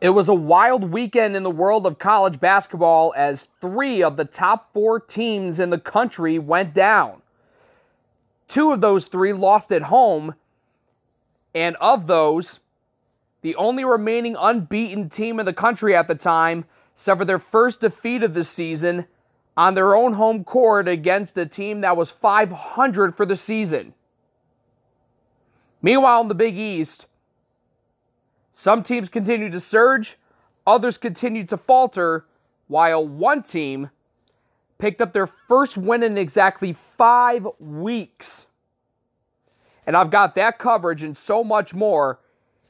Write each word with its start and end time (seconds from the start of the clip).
It 0.00 0.10
was 0.10 0.28
a 0.28 0.34
wild 0.34 0.92
weekend 0.92 1.34
in 1.34 1.42
the 1.42 1.50
world 1.50 1.84
of 1.84 1.98
college 1.98 2.38
basketball 2.38 3.12
as 3.16 3.48
three 3.60 4.02
of 4.02 4.16
the 4.16 4.24
top 4.24 4.72
four 4.72 5.00
teams 5.00 5.58
in 5.58 5.70
the 5.70 5.78
country 5.78 6.38
went 6.38 6.72
down. 6.72 7.20
Two 8.46 8.72
of 8.72 8.80
those 8.80 9.06
three 9.06 9.32
lost 9.32 9.72
at 9.72 9.82
home, 9.82 10.34
and 11.52 11.74
of 11.76 12.06
those, 12.06 12.60
the 13.42 13.56
only 13.56 13.84
remaining 13.84 14.36
unbeaten 14.38 15.08
team 15.08 15.40
in 15.40 15.46
the 15.46 15.52
country 15.52 15.96
at 15.96 16.06
the 16.06 16.14
time 16.14 16.64
suffered 16.96 17.26
their 17.26 17.38
first 17.40 17.80
defeat 17.80 18.22
of 18.22 18.34
the 18.34 18.44
season 18.44 19.04
on 19.56 19.74
their 19.74 19.96
own 19.96 20.12
home 20.12 20.44
court 20.44 20.86
against 20.86 21.36
a 21.36 21.44
team 21.44 21.80
that 21.80 21.96
was 21.96 22.10
500 22.10 23.16
for 23.16 23.26
the 23.26 23.36
season. 23.36 23.92
Meanwhile, 25.82 26.22
in 26.22 26.28
the 26.28 26.34
Big 26.34 26.56
East, 26.56 27.06
some 28.60 28.82
teams 28.82 29.08
continued 29.08 29.52
to 29.52 29.60
surge, 29.60 30.18
others 30.66 30.98
continued 30.98 31.48
to 31.48 31.56
falter, 31.56 32.24
while 32.66 33.06
one 33.06 33.40
team 33.40 33.88
picked 34.78 35.00
up 35.00 35.12
their 35.12 35.28
first 35.46 35.76
win 35.76 36.02
in 36.02 36.18
exactly 36.18 36.76
five 36.96 37.46
weeks. 37.60 38.46
And 39.86 39.96
I've 39.96 40.10
got 40.10 40.34
that 40.34 40.58
coverage 40.58 41.04
and 41.04 41.16
so 41.16 41.44
much 41.44 41.72
more 41.72 42.18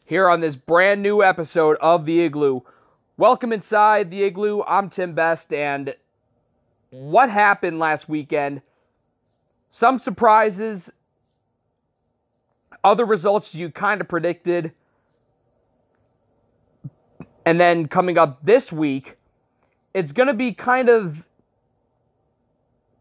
here 0.05 0.29
on 0.29 0.43
this 0.43 0.57
brand 0.57 1.03
new 1.03 1.23
episode 1.23 1.79
of 1.81 2.05
The 2.05 2.21
Igloo. 2.21 2.61
Welcome 3.17 3.55
inside 3.55 4.11
The 4.11 4.25
Igloo. 4.25 4.63
I'm 4.65 4.91
Tim 4.91 5.15
Best, 5.15 5.55
and 5.55 5.95
what 6.91 7.31
happened 7.31 7.79
last 7.79 8.11
weekend? 8.11 8.61
Some 9.71 9.99
surprises, 9.99 10.91
other 12.85 13.07
results 13.07 13.55
you 13.55 13.71
kind 13.71 14.03
of 14.03 14.09
predicted. 14.09 14.73
And 17.49 17.59
then 17.59 17.89
coming 17.89 18.19
up 18.19 18.45
this 18.45 18.71
week, 18.71 19.17
it's 19.95 20.13
going 20.13 20.27
to 20.27 20.35
be 20.35 20.53
kind 20.53 20.91
of 20.91 21.27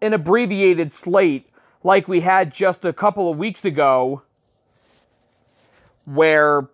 an 0.02 0.14
abbreviated 0.14 0.94
slate 0.94 1.50
like 1.84 2.08
we 2.08 2.22
had 2.22 2.54
just 2.54 2.86
a 2.86 2.94
couple 2.94 3.30
of 3.30 3.38
weeks 3.38 3.66
ago, 3.66 4.22
where 6.06 6.70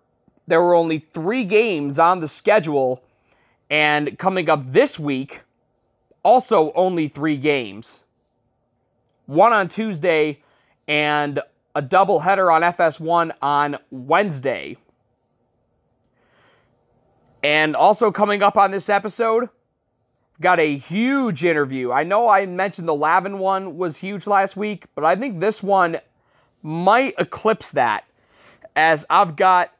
there 0.46 0.62
were 0.62 0.76
only 0.76 1.04
three 1.12 1.44
games 1.44 1.98
on 1.98 2.20
the 2.20 2.28
schedule. 2.28 3.02
And 3.68 4.16
coming 4.20 4.48
up 4.48 4.72
this 4.72 4.96
week, 4.96 5.40
also 6.22 6.72
only 6.76 7.08
three 7.08 7.36
games. 7.36 8.04
One 9.26 9.52
on 9.52 9.68
Tuesday 9.68 10.44
and 10.86 11.40
a 11.74 11.82
doubleheader 11.82 12.54
on 12.54 12.62
FS1 12.62 13.32
on 13.42 13.78
Wednesday. 13.90 14.76
And 17.44 17.76
also 17.76 18.10
coming 18.10 18.42
up 18.42 18.56
on 18.56 18.70
this 18.70 18.88
episode, 18.88 19.50
got 20.40 20.58
a 20.58 20.78
huge 20.78 21.44
interview. 21.44 21.92
I 21.92 22.02
know 22.02 22.26
I 22.26 22.46
mentioned 22.46 22.88
the 22.88 22.94
Lavin 22.94 23.38
one 23.38 23.76
was 23.76 23.98
huge 23.98 24.26
last 24.26 24.56
week, 24.56 24.86
but 24.94 25.04
I 25.04 25.14
think 25.14 25.38
this 25.38 25.62
one 25.62 26.00
might 26.62 27.14
eclipse 27.18 27.70
that. 27.72 28.04
As 28.74 29.04
I've 29.10 29.36
got 29.36 29.72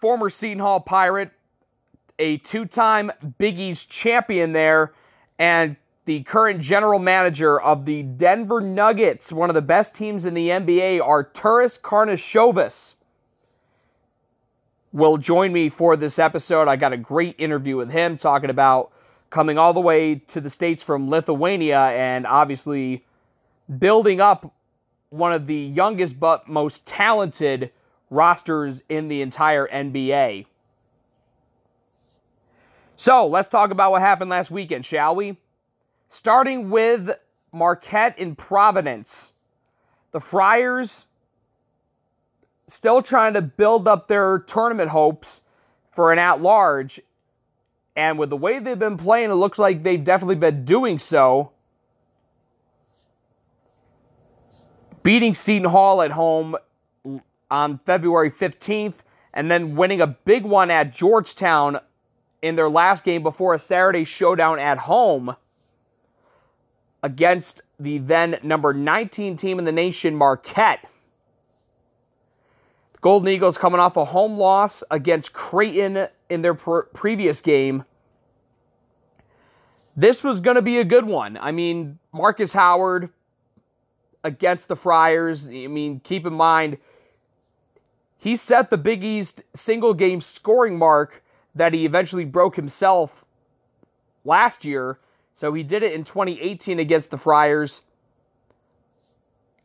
former 0.00 0.30
Seton 0.30 0.60
Hall 0.60 0.78
Pirate, 0.78 1.32
a 2.20 2.36
two 2.38 2.64
time 2.64 3.10
Big 3.38 3.58
East 3.58 3.90
champion 3.90 4.52
there, 4.52 4.92
and 5.40 5.74
the 6.04 6.22
current 6.22 6.60
general 6.60 7.00
manager 7.00 7.60
of 7.60 7.86
the 7.86 8.04
Denver 8.04 8.60
Nuggets, 8.60 9.32
one 9.32 9.50
of 9.50 9.54
the 9.54 9.62
best 9.62 9.96
teams 9.96 10.26
in 10.26 10.34
the 10.34 10.48
NBA, 10.48 11.00
Arturas 11.00 11.76
Karnisovas 11.80 12.93
will 14.94 15.18
join 15.18 15.52
me 15.52 15.68
for 15.68 15.96
this 15.96 16.20
episode. 16.20 16.68
I 16.68 16.76
got 16.76 16.92
a 16.92 16.96
great 16.96 17.34
interview 17.38 17.76
with 17.76 17.90
him 17.90 18.16
talking 18.16 18.48
about 18.48 18.92
coming 19.28 19.58
all 19.58 19.74
the 19.74 19.80
way 19.80 20.14
to 20.14 20.40
the 20.40 20.48
States 20.48 20.84
from 20.84 21.10
Lithuania 21.10 21.80
and 21.80 22.24
obviously 22.24 23.04
building 23.80 24.20
up 24.20 24.54
one 25.10 25.32
of 25.32 25.48
the 25.48 25.56
youngest 25.56 26.18
but 26.18 26.48
most 26.48 26.86
talented 26.86 27.72
rosters 28.08 28.82
in 28.88 29.08
the 29.08 29.20
entire 29.20 29.66
NBA. 29.66 30.46
So 32.94 33.26
let's 33.26 33.48
talk 33.48 33.72
about 33.72 33.90
what 33.90 34.00
happened 34.00 34.30
last 34.30 34.52
weekend, 34.52 34.86
shall 34.86 35.16
we? 35.16 35.36
Starting 36.10 36.70
with 36.70 37.10
Marquette 37.50 38.16
in 38.16 38.36
Providence. 38.36 39.32
The 40.12 40.20
Friars 40.20 41.06
still 42.68 43.02
trying 43.02 43.34
to 43.34 43.42
build 43.42 43.88
up 43.88 44.08
their 44.08 44.40
tournament 44.40 44.90
hopes 44.90 45.40
for 45.94 46.12
an 46.12 46.18
at 46.18 46.40
large. 46.40 47.00
And 47.96 48.18
with 48.18 48.30
the 48.30 48.36
way 48.36 48.58
they've 48.58 48.78
been 48.78 48.98
playing, 48.98 49.30
it 49.30 49.34
looks 49.34 49.58
like 49.58 49.82
they've 49.82 50.02
definitely 50.02 50.36
been 50.36 50.64
doing 50.64 50.98
so. 50.98 51.52
Beating 55.02 55.34
Seton 55.34 55.68
Hall 55.68 56.02
at 56.02 56.10
home 56.10 56.56
on 57.50 57.78
February 57.84 58.30
15th, 58.30 58.94
and 59.34 59.50
then 59.50 59.76
winning 59.76 60.00
a 60.00 60.06
big 60.06 60.44
one 60.44 60.70
at 60.70 60.94
Georgetown 60.94 61.78
in 62.42 62.56
their 62.56 62.68
last 62.68 63.04
game 63.04 63.22
before 63.22 63.54
a 63.54 63.58
Saturday 63.58 64.04
showdown 64.04 64.58
at 64.58 64.78
home 64.78 65.36
against 67.02 67.60
the 67.78 67.98
then 67.98 68.38
number 68.42 68.72
19 68.72 69.36
team 69.36 69.58
in 69.58 69.64
the 69.64 69.72
nation, 69.72 70.14
Marquette. 70.14 70.84
Golden 73.04 73.28
Eagles 73.28 73.58
coming 73.58 73.80
off 73.80 73.98
a 73.98 74.04
home 74.06 74.38
loss 74.38 74.82
against 74.90 75.34
Creighton 75.34 76.08
in 76.30 76.40
their 76.40 76.54
pr- 76.54 76.88
previous 76.94 77.42
game. 77.42 77.84
This 79.94 80.24
was 80.24 80.40
going 80.40 80.54
to 80.54 80.62
be 80.62 80.78
a 80.78 80.84
good 80.84 81.04
one. 81.04 81.36
I 81.36 81.52
mean, 81.52 81.98
Markus 82.12 82.50
Howard 82.54 83.10
against 84.24 84.68
the 84.68 84.76
Friars. 84.76 85.46
I 85.46 85.66
mean, 85.66 86.00
keep 86.02 86.24
in 86.24 86.32
mind, 86.32 86.78
he 88.16 88.36
set 88.36 88.70
the 88.70 88.78
Big 88.78 89.04
East 89.04 89.42
single 89.54 89.92
game 89.92 90.22
scoring 90.22 90.78
mark 90.78 91.22
that 91.56 91.74
he 91.74 91.84
eventually 91.84 92.24
broke 92.24 92.56
himself 92.56 93.26
last 94.24 94.64
year. 94.64 94.98
So 95.34 95.52
he 95.52 95.62
did 95.62 95.82
it 95.82 95.92
in 95.92 96.04
2018 96.04 96.78
against 96.78 97.10
the 97.10 97.18
Friars 97.18 97.82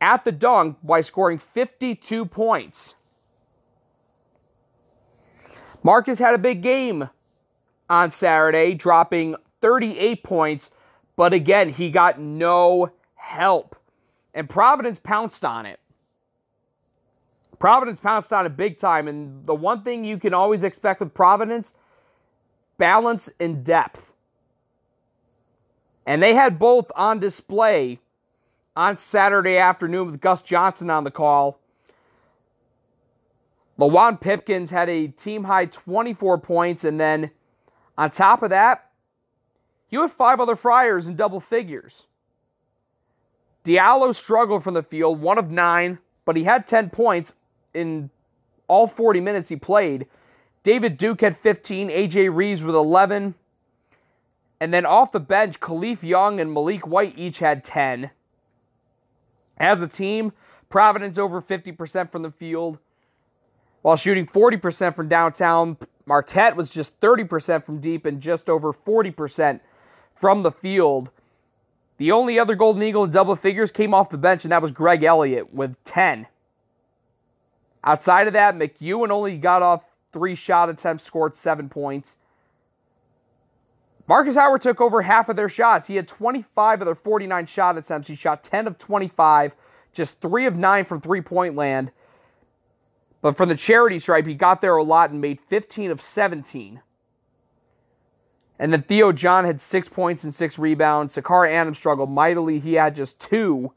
at 0.02 0.26
the 0.26 0.32
dunk 0.32 0.76
by 0.82 1.00
scoring 1.00 1.40
52 1.54 2.26
points. 2.26 2.96
Markus 5.82 6.18
had 6.18 6.34
a 6.34 6.38
big 6.38 6.62
game 6.62 7.08
on 7.88 8.10
Saturday, 8.10 8.74
dropping 8.74 9.34
38 9.60 10.22
points, 10.22 10.70
but 11.16 11.32
again, 11.32 11.70
he 11.70 11.90
got 11.90 12.20
no 12.20 12.90
help. 13.14 13.76
And 14.34 14.48
Providence 14.48 15.00
pounced 15.02 15.44
on 15.44 15.66
it. 15.66 15.80
Providence 17.58 18.00
pounced 18.00 18.32
on 18.32 18.46
it 18.46 18.56
big 18.56 18.78
time. 18.78 19.06
And 19.08 19.46
the 19.46 19.54
one 19.54 19.82
thing 19.82 20.04
you 20.04 20.18
can 20.18 20.32
always 20.34 20.62
expect 20.62 21.00
with 21.00 21.12
Providence 21.12 21.74
balance 22.78 23.28
and 23.38 23.62
depth. 23.62 24.00
And 26.06 26.22
they 26.22 26.34
had 26.34 26.58
both 26.58 26.90
on 26.96 27.20
display 27.20 28.00
on 28.74 28.96
Saturday 28.96 29.58
afternoon 29.58 30.10
with 30.10 30.20
Gus 30.20 30.42
Johnson 30.42 30.88
on 30.88 31.04
the 31.04 31.10
call. 31.10 31.60
Luwane 33.80 34.20
Pipkins 34.20 34.70
had 34.70 34.90
a 34.90 35.08
team 35.08 35.42
high 35.42 35.64
24 35.64 36.38
points, 36.38 36.84
and 36.84 37.00
then 37.00 37.30
on 37.96 38.10
top 38.10 38.42
of 38.42 38.50
that, 38.50 38.90
you 39.88 40.02
had 40.02 40.12
five 40.12 40.38
other 40.38 40.54
Friars 40.54 41.06
in 41.06 41.16
double 41.16 41.40
figures. 41.40 42.04
Diallo 43.64 44.14
struggled 44.14 44.62
from 44.62 44.74
the 44.74 44.82
field, 44.82 45.20
one 45.20 45.38
of 45.38 45.50
nine, 45.50 45.98
but 46.24 46.36
he 46.36 46.44
had 46.44 46.66
10 46.66 46.90
points 46.90 47.32
in 47.74 48.10
all 48.68 48.86
40 48.86 49.20
minutes 49.20 49.48
he 49.48 49.56
played. 49.56 50.06
David 50.62 50.98
Duke 50.98 51.22
had 51.22 51.38
15, 51.38 51.88
AJ 51.88 52.34
Reeves 52.34 52.62
with 52.62 52.74
11. 52.74 53.34
And 54.60 54.74
then 54.74 54.84
off 54.84 55.12
the 55.12 55.20
bench, 55.20 55.58
Kalif 55.58 56.02
Young 56.02 56.38
and 56.38 56.54
Maliek 56.54 56.86
White 56.86 57.18
each 57.18 57.38
had 57.38 57.64
10. 57.64 58.10
As 59.56 59.80
a 59.80 59.88
team, 59.88 60.32
Providence 60.68 61.18
over 61.18 61.42
50% 61.42 62.12
from 62.12 62.22
the 62.22 62.30
field. 62.30 62.78
While 63.82 63.96
shooting 63.96 64.26
40% 64.26 64.94
from 64.94 65.08
downtown, 65.08 65.76
Marquette 66.06 66.56
was 66.56 66.70
just 66.70 66.98
30% 67.00 67.64
from 67.64 67.80
deep 67.80 68.04
and 68.04 68.20
just 68.20 68.50
over 68.50 68.72
40% 68.72 69.60
from 70.16 70.42
the 70.42 70.50
field. 70.50 71.10
The 71.96 72.12
only 72.12 72.38
other 72.38 72.54
Golden 72.54 72.82
Eagle 72.82 73.04
in 73.04 73.10
double 73.10 73.36
figures 73.36 73.70
came 73.70 73.94
off 73.94 74.10
the 74.10 74.18
bench, 74.18 74.44
and 74.44 74.52
that 74.52 74.62
was 74.62 74.70
Greg 74.70 75.02
Elliott 75.02 75.52
with 75.52 75.82
10. 75.84 76.26
Outside 77.84 78.26
of 78.26 78.34
that, 78.34 78.54
McEwen 78.54 79.10
only 79.10 79.38
got 79.38 79.62
off 79.62 79.82
three 80.12 80.34
shot 80.34 80.68
attempts, 80.68 81.04
scored 81.04 81.34
seven 81.36 81.68
points. 81.68 82.16
Markus 84.06 84.34
Howard 84.34 84.60
took 84.60 84.80
over 84.80 85.00
half 85.00 85.28
of 85.28 85.36
their 85.36 85.48
shots. 85.48 85.86
He 85.86 85.94
had 85.94 86.08
25 86.08 86.80
of 86.80 86.86
their 86.86 86.94
49 86.94 87.46
shot 87.46 87.78
attempts. 87.78 88.08
He 88.08 88.16
shot 88.16 88.42
10 88.42 88.66
of 88.66 88.76
25, 88.76 89.54
just 89.92 90.20
three 90.20 90.46
of 90.46 90.56
nine 90.56 90.84
from 90.84 91.00
three 91.00 91.20
point 91.20 91.54
land. 91.54 91.92
But 93.22 93.36
from 93.36 93.48
the 93.48 93.56
charity 93.56 93.98
stripe, 93.98 94.26
he 94.26 94.34
got 94.34 94.60
there 94.60 94.76
a 94.76 94.82
lot 94.82 95.10
and 95.10 95.20
made 95.20 95.40
15 95.48 95.90
of 95.90 96.00
17. 96.00 96.80
And 98.58 98.72
then 98.72 98.82
Theo 98.82 99.12
John 99.12 99.44
had 99.44 99.60
six 99.60 99.88
points 99.88 100.24
and 100.24 100.34
six 100.34 100.58
rebounds. 100.58 101.14
Sacar 101.14 101.50
Anim 101.50 101.74
struggled 101.74 102.10
mightily. 102.10 102.60
He 102.60 102.74
had 102.74 102.94
just 102.94 103.18
two. 103.18 103.72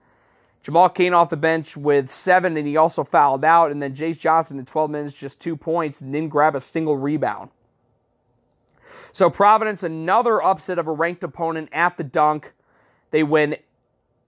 Jamal 0.62 0.90
Cain 0.90 1.14
off 1.14 1.30
the 1.30 1.38
bench 1.38 1.76
with 1.76 2.12
seven, 2.12 2.56
and 2.56 2.68
he 2.68 2.78
also 2.78 3.04
fouled 3.04 3.44
out. 3.44 3.72
And 3.72 3.82
then 3.82 3.96
Jayce 3.96 4.20
Johnson 4.20 4.60
in 4.60 4.66
12 4.66 4.92
minutes, 4.92 5.14
just 5.14 5.40
two 5.40 5.58
points, 5.58 6.02
and 6.02 6.12
didn't 6.12 6.30
grab 6.30 6.56
a 6.56 6.62
single 6.62 6.98
rebound. 6.98 7.50
So 9.12 9.30
Providence, 9.30 9.84
another 9.84 10.42
upset 10.42 10.80
of 10.80 10.88
a 10.88 10.92
ranked 10.92 11.24
opponent 11.24 11.70
at 11.72 11.98
the 11.98 12.04
dunk. 12.04 12.52
They 13.12 13.24
win 13.24 13.58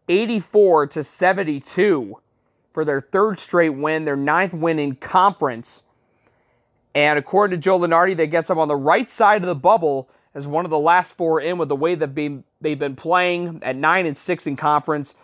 84 0.08 0.88
to 0.88 1.04
72 1.04 2.18
for 2.76 2.86
their 2.86 3.02
third 3.02 3.40
straight 3.40 3.70
win, 3.70 4.06
their 4.06 4.16
ninth 4.16 4.54
win 4.54 4.78
in 4.78 4.96
conference. 4.96 5.82
And 6.94 7.18
according 7.18 7.58
to 7.58 7.64
Joe 7.64 7.80
Lunardi, 7.80 8.16
that 8.18 8.28
gets 8.28 8.50
them 8.50 8.60
on 8.60 8.68
the 8.68 8.76
right 8.76 9.10
side 9.10 9.42
of 9.42 9.48
the 9.48 9.56
bubble 9.56 10.10
as 10.36 10.46
one 10.46 10.66
of 10.66 10.72
the 10.72 10.78
last 10.78 11.14
four 11.14 11.40
in 11.40 11.58
with 11.58 11.70
the 11.70 11.76
way 11.76 11.96
that 11.96 12.14
they've 12.14 12.80
been 12.80 12.96
playing 12.96 13.62
at 13.64 13.78
nine 13.78 14.06
and 14.06 14.18
six 14.18 14.46
in 14.46 14.58
conference. 14.58 15.16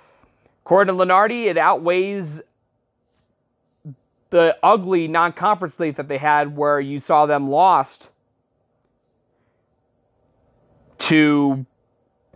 According 0.65 0.97
to 0.97 1.05
Lunardi, 1.05 1.47
it 1.47 1.57
outweighs 1.57 2.41
the 4.29 4.55
ugly 4.63 5.09
non-conference 5.09 5.77
league 5.77 5.97
that 5.97 6.07
they 6.07 6.17
had, 6.17 6.55
where 6.55 6.79
you 6.79 7.01
saw 7.01 7.25
them 7.25 7.49
lost 7.49 8.07
to 10.99 11.65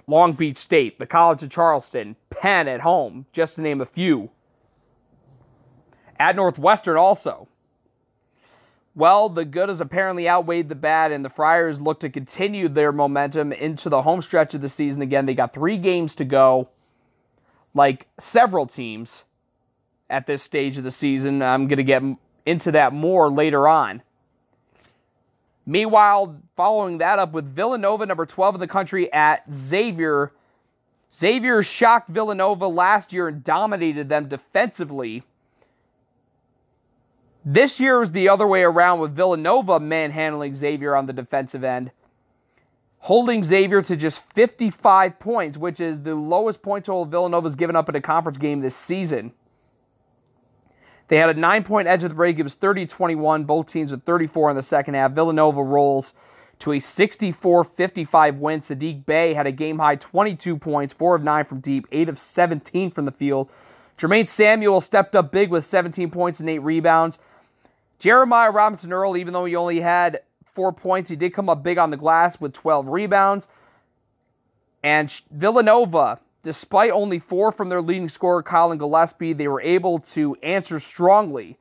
Long 0.07 0.33
Beach 0.33 0.57
State, 0.57 0.99
the 0.99 1.05
College 1.05 1.41
of 1.41 1.49
Charleston, 1.49 2.17
Penn 2.29 2.67
at 2.67 2.81
home, 2.81 3.25
just 3.31 3.55
to 3.55 3.61
name 3.61 3.79
a 3.79 3.85
few. 3.85 4.29
At 6.19 6.35
Northwestern 6.35 6.97
also. 6.97 7.47
Well, 8.95 9.27
the 9.27 9.43
good 9.43 9.67
has 9.67 9.81
apparently 9.81 10.29
outweighed 10.29 10.69
the 10.69 10.75
bad, 10.75 11.11
and 11.11 11.23
the 11.23 11.29
Friars 11.29 11.81
look 11.81 11.99
to 11.99 12.09
continue 12.09 12.69
their 12.69 12.93
momentum 12.93 13.51
into 13.51 13.89
the 13.89 14.01
home 14.01 14.21
stretch 14.21 14.53
of 14.53 14.61
the 14.61 14.69
season 14.69 15.01
again. 15.01 15.25
They 15.25 15.33
got 15.33 15.53
three 15.53 15.77
games 15.77 16.15
to 16.15 16.25
go, 16.25 16.69
like 17.73 18.07
several 18.17 18.67
teams 18.67 19.23
at 20.09 20.27
this 20.27 20.43
stage 20.43 20.77
of 20.77 20.85
the 20.85 20.91
season. 20.91 21.41
I'm 21.41 21.67
going 21.67 21.77
to 21.77 21.83
get 21.83 22.03
into 22.45 22.71
that 22.71 22.93
more 22.93 23.29
later 23.29 23.67
on. 23.67 24.01
Meanwhile, 25.65 26.39
following 26.55 26.99
that 26.99 27.19
up 27.19 27.33
with 27.33 27.53
Villanova, 27.53 28.05
number 28.05 28.25
12 28.25 28.55
in 28.55 28.61
the 28.61 28.67
country, 28.67 29.11
at 29.11 29.43
Xavier. 29.51 30.31
Xavier 31.13 31.63
shocked 31.63 32.09
Villanova 32.09 32.67
last 32.67 33.11
year 33.11 33.27
and 33.27 33.43
dominated 33.43 34.07
them 34.07 34.29
defensively 34.29 35.23
this 37.45 37.79
year 37.79 37.99
was 37.99 38.11
the 38.11 38.29
other 38.29 38.47
way 38.47 38.63
around 38.63 38.99
with 38.99 39.15
Villanova 39.15 39.79
manhandling 39.79 40.55
Xavier 40.55 40.95
on 40.95 41.05
the 41.05 41.13
defensive 41.13 41.63
end, 41.63 41.91
holding 42.97 43.43
Xavier 43.43 43.83
to 43.83 43.95
just 43.95 44.21
55 44.33 45.19
points, 45.19 45.57
which 45.57 45.79
is 45.79 46.01
the 46.01 46.15
lowest 46.15 46.63
point 46.63 46.85
total 46.85 47.05
Villanova's 47.05 47.55
given 47.55 47.75
up 47.75 47.87
in 47.87 47.95
a 47.95 48.01
conference 48.01 48.39
game 48.39 48.61
this 48.61 48.75
season. 48.75 49.31
They 51.07 51.17
had 51.17 51.29
a 51.29 51.39
nine 51.39 51.63
point 51.63 51.87
edge 51.87 52.03
of 52.03 52.09
the 52.09 52.15
break. 52.15 52.39
It 52.39 52.43
was 52.43 52.55
30 52.55 52.87
21. 52.87 53.43
Both 53.43 53.71
teams 53.71 53.91
with 53.91 54.03
34 54.03 54.49
in 54.49 54.55
the 54.55 54.63
second 54.63 54.95
half. 54.95 55.11
Villanova 55.11 55.61
rolls 55.61 56.13
to 56.59 56.73
a 56.73 56.79
64 56.79 57.63
55 57.63 58.37
win. 58.37 58.61
Saddiq 58.61 59.05
Bey 59.05 59.35
had 59.35 59.45
a 59.45 59.51
game 59.51 59.77
high 59.77 59.97
22 59.97 60.57
points, 60.57 60.93
4 60.93 61.15
of 61.15 61.23
9 61.23 61.45
from 61.45 61.59
deep, 61.59 61.87
8 61.91 62.09
of 62.09 62.17
17 62.17 62.91
from 62.91 63.05
the 63.05 63.11
field. 63.11 63.49
Jermaine 63.99 64.27
Samuel 64.27 64.81
stepped 64.81 65.15
up 65.15 65.31
big 65.31 65.51
with 65.51 65.65
17 65.65 66.09
points 66.09 66.39
and 66.39 66.49
8 66.49 66.59
rebounds. 66.59 67.19
Jeremiah 67.99 68.51
Robinson 68.51 68.91
Earl, 68.93 69.17
even 69.17 69.33
though 69.33 69.45
he 69.45 69.55
only 69.55 69.79
had 69.79 70.21
four 70.53 70.71
points, 70.71 71.09
he 71.09 71.15
did 71.15 71.33
come 71.33 71.49
up 71.49 71.63
big 71.63 71.77
on 71.77 71.91
the 71.91 71.97
glass 71.97 72.39
with 72.39 72.53
12 72.53 72.87
rebounds. 72.87 73.47
And 74.83 75.11
Villanova, 75.31 76.19
despite 76.43 76.91
only 76.91 77.19
four 77.19 77.51
from 77.51 77.69
their 77.69 77.81
leading 77.81 78.09
scorer, 78.09 78.43
Collin 78.43 78.77
Gillespie, 78.77 79.33
they 79.33 79.47
were 79.47 79.61
able 79.61 79.99
to 79.99 80.35
answer 80.43 80.79
strongly. 80.79 81.57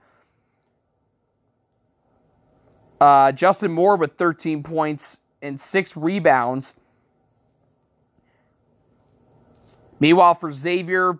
Uh, 3.00 3.32
Justin 3.32 3.72
Moore 3.72 3.96
with 3.96 4.16
13 4.16 4.62
points 4.62 5.18
and 5.42 5.60
six 5.60 5.96
rebounds. 5.96 6.74
Meanwhile, 10.00 10.34
for 10.34 10.52
Xavier, 10.52 11.18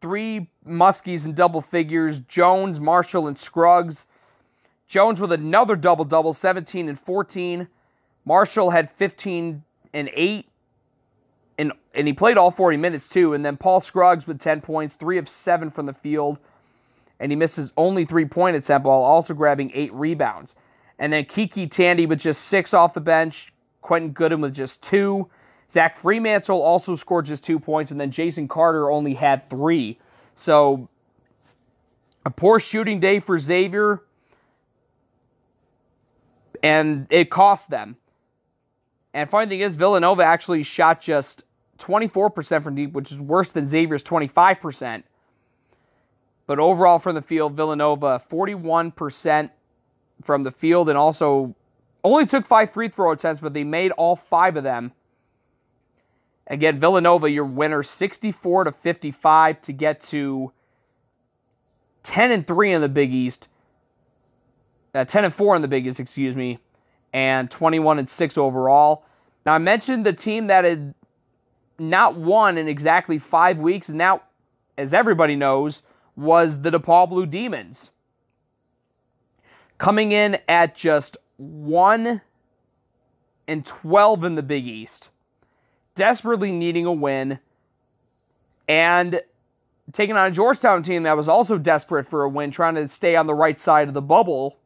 three 0.00 0.48
Muskies 0.66 1.24
in 1.24 1.34
double 1.34 1.60
figures 1.60 2.20
Jones, 2.20 2.78
Marshall, 2.78 3.26
and 3.26 3.38
Scruggs 3.38 4.06
Jones 4.88 5.20
with 5.20 5.32
another 5.32 5.76
double 5.76 6.04
double, 6.04 6.32
17 6.32 6.88
and 6.88 7.00
14. 7.00 7.66
Marshall 8.24 8.70
had 8.70 8.90
15 8.92 9.62
and 9.92 10.10
8. 10.12 10.46
And, 11.58 11.72
and 11.94 12.06
he 12.06 12.12
played 12.12 12.36
all 12.36 12.50
40 12.50 12.76
minutes 12.76 13.08
too. 13.08 13.34
And 13.34 13.44
then 13.44 13.56
Paul 13.56 13.80
Scruggs 13.80 14.26
with 14.26 14.38
10 14.38 14.60
points, 14.60 14.94
3 14.94 15.18
of 15.18 15.28
7 15.28 15.70
from 15.70 15.86
the 15.86 15.92
field. 15.94 16.38
And 17.18 17.32
he 17.32 17.36
misses 17.36 17.72
only 17.76 18.04
3 18.04 18.26
point 18.26 18.56
attempt 18.56 18.86
while 18.86 19.02
also 19.02 19.34
grabbing 19.34 19.72
8 19.74 19.92
rebounds. 19.94 20.54
And 20.98 21.12
then 21.12 21.24
KyKy 21.24 21.70
Tandy 21.70 22.06
with 22.06 22.20
just 22.20 22.42
6 22.44 22.74
off 22.74 22.94
the 22.94 23.00
bench. 23.00 23.52
Quentin 23.80 24.10
Goodin 24.10 24.40
with 24.40 24.54
just 24.54 24.82
2. 24.82 25.28
Zach 25.72 26.00
Freemantle 26.00 26.60
also 26.60 26.94
scored 26.94 27.26
just 27.26 27.44
2 27.44 27.58
points. 27.58 27.90
And 27.90 28.00
then 28.00 28.10
Jason 28.10 28.48
Carter 28.48 28.90
only 28.90 29.14
had 29.14 29.48
3. 29.50 29.98
So 30.36 30.88
a 32.24 32.30
poor 32.30 32.60
shooting 32.60 33.00
day 33.00 33.20
for 33.20 33.38
Xavier 33.38 34.02
and 36.66 37.06
it 37.10 37.30
cost 37.30 37.70
them. 37.70 37.96
And 39.14 39.30
funny 39.30 39.48
thing 39.48 39.60
is, 39.60 39.76
Villanova 39.76 40.24
actually 40.24 40.64
shot 40.64 41.00
just 41.00 41.44
24% 41.78 42.62
from 42.62 42.74
deep, 42.74 42.92
which 42.92 43.12
is 43.12 43.18
worse 43.18 43.50
than 43.52 43.68
Xavier's 43.68 44.02
25%. 44.02 45.04
But 46.46 46.58
overall 46.58 46.98
from 46.98 47.14
the 47.14 47.22
field, 47.22 47.54
Villanova 47.54 48.20
41% 48.30 49.50
from 50.24 50.42
the 50.42 50.50
field 50.50 50.88
and 50.88 50.98
also 50.98 51.54
only 52.02 52.26
took 52.26 52.46
five 52.46 52.72
free 52.72 52.88
throw 52.88 53.12
attempts, 53.12 53.40
but 53.40 53.52
they 53.54 53.64
made 53.64 53.92
all 53.92 54.16
five 54.16 54.56
of 54.56 54.64
them. 54.64 54.92
Again, 56.48 56.80
Villanova, 56.80 57.30
your 57.30 57.44
winner, 57.44 57.82
64 57.82 58.64
to 58.64 58.72
55 58.72 59.62
to 59.62 59.72
get 59.72 60.00
to 60.02 60.52
10 62.02 62.32
and 62.32 62.46
3 62.46 62.72
in 62.72 62.80
the 62.80 62.88
Big 62.88 63.12
East 63.12 63.48
uh, 64.96 65.04
10 65.04 65.26
and 65.26 65.34
4 65.34 65.56
in 65.56 65.62
the 65.62 65.68
Big 65.68 65.86
East, 65.86 66.00
excuse 66.00 66.34
me, 66.34 66.58
and 67.12 67.50
21 67.50 67.98
and 67.98 68.08
6 68.08 68.38
overall. 68.38 69.04
Now, 69.44 69.54
I 69.54 69.58
mentioned 69.58 70.04
the 70.04 70.12
team 70.12 70.48
that 70.48 70.64
had 70.64 70.94
not 71.78 72.16
won 72.16 72.58
in 72.58 72.68
exactly 72.68 73.18
five 73.18 73.58
weeks, 73.58 73.88
and 73.88 74.00
that, 74.00 74.24
as 74.78 74.94
everybody 74.94 75.36
knows, 75.36 75.82
was 76.16 76.62
the 76.62 76.70
DePaul 76.70 77.08
Blue 77.08 77.26
Demons. 77.26 77.90
Coming 79.78 80.12
in 80.12 80.38
at 80.48 80.74
just 80.74 81.18
1 81.36 82.20
and 83.46 83.66
12 83.66 84.24
in 84.24 84.34
the 84.34 84.42
Big 84.42 84.66
East, 84.66 85.10
desperately 85.94 86.50
needing 86.50 86.86
a 86.86 86.92
win, 86.92 87.38
and 88.66 89.20
taking 89.92 90.16
on 90.16 90.26
a 90.26 90.30
Georgetown 90.30 90.82
team 90.82 91.02
that 91.04 91.16
was 91.16 91.28
also 91.28 91.58
desperate 91.58 92.08
for 92.08 92.24
a 92.24 92.28
win, 92.28 92.50
trying 92.50 92.74
to 92.74 92.88
stay 92.88 93.14
on 93.14 93.26
the 93.26 93.34
right 93.34 93.60
side 93.60 93.88
of 93.88 93.94
the 93.94 94.02
bubble 94.02 94.58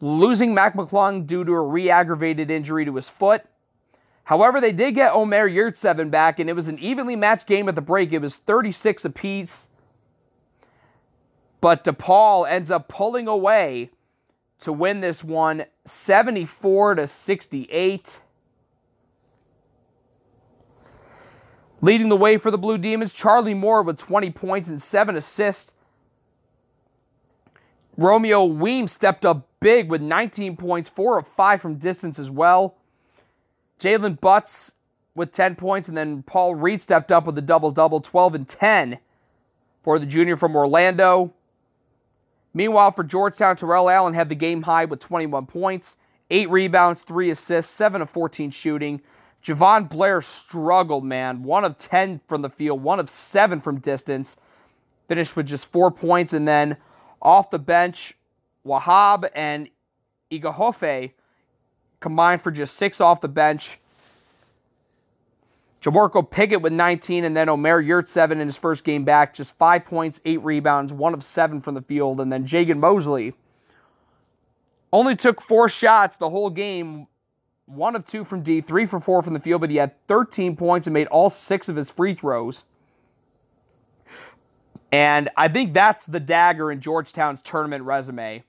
losing 0.00 0.54
Mac 0.54 0.74
McClung 0.74 1.26
due 1.26 1.44
to 1.44 1.52
a 1.52 1.60
re 1.60 1.90
aggravated 1.90 2.50
injury 2.50 2.84
to 2.84 2.96
his 2.96 3.08
foot. 3.08 3.44
However, 4.24 4.60
they 4.60 4.72
did 4.72 4.94
get 4.94 5.14
Omer 5.14 5.48
Yurtseven 5.48 6.10
back, 6.10 6.38
and 6.38 6.50
it 6.50 6.52
was 6.52 6.68
an 6.68 6.78
evenly 6.78 7.16
matched 7.16 7.46
game 7.46 7.68
at 7.68 7.74
the 7.74 7.80
break. 7.80 8.12
It 8.12 8.18
was 8.18 8.36
36 8.36 9.06
apiece. 9.06 9.68
But 11.60 11.82
DePaul 11.82 12.48
ends 12.48 12.70
up 12.70 12.88
pulling 12.88 13.26
away 13.26 13.90
to 14.60 14.72
win 14.72 15.00
this 15.00 15.24
one 15.24 15.64
74 15.86 16.96
to 16.96 17.08
68. 17.08 18.20
Leading 21.80 22.08
the 22.08 22.16
way 22.16 22.36
for 22.38 22.50
the 22.50 22.58
Blue 22.58 22.76
Demons, 22.76 23.12
Charlie 23.12 23.54
Moore 23.54 23.82
with 23.82 23.98
20 23.98 24.30
points 24.32 24.68
and 24.68 24.82
7 24.82 25.16
assists. 25.16 25.74
Romeo 27.98 28.44
Weems 28.44 28.92
stepped 28.92 29.26
up 29.26 29.48
big 29.58 29.90
with 29.90 30.00
19 30.00 30.56
points, 30.56 30.88
4 30.88 31.18
of 31.18 31.26
5 31.26 31.60
from 31.60 31.74
distance 31.74 32.20
as 32.20 32.30
well. 32.30 32.76
Jaylen 33.80 34.18
Butz 34.20 34.70
with 35.16 35.32
10 35.32 35.56
points, 35.56 35.88
and 35.88 35.96
then 35.98 36.22
Paul 36.22 36.54
Reed 36.54 36.80
stepped 36.80 37.10
up 37.10 37.26
with 37.26 37.36
a 37.38 37.42
double 37.42 37.72
double, 37.72 38.00
12 38.00 38.36
and 38.36 38.48
10 38.48 38.98
for 39.82 39.98
the 39.98 40.06
junior 40.06 40.36
from 40.36 40.54
Orlando. 40.54 41.32
Meanwhile, 42.54 42.92
for 42.92 43.02
Georgetown, 43.02 43.56
Terrell 43.56 43.90
Allen 43.90 44.14
had 44.14 44.28
the 44.28 44.36
game 44.36 44.62
high 44.62 44.84
with 44.84 45.00
21 45.00 45.46
points, 45.46 45.96
8 46.30 46.48
rebounds, 46.50 47.02
3 47.02 47.30
assists, 47.30 47.74
7 47.74 48.00
of 48.00 48.10
14 48.10 48.52
shooting. 48.52 49.00
Jahvon 49.44 49.88
Blair 49.90 50.22
struggled, 50.22 51.04
man. 51.04 51.42
1 51.42 51.64
of 51.64 51.76
10 51.78 52.20
from 52.28 52.42
the 52.42 52.50
field, 52.50 52.80
1 52.80 53.00
of 53.00 53.10
7 53.10 53.60
from 53.60 53.80
distance. 53.80 54.36
Finished 55.08 55.34
with 55.34 55.46
just 55.46 55.66
4 55.72 55.90
points, 55.90 56.32
and 56.32 56.46
then 56.46 56.76
off 57.20 57.50
the 57.50 57.58
bench, 57.58 58.14
Wahab 58.66 59.28
and 59.34 59.68
Ighoefe 60.30 61.12
combined 62.00 62.42
for 62.42 62.50
just 62.50 62.76
six 62.76 63.00
off 63.00 63.20
the 63.20 63.28
bench. 63.28 63.78
Jamorko 65.82 66.28
Pickett 66.28 66.60
with 66.60 66.72
19, 66.72 67.24
and 67.24 67.36
then 67.36 67.48
Omer 67.48 67.82
Yurtseven 67.82 68.32
in 68.32 68.46
his 68.46 68.56
first 68.56 68.82
game 68.82 69.04
back, 69.04 69.32
just 69.32 69.56
five 69.56 69.84
points, 69.84 70.20
eight 70.24 70.42
rebounds, 70.42 70.92
one 70.92 71.14
of 71.14 71.22
seven 71.22 71.60
from 71.60 71.74
the 71.74 71.82
field, 71.82 72.20
and 72.20 72.32
then 72.32 72.44
Jagan 72.46 72.78
Mosely 72.78 73.32
only 74.92 75.14
took 75.14 75.40
four 75.40 75.68
shots 75.68 76.16
the 76.16 76.30
whole 76.30 76.50
game, 76.50 77.06
one 77.66 77.94
of 77.94 78.06
two 78.06 78.24
from 78.24 78.42
D, 78.42 78.60
three 78.60 78.86
for 78.86 78.98
four 78.98 79.22
from 79.22 79.34
the 79.34 79.40
field, 79.40 79.60
but 79.60 79.70
he 79.70 79.76
had 79.76 79.94
13 80.08 80.56
points 80.56 80.86
and 80.86 80.94
made 80.94 81.06
all 81.08 81.30
six 81.30 81.68
of 81.68 81.76
his 81.76 81.90
free 81.90 82.14
throws. 82.14 82.64
And 84.90 85.28
I 85.36 85.48
think 85.48 85.74
that's 85.74 86.06
the 86.06 86.20
dagger 86.20 86.72
in 86.72 86.80
Georgetown's 86.80 87.42
tournament 87.42 87.84
resume. 87.84 88.42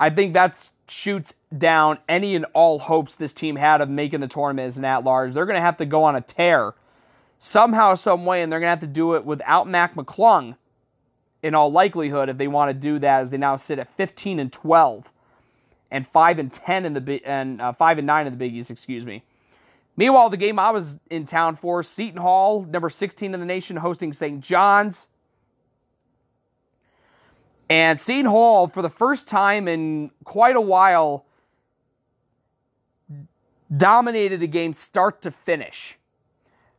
I 0.00 0.10
think 0.10 0.34
that 0.34 0.70
shoots 0.88 1.32
down 1.56 1.98
any 2.08 2.34
and 2.34 2.46
all 2.54 2.78
hopes 2.78 3.14
this 3.14 3.32
team 3.32 3.56
had 3.56 3.80
of 3.80 3.88
making 3.88 4.20
the 4.20 4.28
tournament 4.28 4.68
as 4.68 4.76
an 4.76 4.84
at 4.84 5.04
large. 5.04 5.34
They're 5.34 5.46
going 5.46 5.56
to 5.56 5.60
have 5.60 5.76
to 5.78 5.86
go 5.86 6.04
on 6.04 6.16
a 6.16 6.20
tear 6.20 6.74
somehow, 7.38 7.94
some 7.94 8.24
way, 8.24 8.42
and 8.42 8.50
they're 8.52 8.60
going 8.60 8.68
to 8.68 8.70
have 8.70 8.80
to 8.80 8.86
do 8.86 9.14
it 9.14 9.24
without 9.24 9.68
Mac 9.68 9.94
McClung 9.94 10.56
in 11.42 11.54
all 11.54 11.72
likelihood 11.72 12.28
if 12.28 12.38
they 12.38 12.46
want 12.46 12.70
to 12.70 12.74
do 12.74 12.98
that, 13.00 13.20
as 13.20 13.30
they 13.30 13.36
now 13.36 13.56
sit 13.56 13.78
at 13.78 13.94
15 13.96 14.38
and 14.38 14.52
12 14.52 15.04
and 15.90 16.06
5 16.08 16.38
and 16.38 16.52
10 16.52 16.86
in 16.86 16.92
the 16.94 17.20
and 17.26 17.60
uh, 17.60 17.72
5 17.72 17.98
and 17.98 18.06
9 18.06 18.26
in 18.26 18.32
the 18.32 18.36
Big 18.36 18.54
East, 18.54 18.70
excuse 18.70 19.04
me. 19.04 19.22
Meanwhile, 19.96 20.30
the 20.30 20.36
game 20.36 20.58
I 20.58 20.70
was 20.70 20.96
in 21.10 21.26
town 21.26 21.56
for, 21.56 21.82
Seton 21.82 22.20
Hall, 22.20 22.64
number 22.64 22.88
16 22.88 23.34
in 23.34 23.38
the 23.38 23.44
nation, 23.44 23.76
hosting 23.76 24.12
St. 24.12 24.40
John's. 24.40 25.06
And 27.72 27.98
Seton 27.98 28.26
Hall, 28.26 28.68
for 28.68 28.82
the 28.82 28.90
first 28.90 29.26
time 29.26 29.66
in 29.66 30.10
quite 30.24 30.56
a 30.56 30.60
while, 30.60 31.24
dominated 33.74 34.42
a 34.42 34.46
game 34.46 34.74
start 34.74 35.22
to 35.22 35.30
finish. 35.30 35.96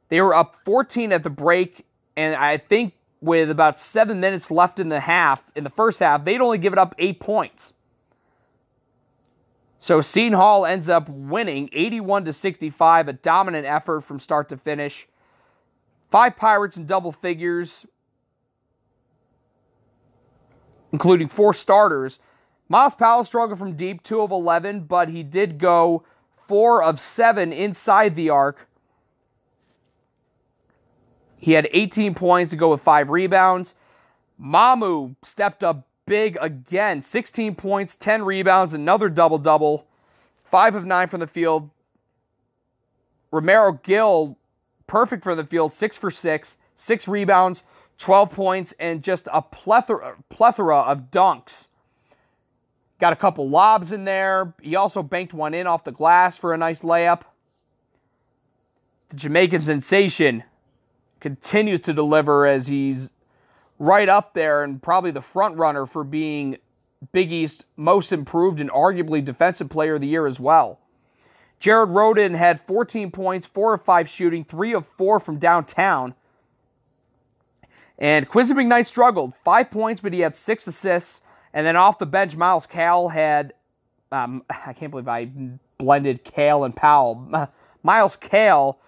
They 0.09 0.21
were 0.21 0.35
up 0.35 0.57
14 0.65 1.11
at 1.11 1.23
the 1.23 1.31
break, 1.31 1.83
and 2.15 2.35
I 2.35 2.59
think 2.59 2.93
with 3.21 3.49
about 3.49 3.79
seven 3.79 4.19
minutes 4.19 4.51
left 4.51 4.79
in 4.79 4.89
the 4.89 4.99
half, 4.99 5.41
in 5.55 5.63
the 5.63 5.71
first 5.71 5.97
half, 5.97 6.25
they'd 6.25 6.39
only 6.39 6.59
given 6.59 6.77
up 6.77 6.93
eight 6.99 7.19
points. 7.19 7.73
So 9.79 9.99
Seton 9.99 10.33
Hall 10.33 10.63
ends 10.63 10.89
up 10.89 11.09
winning 11.09 11.71
81 11.73 12.25
to 12.25 12.33
65, 12.33 13.07
a 13.07 13.13
dominant 13.13 13.65
effort 13.65 14.01
from 14.01 14.19
start 14.19 14.49
to 14.49 14.57
finish. 14.57 15.07
Five 16.11 16.37
Pirates 16.37 16.77
in 16.77 16.85
double 16.85 17.13
figures, 17.13 17.83
including 20.93 21.27
four 21.27 21.53
starters. 21.53 22.19
Myles 22.69 22.95
Powell 22.95 23.25
struggled 23.25 23.59
from 23.59 23.75
deep, 23.75 24.01
2 24.03 24.21
of 24.21 24.31
11, 24.31 24.81
but 24.81 25.09
he 25.09 25.23
did 25.23 25.57
go 25.57 26.03
4 26.47 26.83
of 26.83 26.99
7 26.99 27.51
inside 27.51 28.15
the 28.15 28.29
arc. 28.29 28.69
He 31.37 31.51
had 31.51 31.67
18 31.73 32.15
points 32.15 32.51
to 32.51 32.55
go 32.55 32.71
with 32.71 32.81
5 32.81 33.09
rebounds. 33.09 33.73
Mamu 34.41 35.15
stepped 35.23 35.63
up 35.63 35.85
big 36.05 36.37
again 36.39 37.01
16 37.01 37.55
points, 37.55 37.95
10 37.95 38.23
rebounds, 38.23 38.73
another 38.73 39.09
double 39.09 39.37
double, 39.37 39.85
5 40.45 40.75
of 40.75 40.85
9 40.85 41.07
from 41.09 41.19
the 41.19 41.27
field. 41.27 41.69
Romaro 43.31 43.81
Gill, 43.83 44.37
perfect 44.85 45.23
from 45.23 45.37
the 45.37 45.43
field, 45.43 45.73
6 45.73 45.97
for 45.97 46.11
6, 46.11 46.57
6 46.75 47.07
rebounds, 47.07 47.63
12 48.03 48.31
points, 48.31 48.73
and 48.79 49.01
just 49.01 49.29
a 49.31 49.41
plethora, 49.41 50.17
plethora 50.27 50.79
of 50.79 51.09
dunks. 51.09 51.67
Got 52.99 53.13
a 53.13 53.15
couple 53.15 53.49
lobs 53.49 53.93
in 53.93 54.03
there. 54.03 54.53
He 54.61 54.75
also 54.75 55.01
banked 55.01 55.33
one 55.33 55.53
in 55.53 55.67
off 55.67 55.85
the 55.85 55.93
glass 55.93 56.35
for 56.35 56.53
a 56.53 56.57
nice 56.57 56.81
layup. 56.81 57.21
The 59.07 59.15
Jamaican 59.15 59.63
sensation 59.63 60.43
continues 61.21 61.79
to 61.81 61.93
deliver 61.93 62.45
as 62.45 62.67
he's 62.67 63.09
right 63.79 64.09
up 64.09 64.33
there 64.33 64.65
and 64.65 64.83
probably 64.83 65.11
the 65.11 65.21
front 65.21 65.55
runner 65.55 65.85
for 65.85 66.03
being 66.03 66.57
Big 67.13 67.31
East 67.31 67.63
most 67.77 68.11
improved 68.11 68.59
and 68.59 68.69
arguably 68.69 69.23
defensive 69.23 69.69
player 69.69 69.95
of 69.95 70.01
the 70.01 70.07
year 70.07 70.27
as 70.27 70.41
well. 70.41 70.77
Jared 71.61 71.87
Rhoden 71.87 72.35
had 72.35 72.59
14 72.67 73.11
points, 73.11 73.47
4 73.47 73.75
of 73.75 73.85
5 73.85 74.09
shooting, 74.09 74.43
3 74.43 74.73
of 74.73 74.85
4 74.97 75.21
from 75.21 75.39
downtown. 75.39 76.13
And 77.99 78.27
Quincy 78.27 78.53
McKnight 78.53 78.87
struggled. 78.87 79.33
Five 79.43 79.71
points, 79.71 80.01
but 80.01 80.13
he 80.13 80.19
had 80.19 80.35
six 80.35 80.67
assists. 80.67 81.21
And 81.53 81.65
then 81.65 81.75
off 81.75 81.99
the 81.99 82.05
bench, 82.05 82.35
Myles 82.35 82.65
Cale 82.65 83.07
had. 83.09 83.53
Um, 84.11 84.43
I 84.49 84.73
can't 84.73 84.91
believe 84.91 85.07
I 85.07 85.29
blended 85.77 86.23
Cale 86.23 86.63
and 86.63 86.75
Powell. 86.75 87.49
Myles 87.83 88.15
Cale, 88.15 88.79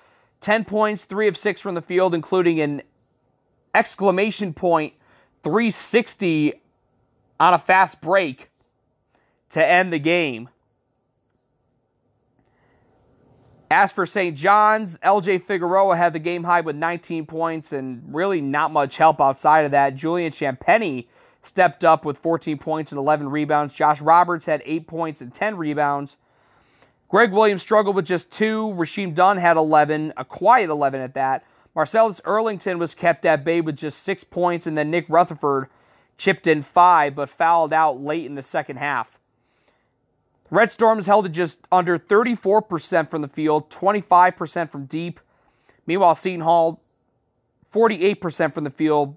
10 0.41 0.65
points, 0.65 1.05
3 1.05 1.27
of 1.27 1.38
6 1.38 1.62
from 1.62 1.75
the 1.75 1.81
field, 1.81 2.15
including 2.15 2.62
an 2.62 2.81
exclamation 3.74 4.53
point 4.53 4.93
360 5.43 6.53
on 7.39 7.53
a 7.53 7.59
fast 7.59 8.00
break 8.01 8.50
to 9.50 9.65
end 9.65 9.91
the 9.91 10.00
game. 10.00 10.50
As 13.72 13.91
for 13.91 14.05
St. 14.05 14.36
John's, 14.36 14.98
LJ 15.00 15.45
Figueroa 15.45 15.98
had 15.98 16.13
the 16.13 16.19
game 16.19 16.43
high 16.43 16.62
with 16.62 16.75
19 16.75 17.25
points 17.25 17.74
and 17.74 18.03
really 18.13 18.39
not 18.39 18.72
much 18.72 18.98
help 18.98 19.19
outside 19.19 19.65
of 19.65 19.72
that. 19.72 19.95
Julian 19.95 20.31
Champagnie 20.31 21.07
stepped 21.41 21.84
up 21.84 22.05
with 22.05 22.19
14 22.19 22.60
points 22.60 22.91
and 22.91 23.00
11 23.00 23.29
rebounds. 23.29 23.74
Josh 23.74 24.01
Roberts 24.01 24.45
had 24.45 24.62
8 24.65 24.88
points 24.88 25.22
and 25.22 25.34
10 25.34 25.57
rebounds. 25.57 26.17
Greg 27.10 27.31
Williams 27.31 27.63
struggled 27.63 27.95
with 27.95 28.05
just 28.05 28.31
2. 28.31 28.75
Rasheem 28.77 29.15
Dunn 29.15 29.38
had 29.38 29.57
11, 29.57 30.13
a 30.17 30.25
quiet 30.25 30.69
11 30.69 31.01
at 31.01 31.15
that. 31.15 31.43
Marcellus 31.75 32.22
Earlington 32.22 32.77
was 32.77 32.93
kept 32.93 33.25
at 33.25 33.43
bay 33.43 33.62
with 33.62 33.75
just 33.75 34.03
6 34.03 34.24
points, 34.25 34.67
and 34.67 34.77
then 34.77 34.91
Nick 34.91 35.05
Rutherford 35.10 35.69
chipped 36.17 36.48
in 36.48 36.63
5 36.63 37.15
but 37.15 37.29
fouled 37.29 37.74
out 37.74 38.00
late 38.00 38.25
in 38.25 38.36
the 38.36 38.43
second 38.43 38.77
half. 38.77 39.14
Red 40.51 40.71
Storms 40.71 41.05
held 41.05 41.25
it 41.25 41.31
just 41.31 41.59
under 41.71 41.97
34% 41.97 43.09
from 43.09 43.21
the 43.21 43.27
field, 43.27 43.69
25% 43.71 44.71
from 44.71 44.85
deep. 44.85 45.19
Meanwhile, 45.87 46.15
Seton 46.15 46.41
Hall, 46.41 46.81
48% 47.73 48.53
from 48.53 48.63
the 48.63 48.69
field. 48.69 49.15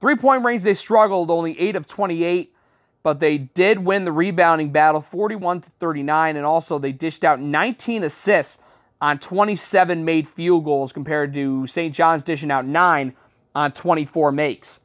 Three 0.00 0.16
point 0.16 0.44
range, 0.44 0.62
they 0.62 0.74
struggled, 0.74 1.30
only 1.30 1.58
8 1.58 1.76
of 1.76 1.86
28, 1.88 2.54
but 3.02 3.18
they 3.18 3.38
did 3.38 3.78
win 3.78 4.04
the 4.04 4.12
rebounding 4.12 4.70
battle 4.70 5.00
41 5.00 5.62
to 5.62 5.70
39, 5.80 6.36
and 6.36 6.46
also 6.46 6.78
they 6.78 6.92
dished 6.92 7.24
out 7.24 7.40
19 7.40 8.04
assists 8.04 8.58
on 9.00 9.18
27 9.18 10.04
made 10.04 10.28
field 10.28 10.64
goals 10.64 10.92
compared 10.92 11.32
to 11.34 11.66
St. 11.66 11.94
John's 11.94 12.22
dishing 12.22 12.50
out 12.50 12.66
9 12.66 13.14
on 13.54 13.72
24 13.72 14.32
makes. 14.32 14.80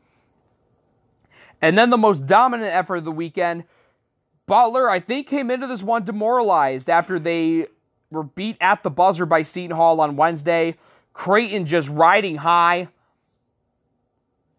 And 1.62 1.78
then 1.78 1.90
the 1.90 1.98
most 1.98 2.26
dominant 2.26 2.74
effort 2.74 2.98
of 2.98 3.06
the 3.06 3.12
weekend 3.12 3.64
Butler, 4.46 4.90
I 4.90 5.00
think, 5.00 5.28
came 5.28 5.50
into 5.50 5.68
this 5.68 5.82
one 5.82 6.04
demoralized 6.04 6.90
after 6.90 7.18
they 7.20 7.68
were 8.12 8.24
beat 8.24 8.58
at 8.60 8.84
the 8.84 8.90
buzzer 8.90 9.26
by 9.26 9.44
Seton 9.44 9.76
Hall 9.76 10.02
on 10.02 10.16
Wednesday. 10.16 10.76
Creighton 11.14 11.66
just 11.66 11.88
riding 11.90 12.36
high, 12.36 12.88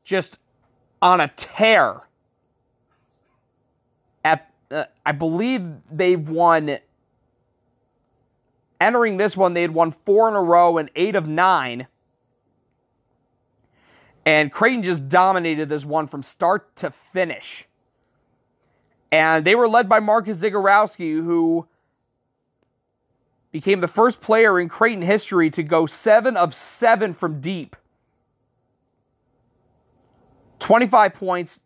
just 0.05 0.39
on 1.03 1.21
a 1.21 1.29
tear. 1.37 2.01
At 4.25 4.51
uh, 4.71 4.85
I 5.05 5.13
believe 5.13 5.67
they've 5.91 6.29
won. 6.29 6.79
Entering 8.81 9.17
this 9.17 9.37
one, 9.37 9.55
they 9.55 9.63
had 9.63 9.73
won 9.73 9.95
four 10.05 10.29
in 10.29 10.35
a 10.35 10.43
row 10.43 10.79
and 10.79 10.91
eight 10.97 11.15
of 11.15 11.27
nine. 11.27 11.87
And 14.27 14.51
Creighton 14.51 14.83
just 14.83 15.09
dominated 15.09 15.69
this 15.69 15.85
one 15.85 16.09
from 16.09 16.23
start 16.23 16.75
to 16.77 16.93
finish. 17.13 17.67
And 19.15 19.45
they 19.45 19.55
were 19.55 19.69
led 19.69 19.89
by 19.89 20.01
Marcus 20.01 20.41
Zegarowski, 20.41 21.13
who 21.13 21.69
became 23.53 23.81
the 23.81 23.87
first 23.87 24.21
player 24.21 24.59
in 24.59 24.69
Creighton 24.69 25.03
history 25.03 25.51
to 25.51 25.63
go 25.63 25.87
seven 25.87 26.37
of 26.37 26.53
seven 26.53 27.15
from 27.15 27.41
deep. 27.41 27.77
25 30.59 31.15
points. 31.15 31.61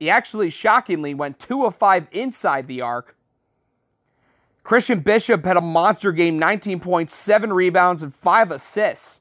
He 0.00 0.10
actually 0.10 0.50
shockingly 0.50 1.14
went 1.14 1.38
two 1.38 1.64
of 1.64 1.76
five 1.76 2.08
inside 2.10 2.66
the 2.66 2.80
arc. 2.80 3.14
Christian 4.64 4.98
Bishop 4.98 5.44
had 5.44 5.56
a 5.56 5.60
monster 5.60 6.10
game 6.10 6.40
19 6.40 6.80
points, 6.80 7.14
seven 7.14 7.52
rebounds, 7.52 8.02
and 8.02 8.12
five 8.12 8.50
assists 8.50 9.20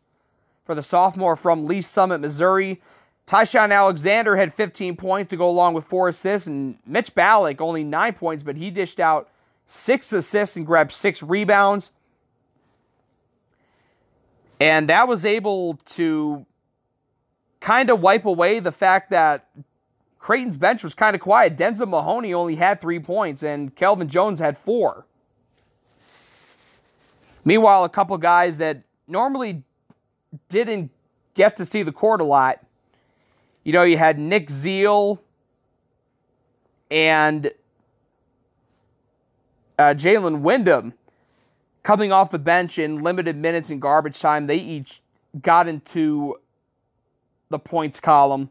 for 0.66 0.74
the 0.74 0.82
sophomore 0.82 1.36
from 1.36 1.68
Lee 1.68 1.84
Summit, 1.84 2.20
Missouri. 2.20 2.82
Ty-Shon 3.26 3.72
Alexander 3.72 4.36
had 4.36 4.54
15 4.54 4.98
points 4.98 5.30
to 5.30 5.38
go 5.38 5.50
along 5.50 5.74
with 5.74 5.86
four 5.86 6.10
assists, 6.10 6.48
and 6.48 6.78
Mitch 6.86 7.16
Ballock 7.16 7.62
only 7.62 7.84
nine 7.84 8.14
points, 8.14 8.44
but 8.44 8.56
he 8.56 8.70
dished 8.70 9.00
out 9.00 9.30
six 9.66 10.12
assists 10.12 10.56
and 10.56 10.66
grabbed 10.66 10.92
six 10.92 11.24
rebounds. 11.24 11.92
And 14.60 14.90
that 14.90 15.08
was 15.08 15.26
able 15.26 15.80
to 15.86 16.46
kind 17.60 17.90
of 17.90 18.02
wipe 18.02 18.26
away 18.26 18.60
the 18.60 18.72
fact 18.72 19.10
that 19.12 19.48
Creighton's 20.20 20.58
bench 20.58 20.84
was 20.84 20.94
kind 20.94 21.16
of 21.16 21.22
quiet. 21.22 21.58
Denzel 21.58 21.88
Mahoney 21.88 22.34
only 22.34 22.56
had 22.56 22.80
three 22.80 23.00
points, 23.00 23.44
and 23.44 23.76
Kelvin 23.76 24.10
Jones 24.10 24.40
had 24.40 24.58
four. 24.58 25.06
Meanwhile, 27.46 27.84
a 27.84 27.90
couple 27.90 28.18
guys 28.18 28.58
that 28.58 28.84
normally 29.08 29.64
didn't 30.50 30.92
get 31.34 31.58
to 31.58 31.66
see 31.66 31.84
the 31.84 31.92
court 31.92 32.22
a 32.22 32.24
lot. 32.24 32.60
You 33.64 33.74
know, 33.74 33.84
you 33.84 33.98
had 33.98 34.20
Nick 34.20 34.50
Zeal 34.50 35.22
and 36.92 37.52
uh, 39.80 39.94
Jalen 39.96 40.42
Wyndham 40.42 40.94
coming 41.84 42.12
off 42.12 42.32
the 42.32 42.40
bench 42.40 42.78
in 42.78 43.02
limited 43.02 43.36
minutes 43.38 43.70
in 43.70 43.80
garbage 43.80 44.20
time. 44.20 44.48
They 44.48 44.58
each 44.58 45.02
got 45.42 45.68
into 45.68 46.38
the 47.50 47.60
points 47.60 48.00
column. 48.00 48.50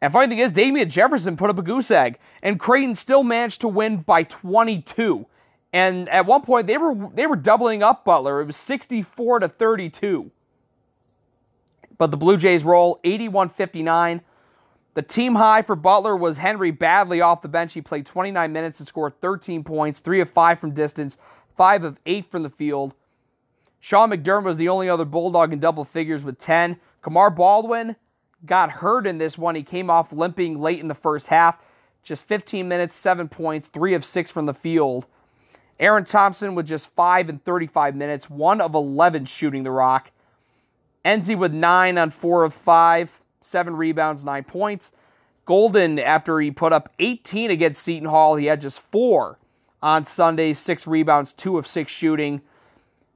And 0.00 0.12
funny 0.12 0.28
thing 0.28 0.38
is, 0.38 0.52
Damien 0.52 0.88
Jefferson 0.88 1.36
put 1.36 1.50
up 1.50 1.58
a 1.58 1.62
goose 1.62 1.90
egg, 1.90 2.18
and 2.42 2.60
Creighton 2.60 2.94
still 2.94 3.24
managed 3.24 3.62
to 3.62 3.68
win 3.68 3.98
by 3.98 4.22
22. 4.22 5.26
And 5.72 6.08
at 6.08 6.24
one 6.24 6.42
point, 6.42 6.66
they 6.66 6.78
were 6.78 6.94
they 7.14 7.26
were 7.26 7.36
doubling 7.36 7.82
up 7.82 8.04
Butler. 8.04 8.40
It 8.40 8.46
was 8.46 8.56
64 8.56 9.40
to 9.40 9.48
32. 9.48 10.30
But 11.98 12.10
the 12.10 12.16
Blue 12.16 12.36
Jays 12.36 12.64
roll 12.64 13.00
81-59. 13.04 14.20
The 14.94 15.02
team 15.02 15.34
high 15.34 15.62
for 15.62 15.76
Butler 15.76 16.16
was 16.16 16.36
Henry 16.36 16.72
Baddley 16.72 17.24
off 17.24 17.42
the 17.42 17.48
bench. 17.48 17.72
He 17.72 17.82
played 17.82 18.06
29 18.06 18.52
minutes 18.52 18.78
and 18.78 18.88
scored 18.88 19.20
13 19.20 19.62
points, 19.62 20.00
three 20.00 20.20
of 20.20 20.30
five 20.30 20.58
from 20.58 20.72
distance, 20.72 21.18
five 21.56 21.84
of 21.84 21.98
eight 22.06 22.30
from 22.30 22.42
the 22.42 22.50
field. 22.50 22.94
Sean 23.80 24.10
McDermott 24.10 24.44
was 24.44 24.56
the 24.56 24.68
only 24.68 24.88
other 24.88 25.04
Bulldog 25.04 25.52
in 25.52 25.60
double 25.60 25.84
figures 25.84 26.24
with 26.24 26.38
10. 26.38 26.76
Kamar 27.02 27.30
Baldwin 27.30 27.94
got 28.44 28.70
hurt 28.70 29.06
in 29.06 29.18
this 29.18 29.38
one. 29.38 29.54
He 29.54 29.62
came 29.62 29.90
off 29.90 30.12
limping 30.12 30.60
late 30.60 30.80
in 30.80 30.88
the 30.88 30.94
first 30.94 31.26
half. 31.26 31.58
Just 32.02 32.26
15 32.26 32.66
minutes, 32.66 32.96
seven 32.96 33.28
points, 33.28 33.68
three 33.68 33.94
of 33.94 34.04
six 34.04 34.30
from 34.30 34.46
the 34.46 34.54
field. 34.54 35.06
Aaron 35.78 36.04
Thompson 36.04 36.54
with 36.54 36.66
just 36.66 36.88
five 36.96 37.28
and 37.28 37.44
35 37.44 37.94
minutes, 37.94 38.28
one 38.28 38.60
of 38.60 38.74
11 38.74 39.26
shooting 39.26 39.62
the 39.62 39.70
rock. 39.70 40.10
Nze 41.04 41.36
with 41.36 41.52
nine 41.52 41.98
on 41.98 42.10
four 42.10 42.44
of 42.44 42.54
five, 42.54 43.10
seven 43.40 43.74
rebounds, 43.76 44.24
nine 44.24 44.44
points. 44.44 44.92
Golden, 45.44 45.98
after 45.98 46.40
he 46.40 46.50
put 46.50 46.72
up 46.72 46.92
18 46.98 47.50
against 47.50 47.82
Seton 47.82 48.08
Hall, 48.08 48.36
he 48.36 48.46
had 48.46 48.60
just 48.60 48.80
four 48.92 49.38
on 49.82 50.04
Sunday, 50.04 50.52
six 50.52 50.86
rebounds, 50.86 51.32
two 51.32 51.56
of 51.56 51.66
six 51.66 51.90
shooting. 51.90 52.42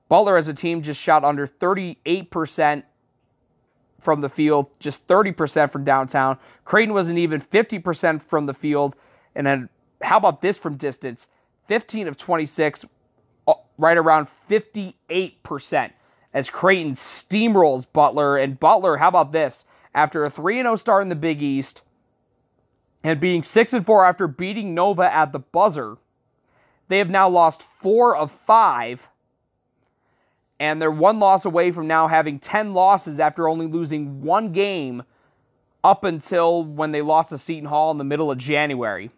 Butler 0.09 0.37
as 0.37 0.49
a 0.49 0.55
team 0.55 0.83
just 0.83 1.01
shot 1.01 1.25
under 1.25 1.47
38% 1.47 2.83
from 4.01 4.21
the 4.21 4.29
field, 4.29 4.67
just 4.79 5.07
30% 5.07 5.71
from 5.71 5.85
downtown. 5.85 6.39
Creighton 6.65 6.93
wasn't 6.93 7.19
even 7.19 7.41
50% 7.41 8.23
from 8.23 8.47
the 8.47 8.55
field. 8.55 8.97
And 9.35 9.47
then 9.47 9.69
how 10.03 10.19
about 10.19 10.43
this 10.43 10.59
from 10.59 10.77
distance? 10.77 11.29
15 11.69 12.09
of 12.09 12.17
26, 12.17 12.85
uh, 13.47 13.55
right 13.79 13.97
around 13.97 14.27
58%, 14.51 15.91
as 16.35 16.51
Creighton 16.51 16.95
steamrolls 16.95 17.87
Butler. 17.93 18.37
And 18.37 18.59
Butler, 18.59 18.97
how 18.97 19.09
about 19.09 19.33
this? 19.33 19.65
After 19.95 20.25
a 20.25 20.31
3 20.31 20.57
0 20.57 20.77
start 20.77 21.03
in 21.03 21.09
the 21.09 21.15
Big 21.15 21.43
East 21.43 21.83
and 23.05 23.21
being 23.21 23.43
6 23.43 23.73
and 23.73 23.85
4 23.85 24.07
after 24.07 24.27
beating 24.27 24.75
Nova 24.75 25.12
at 25.12 25.33
the 25.33 25.39
buzzer, 25.39 25.97
they 26.89 26.99
have 26.99 27.11
now 27.11 27.29
lost 27.29 27.62
4 27.81 28.17
of 28.17 28.31
5 28.31 29.07
and 30.62 30.81
they're 30.81 30.93
one 30.93 31.19
loss 31.19 31.45
away 31.45 31.73
from 31.73 31.89
now 31.89 32.07
having 32.07 32.39
10 32.39 32.73
losses 32.73 33.19
after 33.19 33.49
only 33.49 33.67
losing 33.67 34.23
one 34.23 34.53
game 34.53 35.03
up 35.83 36.05
until 36.05 36.65
when 36.65 36.93
they 36.93 37.03
lost 37.03 37.31
to 37.31 37.39
Seton 37.39 37.69
Hall 37.69 37.91
in 37.91 37.99
the 37.99 38.05
middle 38.05 38.31
of 38.31 38.39
January. 38.39 39.11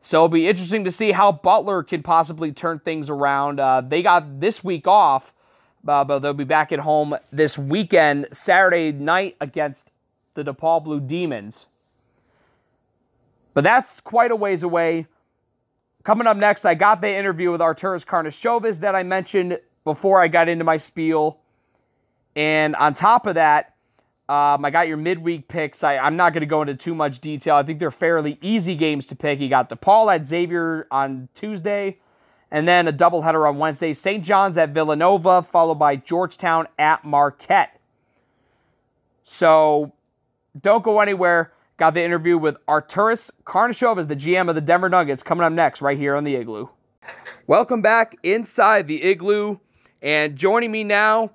So 0.00 0.18
it'll 0.18 0.28
be 0.28 0.48
interesting 0.48 0.84
to 0.84 0.90
see 0.90 1.12
how 1.12 1.32
Butler 1.32 1.82
can 1.82 2.02
possibly 2.02 2.52
turn 2.52 2.80
things 2.80 3.08
around. 3.08 3.60
Uh, 3.60 3.80
they 3.80 4.02
got 4.02 4.40
this 4.40 4.64
week 4.64 4.86
off, 4.86 5.32
uh, 5.86 6.04
but 6.04 6.20
they'll 6.20 6.32
be 6.32 6.44
back 6.44 6.72
at 6.72 6.78
home 6.78 7.16
this 7.32 7.58
weekend, 7.58 8.28
Saturday 8.32 8.92
night 8.92 9.36
against 9.40 9.90
the 10.34 10.44
DePaul 10.44 10.82
Blue 10.82 11.00
Demons. 11.00 11.66
But 13.52 13.64
that's 13.64 14.00
quite 14.00 14.30
a 14.30 14.36
ways 14.36 14.62
away. 14.62 15.06
Coming 16.02 16.26
up 16.26 16.36
next, 16.36 16.64
I 16.64 16.74
got 16.74 17.00
the 17.00 17.08
interview 17.08 17.50
with 17.50 17.60
Arturas 17.60 18.04
Karnisovas 18.04 18.80
that 18.80 18.94
I 18.94 19.02
mentioned 19.02 19.58
before 19.84 20.20
I 20.20 20.28
got 20.28 20.48
into 20.48 20.64
my 20.64 20.76
spiel. 20.76 21.38
And 22.36 22.74
on 22.76 22.94
top 22.94 23.26
of 23.26 23.36
that, 23.36 23.74
um, 24.28 24.64
I 24.64 24.70
got 24.70 24.88
your 24.88 24.96
midweek 24.96 25.48
picks. 25.48 25.84
I, 25.84 25.94
am 25.94 26.16
not 26.16 26.32
going 26.32 26.40
to 26.40 26.46
go 26.46 26.62
into 26.62 26.74
too 26.74 26.94
much 26.94 27.20
detail. 27.20 27.56
I 27.56 27.62
think 27.62 27.78
they're 27.78 27.90
fairly 27.90 28.38
easy 28.40 28.74
games 28.74 29.06
to 29.06 29.16
pick. 29.16 29.38
You 29.38 29.48
got 29.48 29.70
DePaul 29.70 30.14
at 30.14 30.26
Xavier 30.26 30.86
on 30.90 31.28
Tuesday, 31.34 31.98
and 32.54 32.68
then 32.68 32.86
a 32.86 32.92
doubleheader 32.92 33.48
on 33.48 33.58
Wednesday. 33.58 33.92
St. 33.92 34.22
John's 34.22 34.56
at 34.56 34.70
Villanova, 34.70 35.42
followed 35.42 35.74
by 35.74 35.96
Georgetown 35.96 36.68
at 36.78 37.04
Marquette. 37.04 37.80
So 39.24 39.92
don't 40.62 40.84
go 40.84 41.00
anywhere. 41.00 41.52
Got 41.78 41.94
the 41.94 42.04
interview 42.04 42.38
with 42.38 42.56
Arturas 42.68 43.28
Karnisovas, 43.44 44.06
the 44.06 44.14
GM 44.14 44.48
of 44.48 44.54
the 44.54 44.60
Denver 44.60 44.88
Nuggets, 44.88 45.20
coming 45.20 45.42
up 45.42 45.52
next 45.52 45.82
right 45.82 45.98
here 45.98 46.14
on 46.14 46.22
the 46.22 46.36
Igloo. 46.36 46.68
Welcome 47.48 47.82
back 47.82 48.14
inside 48.22 48.86
the 48.86 49.02
Igloo. 49.02 49.58
And 50.00 50.36
joining 50.36 50.70
me 50.70 50.84
now, 50.84 51.32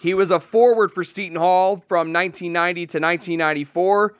he 0.00 0.14
was 0.14 0.30
a 0.30 0.40
forward 0.40 0.90
for 0.90 1.04
Seton 1.04 1.36
Hall 1.36 1.84
from 1.86 2.14
1990 2.14 2.86
to 2.86 2.98
1994. 2.98 4.14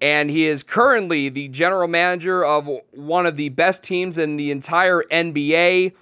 And 0.00 0.30
he 0.30 0.46
is 0.46 0.62
currently 0.62 1.28
the 1.28 1.48
general 1.48 1.88
manager 1.88 2.44
of 2.44 2.68
one 2.92 3.26
of 3.26 3.36
the 3.36 3.50
best 3.50 3.82
teams 3.82 4.16
in 4.16 4.36
the 4.36 4.50
entire 4.50 5.02
NBA, 5.10 5.92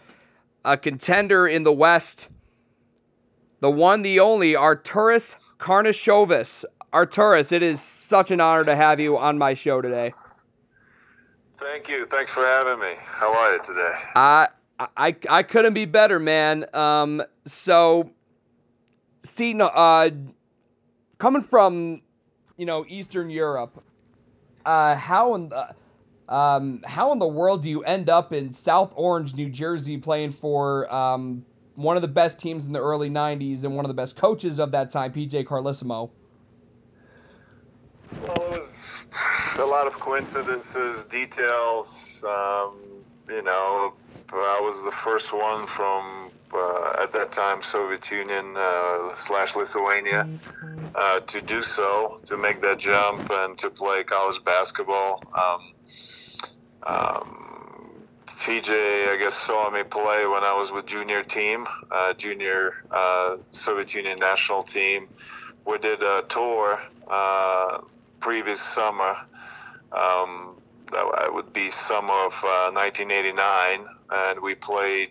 a 0.64 0.76
contender 0.76 1.48
in 1.48 1.64
the 1.64 1.72
West. 1.72 2.28
The 3.61 3.70
one, 3.70 4.02
the 4.02 4.20
only, 4.20 4.52
Arturas 4.52 5.34
Karnisovas. 5.58 6.64
Arturas, 6.92 7.52
it 7.52 7.62
is 7.62 7.82
such 7.82 8.30
an 8.30 8.40
honor 8.40 8.64
to 8.64 8.76
have 8.76 9.00
you 9.00 9.18
on 9.18 9.37
my 9.37 9.54
show 9.54 9.80
today. 9.80 10.12
Thank 11.56 11.88
you. 11.88 12.06
Thanks 12.06 12.30
for 12.30 12.46
having 12.46 12.78
me. 12.78 12.94
How 12.98 13.37
are 13.37 13.54
you 13.54 13.62
today? 13.62 13.92
Uh, 14.14 14.46
I 14.96 15.16
I 15.28 15.42
couldn't 15.42 15.74
be 15.74 15.87
better, 15.87 16.20
man. 16.20 16.64
Um, 16.72 17.22
so, 17.44 18.11
see, 19.24 19.58
uh, 19.61 20.11
coming 21.18 21.42
from, 21.42 22.00
you 22.56 22.64
know, 22.64 22.87
Eastern 22.88 23.28
Europe, 23.28 23.82
uh, 24.68 24.94
how 24.96 25.35
in 25.35 25.48
the 25.48 25.74
um, 26.28 26.83
how 26.85 27.11
in 27.12 27.18
the 27.18 27.26
world 27.26 27.62
do 27.62 27.70
you 27.70 27.83
end 27.85 28.11
up 28.11 28.35
in 28.35 28.52
South 28.52 28.92
Orange, 28.96 29.35
New 29.35 29.48
Jersey, 29.48 29.96
playing 29.96 30.33
for 30.33 30.92
um, 30.94 31.42
one 31.74 31.96
of 31.96 32.02
the 32.02 32.09
best 32.09 32.38
teams 32.38 32.66
in 32.66 32.72
the 32.72 32.81
early 32.81 33.09
'90s 33.09 33.64
and 33.64 33.74
one 33.74 33.87
of 33.87 33.88
the 33.88 33.94
best 33.94 34.16
coaches 34.16 34.61
of 34.61 34.70
that 34.72 34.90
time, 34.90 35.11
PJ 35.11 35.46
Carlesimo? 35.46 36.11
Well, 38.20 38.52
it 38.52 38.59
was 38.59 39.07
a 39.59 39.64
lot 39.64 39.87
of 39.87 39.94
coincidences, 39.94 41.04
details. 41.04 42.22
Um, 42.26 42.74
you 43.31 43.42
know, 43.42 43.94
I 44.31 44.61
was 44.61 44.85
the 44.85 44.92
first 44.92 45.33
one 45.33 45.66
from 45.66 46.31
uh, 46.54 47.02
at 47.02 47.12
that 47.12 47.32
time 47.32 47.62
Soviet 47.62 48.11
Union 48.11 48.54
uh, 48.56 49.14
slash 49.14 49.56
Lithuania 49.56 50.28
uh, 50.94 51.20
to 51.20 51.40
do 51.40 51.62
so, 51.62 52.16
to 52.26 52.37
make 52.37 52.61
that 52.62 52.78
jump 52.78 53.28
and 53.30 53.56
to 53.58 53.70
play 53.70 54.04
college 54.04 54.42
basketball. 54.44 55.22
Um, 55.37 55.72
um, 56.87 58.08
PJ, 58.26 58.70
I 58.72 59.16
guess, 59.18 59.34
saw 59.34 59.70
me 59.70 59.82
play 59.82 60.26
when 60.26 60.44
I 60.44 60.56
was 60.58 60.72
with 60.72 60.87
junior 60.87 61.22
team, 61.22 61.66
uh, 61.90 62.14
junior 62.14 62.72
uh, 62.90 63.37
Soviet 63.50 63.94
Union 63.94 64.16
national 64.20 64.62
team. 64.62 65.08
We 65.66 65.78
did 65.78 66.02
a 66.02 66.24
tour 66.28 66.80
uh, 67.06 67.80
previous 68.20 68.61
summer. 68.61 69.16
Um, 69.92 70.56
that 70.90 71.30
would 71.34 71.52
be 71.52 71.70
summer 71.70 72.14
of 72.14 72.32
1989 72.72 73.87
and 74.11 74.40
we 74.40 74.54
played 74.54 75.11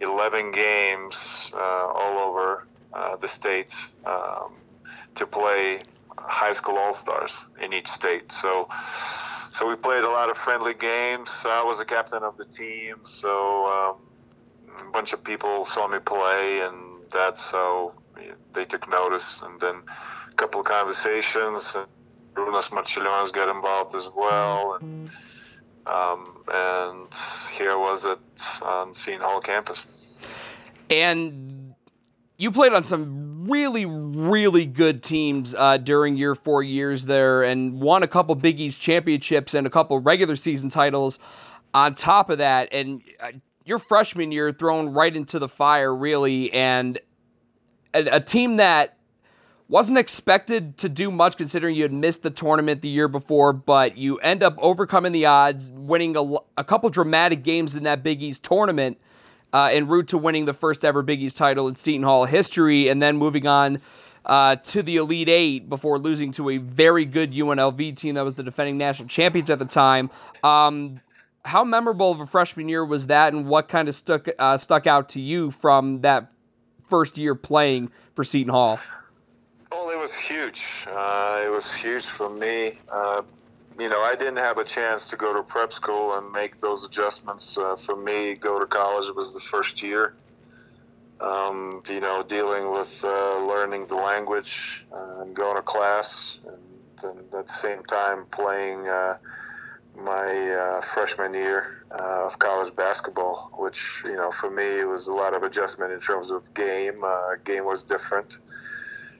11 0.00 0.52
games 0.52 1.52
uh, 1.54 1.58
all 1.58 2.28
over 2.28 2.66
uh, 2.92 3.16
the 3.16 3.28
states 3.28 3.92
um, 4.06 4.52
to 5.14 5.26
play 5.26 5.78
high 6.16 6.52
school 6.52 6.76
all 6.76 6.92
stars 6.92 7.44
in 7.60 7.72
each 7.72 7.88
state. 7.88 8.30
So, 8.32 8.68
so 9.52 9.68
we 9.68 9.76
played 9.76 10.04
a 10.04 10.08
lot 10.08 10.30
of 10.30 10.36
friendly 10.36 10.74
games. 10.74 11.44
I 11.46 11.62
was 11.64 11.78
the 11.78 11.84
captain 11.84 12.22
of 12.22 12.36
the 12.36 12.44
team, 12.44 12.96
so 13.04 13.66
um, 13.66 14.86
a 14.86 14.90
bunch 14.90 15.12
of 15.12 15.24
people 15.24 15.64
saw 15.64 15.88
me 15.88 15.98
play, 15.98 16.60
and 16.60 16.76
that's 17.10 17.50
how 17.50 17.94
they 18.52 18.64
took 18.64 18.88
notice. 18.88 19.42
And 19.42 19.60
then 19.60 19.82
a 20.30 20.34
couple 20.34 20.60
of 20.60 20.66
conversations, 20.66 21.74
and 21.74 21.86
Runas 22.34 22.70
Marčiulionis 22.70 23.32
got 23.32 23.54
involved 23.54 23.94
as 23.94 24.08
well, 24.14 24.78
and. 24.80 25.10
Um, 25.88 26.44
and 26.52 27.08
here 27.56 27.78
was 27.78 28.04
it 28.04 28.18
on 28.62 28.94
Seton 28.94 29.22
Hall 29.22 29.40
campus. 29.40 29.84
And 30.90 31.74
you 32.36 32.50
played 32.50 32.72
on 32.72 32.84
some 32.84 33.48
really, 33.48 33.86
really 33.86 34.66
good 34.66 35.02
teams 35.02 35.54
uh, 35.54 35.78
during 35.78 36.16
your 36.16 36.34
four 36.34 36.62
years 36.62 37.06
there 37.06 37.42
and 37.42 37.80
won 37.80 38.02
a 38.02 38.06
couple 38.06 38.34
Big 38.34 38.60
East 38.60 38.80
championships 38.80 39.54
and 39.54 39.66
a 39.66 39.70
couple 39.70 39.98
regular 39.98 40.36
season 40.36 40.68
titles 40.68 41.18
on 41.72 41.94
top 41.94 42.30
of 42.30 42.38
that. 42.38 42.68
And 42.72 43.02
uh, 43.20 43.32
your 43.64 43.78
freshman 43.78 44.30
year 44.30 44.52
thrown 44.52 44.90
right 44.90 45.14
into 45.14 45.38
the 45.38 45.48
fire, 45.48 45.94
really, 45.94 46.52
and 46.52 46.98
a, 47.94 48.16
a 48.16 48.20
team 48.20 48.56
that 48.56 48.97
wasn't 49.68 49.98
expected 49.98 50.78
to 50.78 50.88
do 50.88 51.10
much 51.10 51.36
considering 51.36 51.74
you 51.76 51.82
had 51.82 51.92
missed 51.92 52.22
the 52.22 52.30
tournament 52.30 52.80
the 52.80 52.88
year 52.88 53.06
before, 53.06 53.52
but 53.52 53.98
you 53.98 54.16
end 54.18 54.42
up 54.42 54.54
overcoming 54.58 55.12
the 55.12 55.26
odds, 55.26 55.70
winning 55.70 56.16
a, 56.16 56.36
a 56.56 56.64
couple 56.64 56.88
dramatic 56.88 57.42
games 57.42 57.76
in 57.76 57.82
that 57.82 58.02
Big 58.02 58.22
East 58.22 58.42
tournament, 58.42 58.98
uh, 59.52 59.68
en 59.72 59.86
route 59.86 60.08
to 60.08 60.18
winning 60.18 60.46
the 60.46 60.54
first 60.54 60.84
ever 60.84 61.02
Big 61.02 61.22
East 61.22 61.36
title 61.36 61.68
in 61.68 61.76
Seton 61.76 62.02
Hall 62.02 62.24
history, 62.24 62.88
and 62.88 63.02
then 63.02 63.18
moving 63.18 63.46
on 63.46 63.80
uh, 64.24 64.56
to 64.56 64.82
the 64.82 64.96
Elite 64.96 65.28
Eight 65.28 65.68
before 65.68 65.98
losing 65.98 66.32
to 66.32 66.50
a 66.50 66.56
very 66.58 67.04
good 67.04 67.32
UNLV 67.32 67.94
team 67.96 68.14
that 68.14 68.24
was 68.24 68.34
the 68.34 68.42
defending 68.42 68.78
national 68.78 69.08
champions 69.08 69.50
at 69.50 69.58
the 69.58 69.64
time. 69.64 70.10
Um, 70.42 70.96
how 71.44 71.64
memorable 71.64 72.10
of 72.10 72.20
a 72.20 72.26
freshman 72.26 72.68
year 72.68 72.84
was 72.84 73.06
that, 73.08 73.34
and 73.34 73.46
what 73.46 73.68
kind 73.68 73.88
of 73.88 73.94
stuck 73.94 74.28
uh, 74.38 74.56
stuck 74.56 74.86
out 74.86 75.10
to 75.10 75.20
you 75.20 75.50
from 75.50 76.00
that 76.00 76.32
first 76.86 77.18
year 77.18 77.34
playing 77.34 77.90
for 78.14 78.24
Seton 78.24 78.50
Hall? 78.50 78.80
Was 80.08 80.16
huge. 80.16 80.86
Uh, 80.90 81.42
it 81.44 81.50
was 81.50 81.70
huge 81.70 82.06
for 82.06 82.30
me. 82.30 82.78
Uh, 82.90 83.20
you 83.78 83.90
know, 83.90 84.00
I 84.00 84.16
didn't 84.16 84.38
have 84.38 84.56
a 84.56 84.64
chance 84.64 85.08
to 85.08 85.16
go 85.16 85.34
to 85.34 85.42
prep 85.42 85.70
school 85.70 86.14
and 86.16 86.32
make 86.32 86.62
those 86.62 86.86
adjustments. 86.86 87.58
Uh, 87.58 87.76
for 87.76 87.94
me, 87.94 88.34
go 88.34 88.58
to 88.58 88.64
college 88.64 89.14
was 89.14 89.34
the 89.34 89.40
first 89.40 89.82
year. 89.82 90.14
Um, 91.20 91.82
you 91.90 92.00
know, 92.00 92.22
dealing 92.22 92.72
with 92.72 93.04
uh, 93.04 93.44
learning 93.44 93.88
the 93.88 93.96
language 93.96 94.86
uh, 94.96 95.20
and 95.20 95.36
going 95.36 95.56
to 95.56 95.62
class, 95.62 96.40
and, 96.46 97.10
and, 97.10 97.34
at 97.34 97.46
the 97.48 97.52
same 97.52 97.84
time 97.84 98.24
playing 98.30 98.88
uh, 98.88 99.18
my 99.94 100.52
uh, 100.52 100.80
freshman 100.80 101.34
year 101.34 101.84
uh, 101.92 102.24
of 102.24 102.38
college 102.38 102.74
basketball, 102.74 103.50
which 103.58 104.00
you 104.06 104.16
know, 104.16 104.32
for 104.32 104.50
me, 104.50 104.80
it 104.80 104.88
was 104.88 105.06
a 105.06 105.12
lot 105.12 105.34
of 105.34 105.42
adjustment 105.42 105.92
in 105.92 106.00
terms 106.00 106.30
of 106.30 106.54
game. 106.54 107.04
game 107.44 107.66
was 107.66 107.82
different 107.82 108.38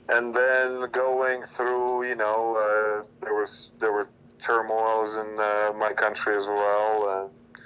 and 0.08 0.34
then 0.34 0.90
going 0.90 1.42
through, 1.42 2.08
you 2.08 2.14
know, 2.14 2.56
uh, 2.56 3.06
there 3.20 3.34
was 3.34 3.72
there 3.78 3.92
were 3.92 4.08
turmoils 4.40 5.16
in 5.16 5.38
uh, 5.38 5.72
my 5.76 5.92
country 5.92 6.36
as 6.36 6.46
well, 6.46 7.20
and 7.20 7.62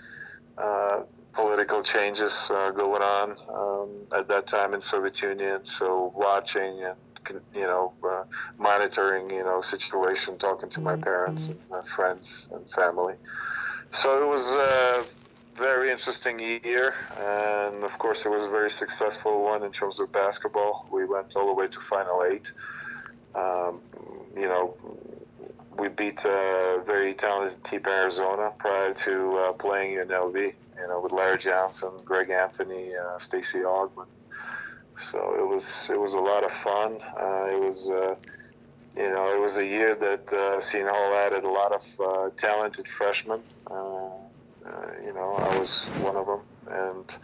uh, 0.59 1.02
political 1.33 1.83
changes 1.83 2.50
uh, 2.50 2.70
going 2.70 3.02
on 3.02 3.37
um, 3.48 4.18
at 4.18 4.28
that 4.28 4.46
time 4.46 4.74
in 4.74 4.81
Soviet 4.81 5.20
Union. 5.22 5.64
So 5.64 6.12
watching 6.14 6.83
and 6.85 6.96
you 7.55 7.62
know 7.62 7.92
uh, 8.02 8.24
monitoring, 8.59 9.31
you 9.31 9.44
know, 9.44 9.61
situation, 9.61 10.38
talking 10.38 10.68
to 10.70 10.81
my 10.81 10.96
parents 10.96 11.48
and 11.48 11.59
my 11.70 11.83
friends 11.83 12.48
and 12.52 12.68
family. 12.70 13.14
So 13.90 14.22
it 14.22 14.26
was 14.26 14.55
uh, 14.55 15.05
very 15.55 15.91
interesting 15.91 16.38
year, 16.38 16.95
and 17.19 17.85
of 17.85 17.99
course, 17.99 18.25
it 18.25 18.31
was 18.31 18.45
a 18.45 18.49
very 18.49 18.71
successful 18.71 19.43
one 19.43 19.62
in 19.62 19.73
terms 19.73 20.01
of 20.01 20.11
basketball. 20.12 20.87
We 20.91 21.05
went 21.05 21.37
all 21.37 21.47
the 21.47 21.55
way 21.55 21.69
to 21.69 21.81
Final 21.81 22.25
Eight. 22.25 22.53
Um, 23.35 23.81
you 24.37 24.49
know, 24.49 24.77
we 25.79 25.88
beat 25.88 26.25
a 26.25 26.83
very 26.87 27.15
talented 27.15 27.62
team 27.65 27.83
Arizona 27.87 28.53
prior 28.59 28.95
to 28.95 29.37
uh, 29.37 29.53
playing 29.53 29.97
UNLV. 29.97 30.55
You 30.79 30.88
know, 30.88 31.01
with 31.01 31.12
Larry 31.12 31.38
Johnson, 31.38 31.91
Greg 32.05 32.31
Anthony, 32.31 32.97
uh, 32.97 33.19
Stacey 33.19 33.61
Augmon. 33.61 34.07
So 34.97 35.35
it 35.38 35.47
was 35.47 35.88
it 35.91 36.01
was 36.01 36.15
a 36.15 36.19
lot 36.19 36.45
of 36.45 36.53
fun. 36.53 36.99
Uh, 37.17 37.47
it 37.51 37.61
was. 37.61 37.88
Uh, 37.88 38.15
you 38.95 39.09
know, 39.09 39.35
it 39.35 39.41
was 39.41 39.57
a 39.57 39.65
year 39.65 39.95
that 39.95 40.31
uh, 40.31 40.61
Seton 40.61 40.88
Hall 40.88 41.15
added 41.15 41.45
a 41.45 41.51
lot 41.51 41.73
of 41.73 41.99
uh, 41.99 42.29
talented 42.37 42.87
freshmen. 42.87 43.41
Uh, 43.67 44.11
you 45.05 45.12
know, 45.12 45.33
I 45.33 45.59
was 45.59 45.87
one 46.01 46.16
of 46.16 46.27
them, 46.27 46.40
and 46.70 47.16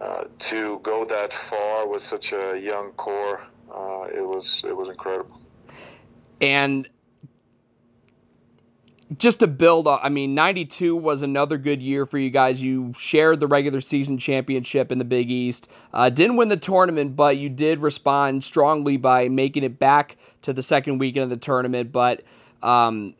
uh, 0.00 0.24
to 0.38 0.80
go 0.82 1.04
that 1.04 1.32
far 1.32 1.88
with 1.88 2.02
such 2.02 2.32
a 2.32 2.58
young 2.58 2.92
core, 2.92 3.40
uh, 3.72 4.06
it 4.12 4.22
was 4.22 4.62
it 4.66 4.76
was 4.76 4.88
incredible. 4.88 5.40
And 6.40 6.88
just 9.18 9.40
to 9.40 9.46
build 9.46 9.86
on, 9.86 10.00
I 10.02 10.08
mean, 10.08 10.34
92 10.34 10.96
was 10.96 11.22
another 11.22 11.58
good 11.58 11.80
year 11.80 12.06
for 12.06 12.18
you 12.18 12.30
guys. 12.30 12.62
You 12.62 12.92
shared 12.98 13.40
the 13.40 13.46
regular 13.46 13.80
season 13.80 14.18
championship 14.18 14.90
in 14.90 14.98
the 14.98 15.04
Big 15.04 15.30
East. 15.30 15.70
Uh, 15.92 16.10
didn't 16.10 16.36
win 16.36 16.48
the 16.48 16.56
tournament, 16.56 17.14
but 17.14 17.36
you 17.36 17.48
did 17.48 17.78
respond 17.80 18.42
strongly 18.42 18.96
by 18.96 19.28
making 19.28 19.62
it 19.62 19.78
back 19.78 20.16
to 20.42 20.52
the 20.52 20.62
second 20.62 20.98
weekend 20.98 21.24
of 21.24 21.30
the 21.30 21.36
tournament. 21.36 21.92
But 21.92 22.22
um, 22.62 23.14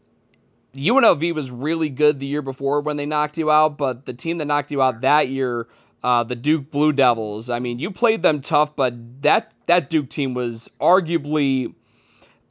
UNLV 0.74 1.34
was 1.34 1.50
really 1.50 1.88
good 1.88 2.18
the 2.18 2.26
year 2.26 2.42
before 2.42 2.80
when 2.80 2.96
they 2.96 3.06
knocked 3.06 3.38
you 3.38 3.50
out, 3.50 3.78
but 3.78 4.06
the 4.06 4.12
team 4.12 4.38
that 4.38 4.46
knocked 4.46 4.70
you 4.70 4.82
out 4.82 5.02
that 5.02 5.28
year, 5.28 5.68
uh, 6.02 6.24
the 6.24 6.36
Duke 6.36 6.70
Blue 6.70 6.92
Devils. 6.92 7.48
I 7.48 7.60
mean, 7.60 7.78
you 7.78 7.90
played 7.90 8.22
them 8.22 8.40
tough, 8.40 8.74
but 8.74 9.22
that 9.22 9.54
that 9.66 9.88
Duke 9.88 10.08
team 10.08 10.34
was 10.34 10.70
arguably 10.80 11.74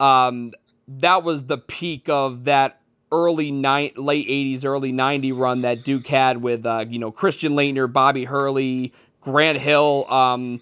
um, 0.00 0.52
that 0.88 1.22
was 1.22 1.46
the 1.46 1.58
peak 1.58 2.08
of 2.08 2.44
that 2.44 2.80
early 3.12 3.52
ni- 3.52 3.92
late 3.96 4.28
80s 4.28 4.64
early 4.64 4.90
90 4.90 5.32
run 5.32 5.62
that 5.62 5.84
Duke 5.84 6.06
had 6.06 6.42
with 6.42 6.66
uh, 6.66 6.84
you 6.88 6.98
know 6.98 7.12
Christian 7.12 7.52
Laettner 7.52 7.92
Bobby 7.92 8.24
Hurley, 8.24 8.92
Grant 9.20 9.58
Hill 9.58 10.06
um, 10.10 10.60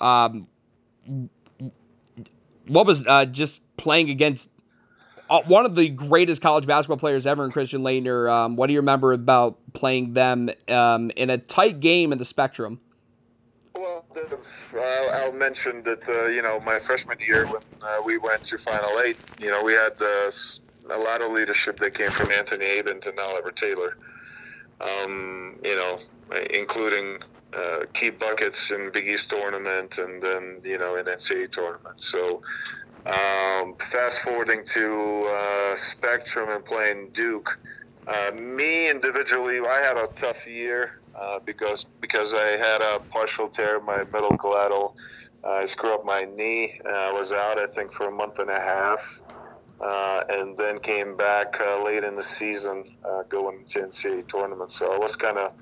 um, 0.00 0.48
what 2.66 2.86
was 2.86 3.06
uh, 3.06 3.26
just 3.26 3.60
playing 3.76 4.10
against 4.10 4.50
one 5.28 5.66
of 5.66 5.74
the 5.74 5.88
greatest 5.88 6.40
college 6.40 6.66
basketball 6.66 6.98
players 6.98 7.26
ever 7.26 7.44
in 7.44 7.50
Christian 7.50 7.82
Laettner. 7.82 8.30
Um, 8.30 8.56
what 8.56 8.66
do 8.68 8.72
you 8.72 8.80
remember 8.80 9.12
about 9.12 9.58
playing 9.72 10.14
them 10.14 10.50
um, 10.68 11.10
in 11.16 11.30
a 11.30 11.38
tight 11.38 11.80
game 11.80 12.12
in 12.12 12.18
the 12.18 12.24
Spectrum? 12.24 12.80
Well, 13.74 14.04
uh, 14.16 14.78
I'll 14.78 15.32
mention 15.32 15.82
that 15.82 16.08
uh, 16.08 16.26
you 16.26 16.42
know 16.42 16.60
my 16.60 16.78
freshman 16.78 17.18
year 17.20 17.46
when 17.46 17.62
uh, 17.82 18.00
we 18.04 18.18
went 18.18 18.42
to 18.44 18.58
Final 18.58 19.00
Eight, 19.00 19.18
you 19.40 19.50
know 19.50 19.62
we 19.62 19.74
had 19.74 20.00
uh, 20.00 20.30
a 20.90 20.98
lot 20.98 21.20
of 21.20 21.32
leadership 21.32 21.78
that 21.80 21.94
came 21.94 22.10
from 22.10 22.30
Anthony 22.30 22.64
Avent 22.64 23.06
and 23.06 23.18
Oliver 23.18 23.50
Taylor. 23.50 23.96
Um, 24.80 25.58
you 25.64 25.74
know, 25.74 25.98
including 26.50 27.18
uh, 27.52 27.80
key 27.92 28.10
buckets 28.10 28.70
in 28.70 28.90
Big 28.92 29.08
East 29.08 29.30
tournament 29.30 29.98
and 29.98 30.22
then 30.22 30.60
you 30.64 30.78
know 30.78 30.96
in 30.96 31.06
NCAA 31.06 31.50
tournament. 31.50 32.00
So 32.00 32.42
um, 33.06 33.76
fast 33.78 34.20
forwarding 34.20 34.64
to 34.66 35.28
uh, 35.30 35.76
Spectrum 35.76 36.50
and 36.50 36.64
playing 36.64 37.10
Duke. 37.12 37.58
Uh, 38.06 38.30
me 38.32 38.88
individually, 38.90 39.60
I 39.60 39.80
had 39.80 39.96
a 39.96 40.08
tough 40.14 40.46
year 40.46 41.00
uh, 41.14 41.38
because 41.40 41.86
because 42.00 42.34
I 42.34 42.56
had 42.56 42.80
a 42.80 43.00
partial 43.10 43.48
tear 43.48 43.78
in 43.78 43.84
my 43.84 44.04
medial 44.04 44.36
collateral. 44.36 44.96
I 45.44 45.64
screwed 45.66 45.92
up 45.92 46.04
my 46.04 46.24
knee. 46.24 46.80
I 46.84 47.12
was 47.12 47.30
out, 47.30 47.58
I 47.58 47.66
think, 47.66 47.92
for 47.92 48.08
a 48.08 48.10
month 48.10 48.40
and 48.40 48.50
a 48.50 48.58
half. 48.58 49.22
Uh, 49.80 50.24
and 50.30 50.56
then 50.56 50.78
came 50.78 51.16
back 51.16 51.60
uh, 51.60 51.82
late 51.84 52.02
in 52.02 52.16
the 52.16 52.22
season, 52.22 52.84
uh, 53.04 53.22
going 53.24 53.62
to 53.66 53.80
NCAA 53.80 54.26
tournament. 54.26 54.70
So 54.70 54.90
I 54.90 54.98
was 54.98 55.16
kind 55.16 55.36
of, 55.36 55.52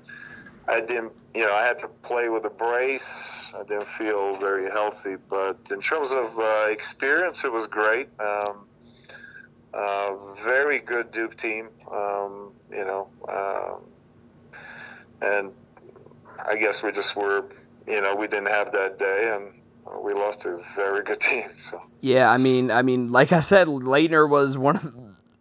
I 0.67 0.81
didn't, 0.81 1.13
you 1.33 1.45
know, 1.45 1.53
I 1.53 1.63
had 1.65 1.77
to 1.79 1.87
play 1.87 2.29
with 2.29 2.45
a 2.45 2.49
brace 2.49 3.35
I 3.57 3.63
didn't 3.63 3.87
feel 3.87 4.35
very 4.35 4.69
healthy. 4.69 5.15
But 5.29 5.57
in 5.71 5.79
terms 5.79 6.11
of 6.11 6.37
uh, 6.37 6.65
experience, 6.69 7.43
it 7.43 7.51
was 7.51 7.67
great. 7.67 8.09
Um, 8.19 8.65
uh, 9.73 10.15
very 10.43 10.79
good 10.79 11.11
Duke 11.11 11.35
team, 11.35 11.67
um, 11.91 12.53
you 12.71 12.85
know, 12.85 13.09
um, 13.27 13.81
and 15.21 15.51
I 16.47 16.55
guess 16.55 16.81
we 16.81 16.93
just 16.93 17.15
were, 17.15 17.45
you 17.85 17.99
know, 17.99 18.15
we 18.15 18.27
didn't 18.27 18.47
have 18.47 18.71
that 18.71 18.97
day, 18.97 19.33
and 19.35 20.01
we 20.01 20.13
lost 20.13 20.41
to 20.41 20.51
a 20.51 20.63
very 20.75 21.03
good 21.03 21.19
team. 21.31 21.49
So 21.69 21.81
yeah, 21.99 22.31
I 22.31 22.37
mean, 22.37 22.71
I 22.71 22.83
mean, 22.83 23.11
like 23.11 23.33
I 23.33 23.41
said, 23.41 23.67
Laettner 23.67 24.29
was 24.29 24.57
one 24.57 24.77
of 24.77 24.95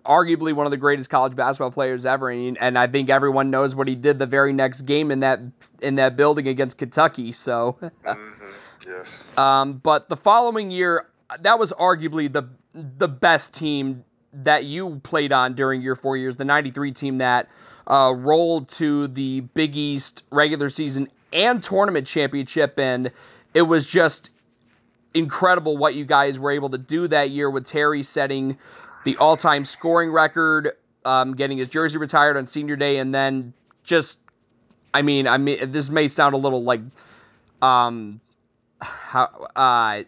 arguably 0.05 0.53
one 0.53 0.67
of 0.67 0.71
the 0.71 0.77
greatest 0.77 1.11
college 1.11 1.35
basketball 1.35 1.71
players 1.71 2.07
ever, 2.07 2.31
and, 2.31 2.59
and 2.59 2.79
I 2.79 2.87
think 2.87 3.11
everyone 3.11 3.51
knows 3.51 3.75
what 3.75 3.88
he 3.88 3.95
did 3.95 4.19
the 4.19 4.27
very 4.27 4.53
next 4.53 4.83
game 4.83 5.11
in 5.11 5.21
that 5.21 5.40
in 5.81 5.97
that 5.97 6.17
building 6.17 6.49
against 6.49 6.79
Kentucky. 6.79 7.33
So, 7.33 7.79
mm-hmm. 7.83 8.45
yes. 8.87 9.17
Um, 9.38 9.75
but 9.75 10.09
the 10.09 10.17
following 10.17 10.71
year, 10.71 11.09
that 11.40 11.59
was 11.59 11.73
arguably 11.73 12.33
the 12.33 12.49
the 12.75 13.09
best 13.09 13.55
team 13.55 14.05
that 14.33 14.64
you 14.64 15.01
played 15.05 15.33
on 15.33 15.55
during 15.55 15.81
your 15.81 15.97
four 15.97 16.17
years. 16.17 16.37
The 16.37 16.45
'93 16.45 16.93
team 16.93 17.19
that 17.19 17.49
uh, 17.87 18.14
rolled 18.17 18.69
to 18.71 19.09
the 19.09 19.40
Big 19.40 19.77
East 19.77 20.23
regular 20.31 20.69
season 20.69 21.09
and 21.33 21.62
tournament 21.62 22.07
championship, 22.07 22.79
and 22.79 23.11
it 23.55 23.62
was 23.62 23.87
just 23.87 24.31
incredible 25.14 25.77
what 25.77 25.95
you 25.95 26.05
guys 26.05 26.38
were 26.38 26.51
able 26.51 26.69
to 26.71 26.79
do 26.79 27.09
that 27.09 27.31
year 27.31 27.49
with 27.49 27.64
Terry 27.64 28.03
setting 28.03 28.59
the 29.05 29.17
all-time 29.19 29.64
scoring 29.64 30.11
record, 30.11 30.73
um, 31.05 31.35
getting 31.35 31.59
his 31.59 31.69
jersey 31.69 31.99
retired 31.99 32.37
on 32.37 32.47
senior 32.47 32.77
day, 32.77 32.99
and 32.99 33.14
then 33.14 33.53
just, 33.85 34.19
I 34.93 35.03
mean, 35.03 35.29
I 35.29 35.38
mean, 35.38 35.71
this 35.71 35.90
may 35.90 36.09
sound 36.09 36.35
a 36.35 36.38
little 36.38 36.62
like, 36.62 36.81
um, 37.62 38.21
how, 38.81 39.49
uh, 39.57 40.03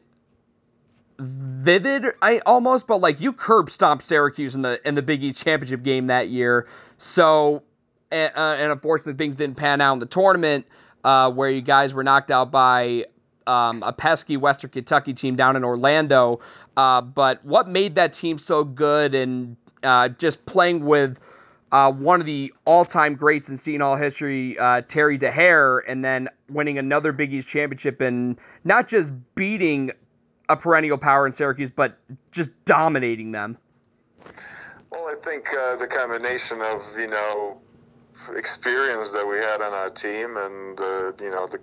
vivid, 1.18 2.04
I 2.20 2.40
almost, 2.44 2.86
but 2.86 3.00
like 3.00 3.20
you 3.20 3.32
curb 3.32 3.70
stomped 3.70 4.04
Syracuse 4.04 4.54
in 4.54 4.62
the 4.62 4.80
in 4.86 4.94
the 4.94 5.02
Big 5.02 5.22
East 5.22 5.42
championship 5.42 5.82
game 5.82 6.08
that 6.08 6.28
year. 6.28 6.66
So, 6.98 7.62
and, 8.10 8.32
uh, 8.36 8.56
and 8.58 8.72
unfortunately, 8.72 9.14
things 9.14 9.34
didn't 9.36 9.56
pan 9.56 9.80
out 9.80 9.94
in 9.94 9.98
the 9.98 10.06
tournament. 10.06 10.66
uh, 11.06 11.30
where 11.30 11.48
you 11.48 11.62
guys 11.62 11.94
were 11.94 12.02
knocked 12.02 12.32
out 12.32 12.50
by 12.50 13.04
um, 13.46 13.82
a 13.82 13.92
pesky 13.92 14.36
Western 14.36 14.70
Kentucky 14.70 15.14
team 15.14 15.36
down 15.36 15.56
in 15.56 15.64
Orlando. 15.64 16.40
Uh, 16.76 17.00
but 17.00 17.44
what 17.44 17.68
made 17.68 17.94
that 17.94 18.12
team 18.12 18.38
so 18.38 18.64
good 18.64 19.14
and 19.14 19.56
uh, 19.82 20.08
just 20.08 20.44
playing 20.46 20.84
with 20.84 21.20
uh, 21.72 21.90
one 21.92 22.20
of 22.20 22.26
the 22.26 22.52
all-time 22.64 23.14
greats 23.14 23.48
in 23.48 23.56
Seton 23.56 23.80
Hall 23.80 23.96
history, 23.96 24.58
uh, 24.58 24.82
Terry 24.82 25.18
Dehere, 25.18 25.80
and 25.80 26.04
then 26.04 26.28
winning 26.48 26.78
another 26.78 27.12
Big 27.12 27.32
East 27.32 27.48
championship 27.48 28.00
and 28.00 28.36
not 28.64 28.88
just 28.88 29.12
beating 29.34 29.90
a 30.48 30.56
perennial 30.56 30.96
power 30.96 31.26
in 31.26 31.32
Syracuse, 31.32 31.70
but 31.70 31.98
just 32.30 32.50
dominating 32.64 33.32
them. 33.32 33.58
Well, 34.90 35.08
I 35.08 35.16
think 35.20 35.48
uh, 35.52 35.76
the 35.76 35.88
combination 35.88 36.60
of 36.60 36.82
you 36.96 37.08
know 37.08 37.60
experience 38.34 39.10
that 39.10 39.26
we 39.26 39.38
had 39.38 39.60
on 39.60 39.72
our 39.72 39.90
team 39.90 40.36
and 40.36 40.80
uh, 40.80 41.12
you 41.20 41.30
know 41.30 41.46
the 41.46 41.60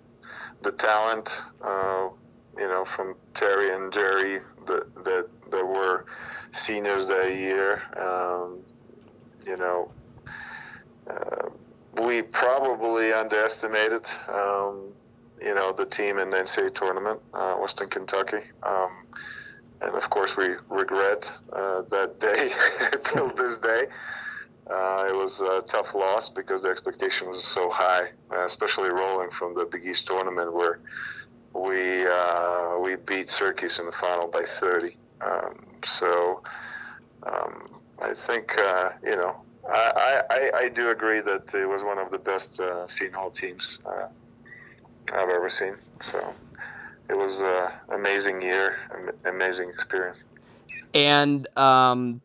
the 0.64 0.72
talent 0.72 1.44
uh, 1.62 2.10
you 2.58 2.68
know 2.68 2.86
from 2.86 3.16
Terry 3.34 3.74
and 3.74 3.92
Jerry 3.92 4.40
that 4.66 5.04
that, 5.04 5.28
that 5.52 5.66
were 5.66 6.06
seniors 6.52 7.06
that 7.08 7.36
year. 7.36 7.84
Um, 7.98 8.60
you 9.46 9.58
know, 9.58 9.92
uh, 11.10 11.50
we 12.02 12.22
probably 12.22 13.12
underestimated. 13.12 14.08
Um, 14.30 14.94
you 15.42 15.54
know 15.54 15.74
the 15.74 15.86
team 15.86 16.20
in 16.20 16.30
the 16.30 16.38
NCAA 16.38 16.74
tournament, 16.74 17.20
uh, 17.34 17.56
Western 17.56 17.90
Kentucky. 17.90 18.40
Um, 18.64 19.06
and 19.82 19.96
of 19.96 20.10
course, 20.10 20.38
we 20.38 20.56
regret 20.70 21.32
uh, 21.52 21.82
that 21.90 22.20
day 22.20 22.50
till 23.04 23.30
this 23.34 23.58
day. 23.58 23.88
Uh, 24.70 25.06
it 25.10 25.16
was 25.16 25.42
a 25.42 25.62
tough 25.62 25.94
loss 25.94 26.30
because 26.30 26.64
the 26.64 26.70
expectation 26.70 27.30
was 27.30 27.44
so 27.44 27.70
high, 27.70 28.10
uh, 28.32 28.46
especially 28.46 28.90
rolling 28.90 29.30
from 29.30 29.54
the 29.54 29.66
Big 29.66 29.86
East 29.86 30.08
tournament 30.08 30.54
where 30.54 30.80
we 31.54 32.08
uh, 32.08 32.78
we 32.80 32.96
beat 32.96 33.30
Syracuse 33.30 33.80
in 33.80 33.86
the 33.86 33.92
final 33.92 34.28
by 34.28 34.44
30. 34.44 34.98
Um, 35.22 35.66
so 35.84 36.42
um, 37.24 37.82
I 38.02 38.14
think 38.14 38.58
uh, 38.58 38.92
you 39.04 39.16
know 39.16 39.36
I, 39.70 40.22
I, 40.30 40.52
I, 40.56 40.70
do 40.70 40.90
agree 40.90 41.22
that 41.22 41.54
it 41.54 41.66
was 41.66 41.84
one 41.84 41.98
of 41.98 42.12
the 42.12 42.18
best 42.18 42.60
uh, 42.60 42.88
Seton 42.88 43.14
Hall 43.14 43.32
teams 43.32 43.80
uh, 43.86 44.08
I've 45.14 45.30
ever 45.30 45.50
seen. 45.50 45.76
So 46.02 46.34
it 47.10 47.18
was 47.18 47.40
an 47.42 47.70
amazing 47.90 48.42
year, 48.42 48.78
amazing 49.26 49.70
experience. 49.70 50.20
And 50.94 51.48
um, 51.58 52.22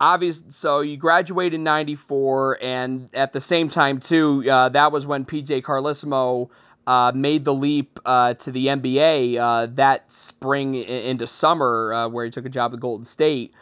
obvious, 0.00 0.42
so 0.48 0.80
you 0.80 0.96
graduated 0.96 1.54
in 1.54 1.64
'94, 1.64 2.58
and 2.62 3.08
at 3.14 3.32
the 3.32 3.40
same 3.40 3.68
time 3.68 4.00
too, 4.00 4.44
uh, 4.50 4.68
that 4.70 4.92
was 4.92 5.06
when 5.06 5.24
PJ 5.24 5.62
Carlesimo 5.62 6.50
Uh, 6.88 7.10
made 7.16 7.44
the 7.44 7.52
leap 7.52 7.98
uh, 8.06 8.32
to 8.34 8.52
the 8.52 8.66
NBA 8.68 9.36
uh, 9.38 9.66
that 9.74 10.12
spring 10.12 10.76
into 10.76 11.26
summer, 11.26 11.92
uh, 11.92 12.08
where 12.08 12.24
he 12.24 12.30
took 12.30 12.46
a 12.46 12.48
job 12.48 12.72
at 12.72 12.78
Golden 12.78 13.04
State. 13.04 13.52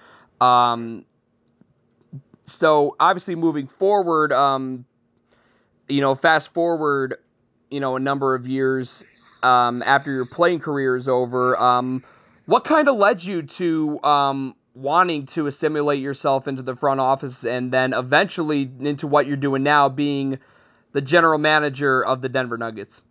Um, 0.42 1.06
so 2.44 2.96
obviously, 3.00 3.34
moving 3.34 3.66
forward, 3.66 4.30
um, 4.30 4.84
you 5.88 6.02
know, 6.02 6.14
fast 6.14 6.52
forward, 6.52 7.16
you 7.70 7.80
know, 7.80 7.96
a 7.96 7.98
number 8.00 8.34
of 8.34 8.46
years 8.46 9.06
um, 9.42 9.82
after 9.86 10.12
your 10.12 10.26
playing 10.26 10.58
career 10.60 10.94
is 10.94 11.08
over, 11.08 11.56
um, 11.58 12.02
what 12.44 12.64
kind 12.64 12.88
of 12.90 12.96
led 12.96 13.24
you 13.24 13.42
to 13.42 14.02
um, 14.04 14.54
wanting 14.74 15.26
to 15.26 15.46
assimilate 15.46 16.00
yourself 16.00 16.48
into 16.48 16.62
the 16.62 16.74
front 16.74 17.00
office 17.00 17.44
and 17.44 17.72
then 17.72 17.92
eventually 17.92 18.70
into 18.80 19.06
what 19.06 19.26
you're 19.26 19.36
doing 19.36 19.62
now, 19.62 19.88
being 19.88 20.38
the 20.92 21.00
general 21.00 21.38
manager 21.38 22.04
of 22.04 22.22
the 22.22 22.28
Denver 22.28 22.58
Nuggets? 22.58 23.04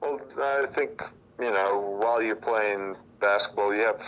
Well, 0.00 0.20
I 0.40 0.66
think 0.66 1.02
you 1.40 1.50
know 1.50 1.98
while 2.00 2.22
you're 2.22 2.36
playing 2.36 2.96
basketball, 3.20 3.74
you 3.74 3.82
have 3.82 4.02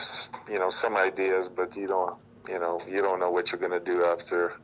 you 0.50 0.58
know 0.58 0.70
some 0.70 0.96
ideas, 0.96 1.48
but 1.48 1.76
you 1.76 1.86
don't 1.86 2.16
you 2.48 2.58
know 2.58 2.80
you 2.88 3.00
don't 3.00 3.20
know 3.20 3.30
what 3.30 3.50
you're 3.50 3.60
going 3.60 3.72
to 3.72 3.80
do 3.80 4.04
after 4.04 4.54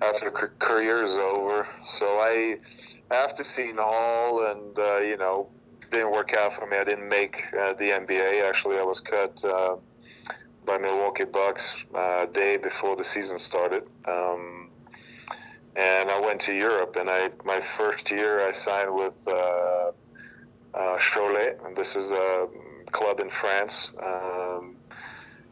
after 0.00 0.30
career 0.30 1.02
is 1.02 1.16
over. 1.16 1.66
So 1.84 2.06
I 2.06 2.58
after 3.10 3.44
Seton 3.44 3.78
Hall 3.78 4.46
and 4.46 4.78
uh, 4.78 4.98
you 4.98 5.16
know 5.16 5.48
didn't 5.90 6.12
work 6.12 6.34
out 6.34 6.54
for 6.54 6.66
me. 6.66 6.76
I 6.76 6.84
didn't 6.84 7.08
make 7.08 7.44
uh, 7.54 7.74
the 7.74 7.90
NBA. 7.90 8.48
Actually, 8.48 8.78
I 8.78 8.82
was 8.82 9.00
cut 9.00 9.44
uh, 9.44 9.76
by 10.64 10.78
Milwaukee 10.78 11.24
Bucks 11.24 11.84
uh, 11.94 12.26
day 12.26 12.56
before 12.56 12.96
the 12.96 13.04
season 13.04 13.38
started. 13.38 13.86
Um, 14.06 14.70
and 15.74 16.10
I 16.10 16.20
went 16.20 16.40
to 16.42 16.54
Europe, 16.54 16.96
and 16.96 17.08
I 17.08 17.30
my 17.44 17.60
first 17.60 18.10
year 18.10 18.46
I 18.46 18.50
signed 18.50 18.94
with 18.94 19.26
uh, 19.26 19.92
uh, 20.74 20.98
and 21.64 21.76
this 21.76 21.96
is 21.96 22.10
a 22.10 22.48
club 22.90 23.20
in 23.20 23.30
France. 23.30 23.92
Um, 24.02 24.76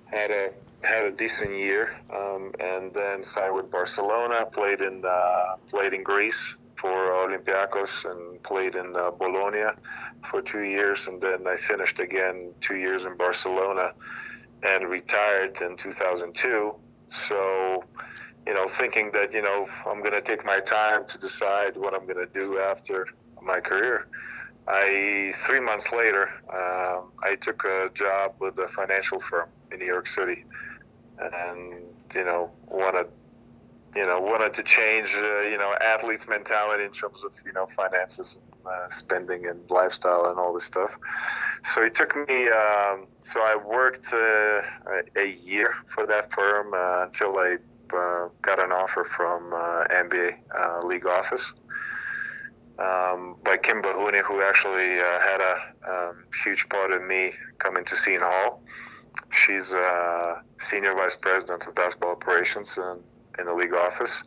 had 0.06 0.30
a 0.30 0.50
had 0.82 1.04
a 1.04 1.10
decent 1.10 1.52
year, 1.56 1.96
um, 2.14 2.52
and 2.60 2.92
then 2.92 3.22
signed 3.22 3.54
with 3.54 3.70
Barcelona. 3.70 4.46
Played 4.46 4.82
in 4.82 5.04
uh, 5.04 5.56
played 5.70 5.94
in 5.94 6.02
Greece 6.02 6.56
for 6.76 7.12
Olympiacos 7.12 8.10
and 8.10 8.42
played 8.42 8.74
in 8.74 8.96
uh, 8.96 9.10
Bologna 9.10 9.72
for 10.30 10.42
two 10.42 10.62
years, 10.62 11.06
and 11.06 11.20
then 11.20 11.46
I 11.46 11.56
finished 11.56 11.98
again 11.98 12.52
two 12.60 12.76
years 12.76 13.04
in 13.04 13.16
Barcelona 13.16 13.92
and 14.62 14.88
retired 14.88 15.60
in 15.62 15.76
2002. 15.76 16.74
So, 17.28 17.84
you 18.46 18.54
know, 18.54 18.68
thinking 18.68 19.10
that 19.12 19.32
you 19.32 19.42
know 19.42 19.68
I'm 19.86 20.00
going 20.00 20.12
to 20.12 20.22
take 20.22 20.44
my 20.44 20.60
time 20.60 21.06
to 21.06 21.18
decide 21.18 21.76
what 21.76 21.94
I'm 21.94 22.06
going 22.06 22.26
to 22.26 22.32
do 22.38 22.58
after 22.58 23.06
my 23.42 23.60
career. 23.60 24.06
I 24.68 25.32
three 25.46 25.60
months 25.60 25.92
later, 25.92 26.30
um, 26.52 27.10
I 27.22 27.36
took 27.40 27.64
a 27.64 27.90
job 27.94 28.34
with 28.38 28.58
a 28.58 28.68
financial 28.68 29.20
firm 29.20 29.48
in 29.72 29.78
New 29.78 29.86
York 29.86 30.06
City, 30.06 30.44
and 31.18 31.74
you 32.14 32.24
know 32.24 32.50
wanted 32.68 33.06
you 33.94 34.06
know 34.06 34.20
wanted 34.20 34.54
to 34.54 34.62
change 34.62 35.14
uh, 35.16 35.40
you 35.40 35.58
know 35.58 35.74
athletes' 35.80 36.28
mentality 36.28 36.84
in 36.84 36.92
terms 36.92 37.24
of 37.24 37.32
you 37.44 37.52
know 37.52 37.66
finances 37.76 38.36
and 38.36 38.66
uh, 38.66 38.88
spending 38.90 39.46
and 39.46 39.58
lifestyle 39.70 40.26
and 40.26 40.38
all 40.38 40.52
this 40.52 40.64
stuff. 40.64 40.96
So 41.74 41.82
it 41.82 41.94
took 41.94 42.14
me. 42.28 42.48
Um, 42.48 43.06
so 43.22 43.40
I 43.40 43.56
worked 43.56 44.12
uh, 44.12 44.62
a 45.16 45.26
year 45.26 45.74
for 45.88 46.06
that 46.06 46.32
firm 46.32 46.74
uh, 46.74 47.04
until 47.04 47.38
I 47.38 47.56
uh, 47.94 48.28
got 48.42 48.62
an 48.62 48.72
offer 48.72 49.04
from 49.04 49.52
uh, 49.52 49.84
NBA 49.90 50.84
league 50.84 51.06
office. 51.06 51.52
Um, 52.78 53.36
by 53.44 53.58
Kim 53.58 53.82
Bohuny, 53.82 54.22
who 54.22 54.40
actually 54.40 54.96
had 54.96 55.40
a 55.42 55.56
um, 55.86 56.24
huge 56.42 56.66
part 56.70 56.92
of 56.92 57.02
me 57.02 57.34
coming 57.58 57.84
to 57.84 57.96
Seton 57.96 58.22
Hall. 58.22 58.62
She's 59.32 59.74
senior 60.60 60.94
vice 60.94 61.14
president 61.14 61.66
of 61.66 61.74
basketball 61.74 62.12
operations 62.12 62.78
and 62.78 63.02
in 63.40 63.46
the 63.46 63.54
league 63.54 63.74
office. 63.74 64.22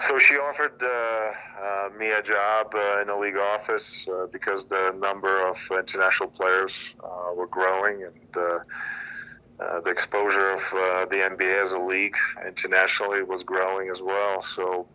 So 0.00 0.18
she 0.18 0.34
offered 0.34 0.80
uh, 0.80 0.86
uh, 0.86 1.90
me 1.98 2.10
a 2.10 2.22
job 2.22 2.72
uh, 2.74 3.00
in 3.00 3.08
the 3.08 3.16
league 3.16 3.36
office 3.36 4.06
uh, 4.08 4.26
because 4.26 4.64
the 4.66 4.94
number 4.96 5.46
of 5.46 5.58
international 5.72 6.28
players 6.30 6.72
uh, 7.02 7.34
were 7.34 7.48
growing 7.48 8.04
and 8.04 8.36
uh, 8.36 9.80
the 9.80 9.90
exposure 9.90 10.50
of 10.50 10.62
the 11.10 11.16
NBA 11.16 11.64
as 11.64 11.72
a 11.72 11.78
league 11.78 12.16
internationally 12.46 13.24
was 13.24 13.42
growing 13.42 13.90
as 13.90 14.00
well. 14.00 14.40
So 14.40 14.86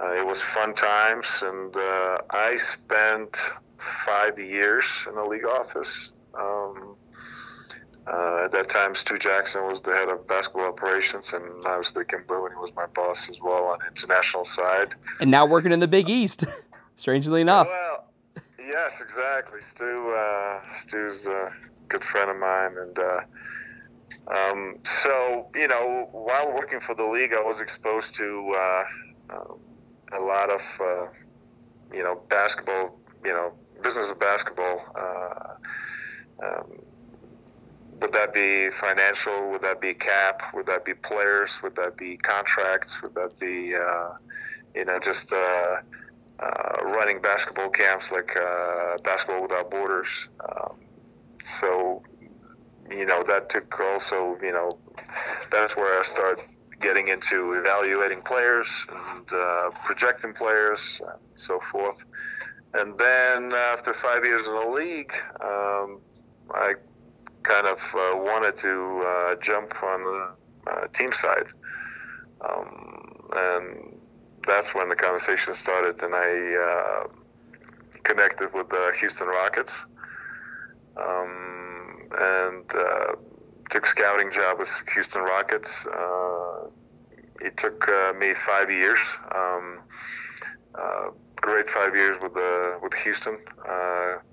it 0.00 0.24
was 0.24 0.40
fun 0.40 0.74
times, 0.74 1.26
and 1.42 1.74
I 2.30 2.56
spent 2.56 3.36
five 4.06 4.38
years 4.38 4.84
in 5.08 5.16
the 5.16 5.24
league 5.24 5.44
office. 5.44 6.10
Um, 6.34 6.96
uh, 8.06 8.44
at 8.44 8.52
that 8.52 8.68
time, 8.68 8.94
Stu 8.94 9.16
Jackson 9.16 9.64
was 9.66 9.80
the 9.80 9.92
head 9.92 10.08
of 10.08 10.26
basketball 10.26 10.66
operations, 10.66 11.32
and 11.32 11.44
obviously 11.64 12.04
Kim 12.04 12.24
Bohuny 12.24 12.60
was 12.60 12.72
my 12.74 12.86
boss 12.86 13.28
as 13.28 13.40
well 13.40 13.66
on 13.66 13.78
the 13.78 13.86
international 13.86 14.44
side. 14.44 14.94
And 15.20 15.30
now 15.30 15.46
working 15.46 15.72
in 15.72 15.80
the 15.80 15.88
Big 15.88 16.10
East, 16.10 16.44
strangely 16.96 17.40
enough. 17.40 17.68
Well, 17.68 18.08
yes, 18.58 19.00
exactly. 19.00 19.60
Stu, 19.70 20.14
uh, 20.16 20.62
Stu's 20.80 21.26
a 21.26 21.52
good 21.88 22.04
friend 22.04 22.30
of 22.30 22.36
mine, 22.38 22.76
and 22.76 22.98
uh, 22.98 23.20
um, 24.34 24.78
so 24.84 25.48
you 25.54 25.68
know, 25.68 26.08
while 26.10 26.52
working 26.52 26.80
for 26.80 26.96
the 26.96 27.04
league, 27.04 27.32
I 27.32 27.42
was 27.42 27.60
exposed 27.60 28.16
to 28.16 28.54
uh, 28.58 28.84
um, 29.30 29.58
a 30.12 30.20
lot 30.20 30.50
of 30.50 30.60
uh, 30.80 31.06
you 31.94 32.02
know 32.02 32.20
basketball, 32.28 32.98
you 33.24 33.32
know, 33.32 33.52
business 33.80 34.10
of 34.10 34.18
basketball. 34.18 34.80
Uh, 34.96 36.44
um, 36.44 36.82
would 38.02 38.12
that 38.12 38.34
be 38.34 38.70
financial? 38.70 39.50
Would 39.52 39.62
that 39.62 39.80
be 39.80 39.94
cap? 39.94 40.42
Would 40.54 40.66
that 40.66 40.84
be 40.84 40.94
players? 40.94 41.62
Would 41.62 41.76
that 41.76 41.96
be 41.96 42.16
contracts? 42.16 43.00
Would 43.02 43.14
that 43.14 43.38
be, 43.38 43.74
uh, 43.74 44.10
you 44.74 44.84
know, 44.84 44.98
just 44.98 45.32
uh, 45.32 45.76
uh, 46.40 46.84
running 46.84 47.22
basketball 47.22 47.70
camps 47.70 48.10
like 48.10 48.36
uh, 48.36 48.98
Basketball 48.98 49.42
Without 49.42 49.70
Borders? 49.70 50.28
Um, 50.40 50.76
so, 51.44 52.02
you 52.90 53.06
know, 53.06 53.22
that 53.22 53.48
took 53.48 53.80
also, 53.80 54.36
you 54.42 54.52
know, 54.52 54.78
that's 55.50 55.76
where 55.76 55.98
I 55.98 56.02
started 56.02 56.44
getting 56.80 57.08
into 57.08 57.52
evaluating 57.52 58.22
players 58.22 58.68
and 58.88 59.32
uh, 59.32 59.70
projecting 59.84 60.34
players 60.34 61.00
and 61.00 61.20
so 61.36 61.60
forth. 61.70 61.98
and 62.74 62.98
then 62.98 63.52
after 63.52 63.94
five 63.94 64.24
years 64.24 64.46
in 64.46 64.54
the 64.54 64.66
league, 64.66 65.12
um, 65.40 66.00
I 66.50 66.74
kind 67.42 67.66
of 67.66 67.78
uh, 67.94 68.16
wanted 68.16 68.56
to 68.56 69.04
uh, 69.06 69.34
jump 69.36 69.74
on 69.82 70.04
the 70.04 70.70
uh, 70.70 70.86
team 70.88 71.12
side, 71.12 71.46
um, 72.40 73.30
and 73.34 73.98
that's 74.46 74.74
when 74.74 74.88
the 74.88 74.96
conversation 74.96 75.54
started. 75.54 76.02
And 76.02 76.14
I 76.14 77.04
uh, 77.04 77.08
connected 78.04 78.52
with 78.54 78.68
the 78.68 78.92
Houston 79.00 79.26
Rockets, 79.26 79.74
um, 80.96 82.08
and 82.18 82.74
uh, 82.74 83.12
took 83.70 83.86
scouting 83.86 84.30
job 84.30 84.58
with 84.58 84.70
Houston 84.94 85.22
Rockets. 85.22 85.86
Uh, 85.86 86.68
it 87.40 87.56
took 87.56 87.88
me 88.18 88.34
five 88.34 88.70
years. 88.70 89.00
Um, 89.34 89.80
great 91.36 91.68
five 91.68 91.96
years 91.96 92.22
with 92.22 92.34
the 92.34 92.78
with 92.82 92.94
Houston. 92.94 93.38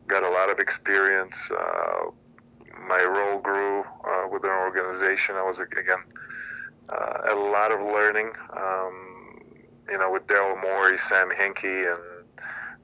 Got 0.08 0.24
a 0.24 0.30
lot 0.30 0.50
of 0.50 0.60
experience. 0.60 1.50
My 2.88 3.04
role 3.04 3.39
grew 3.39 3.82
uh, 3.82 4.28
within 4.32 4.50
an 4.50 4.58
organization. 4.58 5.36
I 5.36 5.44
was 5.44 5.60
again 5.60 6.04
uh, 6.89 7.34
a 7.34 7.36
lot 7.36 7.72
of 7.72 7.82
learning. 7.82 8.32
Um, 8.56 9.15
you 9.89 9.98
know, 9.98 10.12
with 10.12 10.28
Daryl 10.28 10.62
Morey, 10.62 10.98
Sam 10.98 11.30
Hinkie, 11.30 11.92
and 11.92 12.26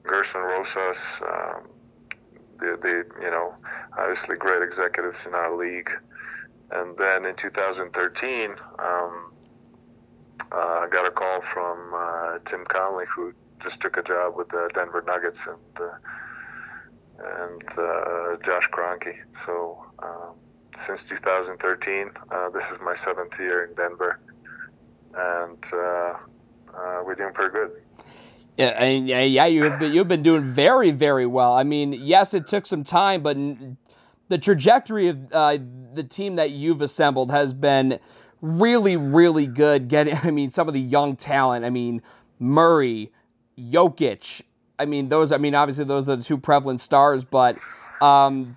Gersson 0.04 0.42
Rosas. 0.42 1.22
Um, 1.22 1.68
the, 2.58 2.78
the 2.80 3.22
you 3.22 3.30
know 3.30 3.54
obviously 3.98 4.36
great 4.36 4.62
executives 4.62 5.26
in 5.26 5.34
our 5.34 5.56
league. 5.56 5.90
And 6.70 6.96
then 6.98 7.26
in 7.26 7.36
2013, 7.36 8.50
um, 8.50 9.32
uh, 10.52 10.56
I 10.56 10.86
got 10.90 11.06
a 11.06 11.10
call 11.10 11.40
from 11.40 11.92
uh, 11.94 12.38
Tim 12.44 12.64
Connelly, 12.64 13.04
who 13.14 13.32
just 13.60 13.80
took 13.80 13.96
a 13.96 14.02
job 14.02 14.34
with 14.36 14.48
the 14.48 14.68
Denver 14.74 15.02
Nuggets 15.06 15.46
and 15.46 15.80
uh, 15.80 15.94
and 17.18 17.78
uh, 17.78 18.36
Josh 18.42 18.68
Kroenke. 18.70 19.16
So 19.44 19.84
um, 19.98 20.34
since 20.76 21.04
2013, 21.04 22.10
uh, 22.30 22.50
this 22.50 22.70
is 22.70 22.78
my 22.80 22.94
seventh 22.94 23.38
year 23.38 23.64
in 23.64 23.74
Denver, 23.74 24.20
and 25.14 25.64
uh, 25.72 25.76
uh, 26.76 27.02
we're 27.04 27.14
doing 27.14 27.32
pretty 27.32 27.52
good. 27.52 27.70
Yeah, 28.56 28.82
and 28.82 29.06
yeah, 29.06 29.44
you've 29.44 29.78
been, 29.78 29.92
you've 29.92 30.08
been 30.08 30.22
doing 30.22 30.42
very, 30.42 30.90
very 30.90 31.26
well. 31.26 31.52
I 31.52 31.62
mean, 31.62 31.92
yes, 31.92 32.32
it 32.32 32.46
took 32.46 32.66
some 32.66 32.84
time, 32.84 33.22
but 33.22 33.36
the 34.28 34.38
trajectory 34.38 35.08
of 35.08 35.18
uh, 35.30 35.58
the 35.92 36.04
team 36.04 36.36
that 36.36 36.50
you've 36.50 36.80
assembled 36.80 37.30
has 37.30 37.52
been 37.52 37.98
really, 38.40 38.96
really 38.96 39.46
good. 39.46 39.88
Getting, 39.88 40.16
I 40.22 40.30
mean, 40.30 40.50
some 40.50 40.68
of 40.68 40.74
the 40.74 40.80
young 40.80 41.16
talent. 41.16 41.64
I 41.64 41.70
mean, 41.70 42.02
Murray, 42.38 43.12
Jokic. 43.58 44.42
I 44.78 44.86
mean, 44.86 45.08
those. 45.08 45.32
I 45.32 45.38
mean, 45.38 45.54
obviously 45.54 45.84
those 45.84 46.08
are 46.08 46.16
the 46.16 46.22
two 46.22 46.38
prevalent 46.38 46.80
stars, 46.80 47.24
but 47.24 47.58
um, 48.00 48.56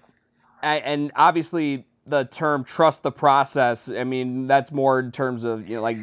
and 0.62 1.12
obviously 1.15 1.86
the 2.05 2.25
term 2.25 2.63
"trust 2.63 3.03
the 3.03 3.12
process." 3.12 3.89
I 3.89 4.03
mean, 4.03 4.47
that's 4.47 4.71
more 4.71 4.99
in 4.99 5.12
terms 5.12 5.43
of 5.43 5.67
you 5.67 5.77
know, 5.77 5.82
like 5.82 5.97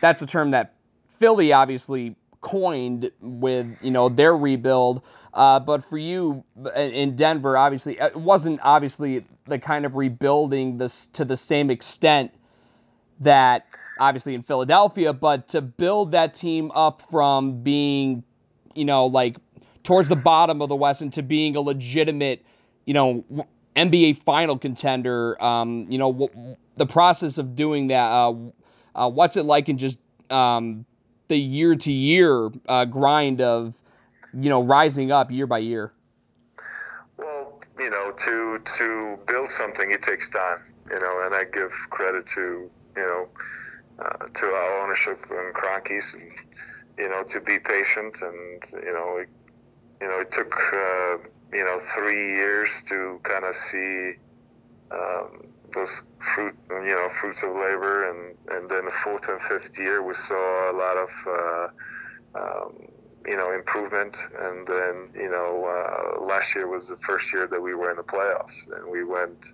that's 0.00 0.22
a 0.22 0.26
term 0.26 0.50
that 0.52 0.74
Philly 1.06 1.52
obviously 1.52 2.16
coined 2.40 3.10
with 3.20 3.76
you 3.80 3.90
know 3.90 4.08
their 4.08 4.36
rebuild. 4.36 5.02
Uh, 5.32 5.60
but 5.60 5.84
for 5.84 5.98
you 5.98 6.44
in 6.74 7.14
Denver, 7.14 7.56
obviously 7.56 7.98
it 7.98 8.16
wasn't 8.16 8.58
obviously 8.62 9.24
the 9.46 9.58
kind 9.58 9.86
of 9.86 9.94
rebuilding 9.94 10.76
this 10.76 11.06
to 11.06 11.24
the 11.24 11.36
same 11.36 11.70
extent 11.70 12.32
that 13.20 13.66
obviously 14.00 14.34
in 14.34 14.42
Philadelphia, 14.42 15.12
but 15.12 15.46
to 15.48 15.60
build 15.60 16.10
that 16.12 16.34
team 16.34 16.72
up 16.74 17.02
from 17.02 17.62
being 17.62 18.24
you 18.74 18.84
know, 18.84 19.06
like 19.06 19.36
towards 19.82 20.08
the 20.08 20.16
bottom 20.16 20.60
of 20.62 20.68
the 20.68 20.76
West 20.76 21.02
into 21.02 21.22
being 21.22 21.56
a 21.56 21.60
legitimate, 21.60 22.44
you 22.84 22.94
know, 22.94 23.24
NBA 23.76 24.16
final 24.16 24.58
contender. 24.58 25.42
Um, 25.42 25.86
you 25.88 25.98
know, 25.98 26.12
w- 26.12 26.56
the 26.76 26.86
process 26.86 27.38
of 27.38 27.56
doing 27.56 27.88
that. 27.88 28.10
Uh, 28.10 28.34
uh, 28.94 29.10
what's 29.10 29.36
it 29.36 29.44
like 29.44 29.68
in 29.68 29.78
just 29.78 29.98
um, 30.30 30.84
the 31.28 31.38
year 31.38 31.76
to 31.76 31.92
year 31.92 32.50
uh, 32.68 32.84
grind 32.84 33.40
of, 33.40 33.80
you 34.34 34.48
know, 34.48 34.62
rising 34.62 35.12
up 35.12 35.30
year 35.30 35.46
by 35.46 35.58
year? 35.58 35.92
Well, 37.16 37.60
you 37.78 37.90
know, 37.90 38.10
to 38.10 38.58
to 38.58 39.18
build 39.26 39.50
something, 39.50 39.90
it 39.90 40.02
takes 40.02 40.28
time. 40.28 40.62
You 40.90 40.98
know, 40.98 41.20
and 41.24 41.34
I 41.34 41.44
give 41.44 41.72
credit 41.90 42.26
to 42.28 42.68
you 42.96 43.02
know 43.02 43.28
uh, 44.00 44.26
to 44.26 44.46
our 44.46 44.82
ownership 44.82 45.18
and 45.30 45.54
Kroenkes 45.54 46.14
and 46.14 46.32
you 47.00 47.08
know, 47.08 47.22
to 47.24 47.40
be 47.40 47.58
patient, 47.58 48.20
and 48.20 48.84
you 48.84 48.92
know, 48.92 49.24
you 50.00 50.08
know, 50.08 50.20
it 50.20 50.30
took 50.30 50.54
uh, 50.54 51.16
you 51.52 51.64
know 51.64 51.78
three 51.78 52.34
years 52.34 52.82
to 52.86 53.20
kind 53.22 53.44
of 53.44 53.54
see 53.54 54.12
um, 54.90 55.46
those 55.72 56.04
fruit, 56.20 56.56
you 56.70 56.94
know, 56.94 57.08
fruits 57.08 57.42
of 57.42 57.50
labor, 57.50 58.10
and 58.10 58.36
and 58.50 58.70
then 58.70 58.84
the 58.84 58.90
fourth 58.90 59.28
and 59.28 59.40
fifth 59.42 59.78
year 59.78 60.02
we 60.02 60.14
saw 60.14 60.70
a 60.70 60.74
lot 60.74 60.96
of. 60.96 61.10
Uh, 61.26 61.68
um, 62.32 62.86
you 63.26 63.36
know, 63.36 63.52
improvement, 63.52 64.16
and 64.38 64.66
then 64.66 65.10
you 65.14 65.30
know, 65.30 65.64
uh, 65.66 66.24
last 66.24 66.54
year 66.54 66.66
was 66.68 66.88
the 66.88 66.96
first 66.96 67.32
year 67.32 67.46
that 67.46 67.60
we 67.60 67.74
were 67.74 67.90
in 67.90 67.96
the 67.96 68.02
playoffs, 68.02 68.66
and 68.74 68.90
we 68.90 69.04
went 69.04 69.52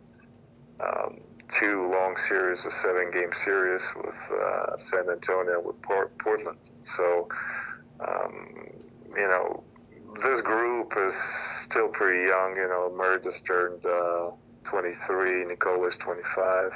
um, 0.81 1.21
two 1.49 1.89
long 1.91 2.17
series, 2.17 2.65
a 2.67 2.71
seven 2.71 3.11
game 3.11 3.33
series 3.33 3.93
with 3.97 4.31
uh, 4.33 4.77
San 4.79 5.09
Antonio, 5.11 5.61
with 5.61 5.81
Port- 5.83 6.17
Portland. 6.19 6.59
So, 6.83 7.29
um, 8.01 8.49
you 9.17 9.29
know, 9.29 9.65
this 10.23 10.41
group 10.41 10.95
is 10.97 11.15
still 11.15 11.89
pretty 11.89 12.29
young. 12.29 12.57
You 12.57 12.69
know, 12.69 12.93
Murray 12.97 13.21
just 13.23 13.47
turned 13.47 13.85
uh, 13.85 14.31
23, 14.65 15.45
Nikola 15.45 15.91
25. 15.91 16.73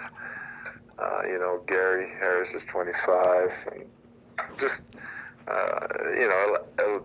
Uh, 0.99 1.23
you 1.27 1.39
know, 1.39 1.63
Gary 1.67 2.11
Harris 2.19 2.55
is 2.55 2.65
25, 2.65 3.69
and 3.73 3.85
just 4.59 4.83
uh, 5.49 5.87
you 6.19 6.29
know, 6.29 6.59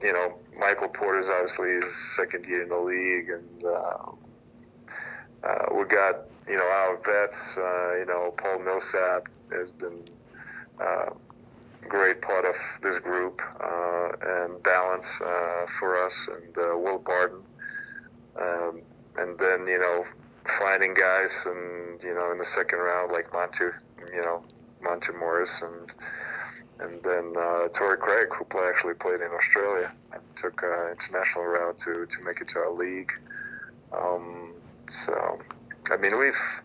you 0.04 0.13
know, 0.13 0.38
Michael 0.60 0.89
Porter's 0.89 1.30
obviously 1.30 1.69
his 1.69 1.95
second 2.15 2.45
year 2.45 2.63
in 2.63 2.69
the 2.69 2.78
league, 2.78 3.30
and 3.30 3.63
uh, 3.63 4.12
uh, 5.43 5.65
we 5.74 5.86
got 5.86 6.26
you 6.48 6.58
know, 6.58 6.63
our 6.63 6.98
vets, 6.98 7.58
uh, 7.58 7.95
you 7.98 8.06
know, 8.06 8.34
Paul 8.38 8.60
Millsap 8.60 9.28
has 9.52 9.71
been 9.71 10.04
uh, 10.80 11.10
great 11.88 12.21
part 12.21 12.45
of 12.45 12.56
this 12.82 13.00
group 13.00 13.41
uh, 13.62 14.10
and 14.21 14.62
balance 14.63 15.21
uh, 15.21 15.65
for 15.80 16.04
us, 16.04 16.30
and 16.30 16.58
uh, 16.58 16.78
Will 16.78 17.00
Barton. 17.00 17.41
Um, 18.39 18.82
and 19.17 19.39
then, 19.39 19.65
you 19.67 19.80
know, 19.80 20.04
finding 20.60 20.93
guys 20.93 21.45
and, 21.45 22.04
you 22.04 22.13
know, 22.13 22.32
in 22.32 22.38
the 22.38 22.45
second 22.45 22.80
round, 22.80 23.12
like 23.12 23.32
Monty, 23.34 23.65
you 24.13 24.21
know, 24.21 24.43
Monte 24.82 25.13
Morris 25.13 25.62
and 25.62 25.93
and 26.80 27.02
then 27.04 27.34
uh, 27.38 27.69
Craig, 27.71 28.28
who 28.38 28.43
play, 28.45 28.67
actually 28.67 28.95
played 28.95 29.21
in 29.21 29.32
Australia 29.32 29.93
and 30.12 30.21
took 30.36 30.62
an 30.62 30.91
international 30.91 31.45
route 31.45 31.78
to, 31.78 32.06
to 32.06 32.24
make 32.24 32.41
it 32.41 32.50
to 32.50 32.60
our 32.60 32.71
league. 32.71 33.12
Um, 33.93 34.54
so 34.88 35.39
I 35.91 35.98
mean, 35.98 36.17
we've 36.17 36.62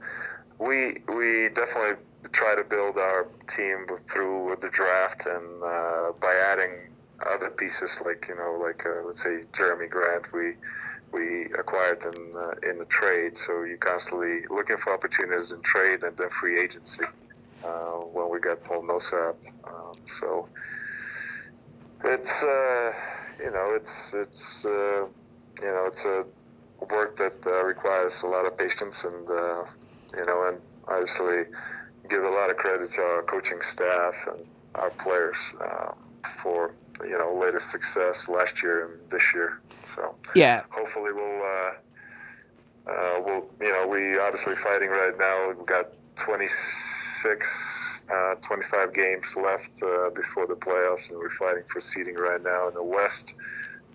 we 0.59 1.02
we 1.14 1.48
definitely 1.50 2.02
try 2.28 2.54
to 2.54 2.64
build 2.64 2.96
our 2.98 3.26
team 3.46 3.87
through 3.96 4.56
the 4.61 4.68
draft 4.68 5.26
and 5.26 5.62
uh, 5.62 6.12
by 6.20 6.35
adding 6.52 6.90
other 7.28 7.50
pieces 7.50 8.02
like 8.04 8.26
you 8.28 8.37
know 8.37 8.56
like 8.61 8.85
uh, 8.87 9.06
let's 9.06 9.22
say 9.22 9.40
Jerami 9.52 9.88
Grant 9.88 10.33
we 10.33 10.54
we 11.12 11.46
acquired 11.59 12.04
in 12.04 12.33
uh, 12.37 12.70
in 12.70 12.78
the 12.78 12.85
trade. 12.85 13.37
So 13.37 13.64
you're 13.64 13.78
constantly 13.78 14.42
looking 14.48 14.76
for 14.76 14.94
opportunities 14.94 15.52
in 15.52 15.61
trade 15.62 16.02
and 16.02 16.16
then 16.16 16.30
free 16.30 16.61
agency 16.61 17.04
uh, 17.64 17.98
when 18.14 18.30
we 18.30 18.38
got 18.38 18.62
Paul 18.64 18.83
Millsap. 18.83 19.37
Um, 19.64 19.92
so 20.04 20.48
it's 22.04 22.44
uh, 22.44 22.92
you 23.42 23.50
know 23.50 23.73
it's 23.75 24.14
it's 24.14 24.64
uh, 24.64 25.06
you 25.62 25.68
know 25.68 25.85
it's 25.87 26.04
a 26.04 26.25
work 26.90 27.16
that 27.16 27.44
requires 27.64 28.23
a 28.23 28.27
lot 28.27 28.46
of 28.46 28.56
patience 28.56 29.04
and 29.04 29.29
you 29.29 30.27
know 30.27 30.48
and 30.48 30.60
obviously 30.88 31.44
give 32.11 32.25
a 32.25 32.29
lot 32.29 32.50
of 32.50 32.56
credit 32.56 32.90
to 32.90 33.00
our 33.00 33.23
coaching 33.23 33.63
staff 33.63 34.27
and 34.27 34.44
our 34.75 34.90
players 34.90 35.38
um, 35.61 35.94
for 36.42 36.75
you 37.02 37.17
know 37.17 37.33
latest 37.33 37.71
success 37.71 38.29
last 38.29 38.63
year 38.63 38.87
and 38.87 39.11
this 39.11 39.33
year. 39.35 39.61
So 39.94 40.15
yeah. 40.35 40.63
hopefully 40.71 41.13
we'll 41.13 41.42
uh, 41.42 42.90
uh, 42.90 43.23
we'll 43.25 43.48
you 43.61 43.73
know 43.73 43.87
we 43.87 44.19
obviously 44.19 44.56
fighting 44.56 44.90
right 44.90 45.17
now. 45.19 45.48
We've 45.48 45.67
got 45.67 45.87
26 46.17 47.90
uh, 48.13 48.35
25 48.37 48.92
games 48.92 49.37
left 49.37 49.83
uh, 49.83 50.11
before 50.11 50.46
the 50.46 50.54
playoffs 50.54 51.11
and 51.11 51.19
we're 51.19 51.31
fighting 51.31 51.63
for 51.67 51.81
seeding 51.81 52.17
right 52.17 52.42
now 52.42 52.69
in 52.69 52.75
the 52.75 52.83
west. 52.83 53.35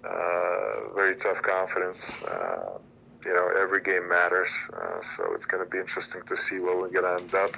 Uh, 0.04 0.94
very 0.94 1.16
tough 1.16 1.42
confidence. 1.42 2.22
Uh, 2.22 2.78
you 3.26 3.34
know, 3.34 3.50
every 3.60 3.82
game 3.82 4.08
matters. 4.08 4.56
Uh, 4.72 5.02
so 5.02 5.34
it's 5.34 5.46
going 5.46 5.64
to 5.64 5.70
be 5.70 5.80
interesting 5.80 6.22
to 6.24 6.38
see 6.38 6.60
where 6.60 6.78
we're 6.78 6.90
going 6.90 7.04
to 7.04 7.24
end 7.24 7.36
up 7.36 7.58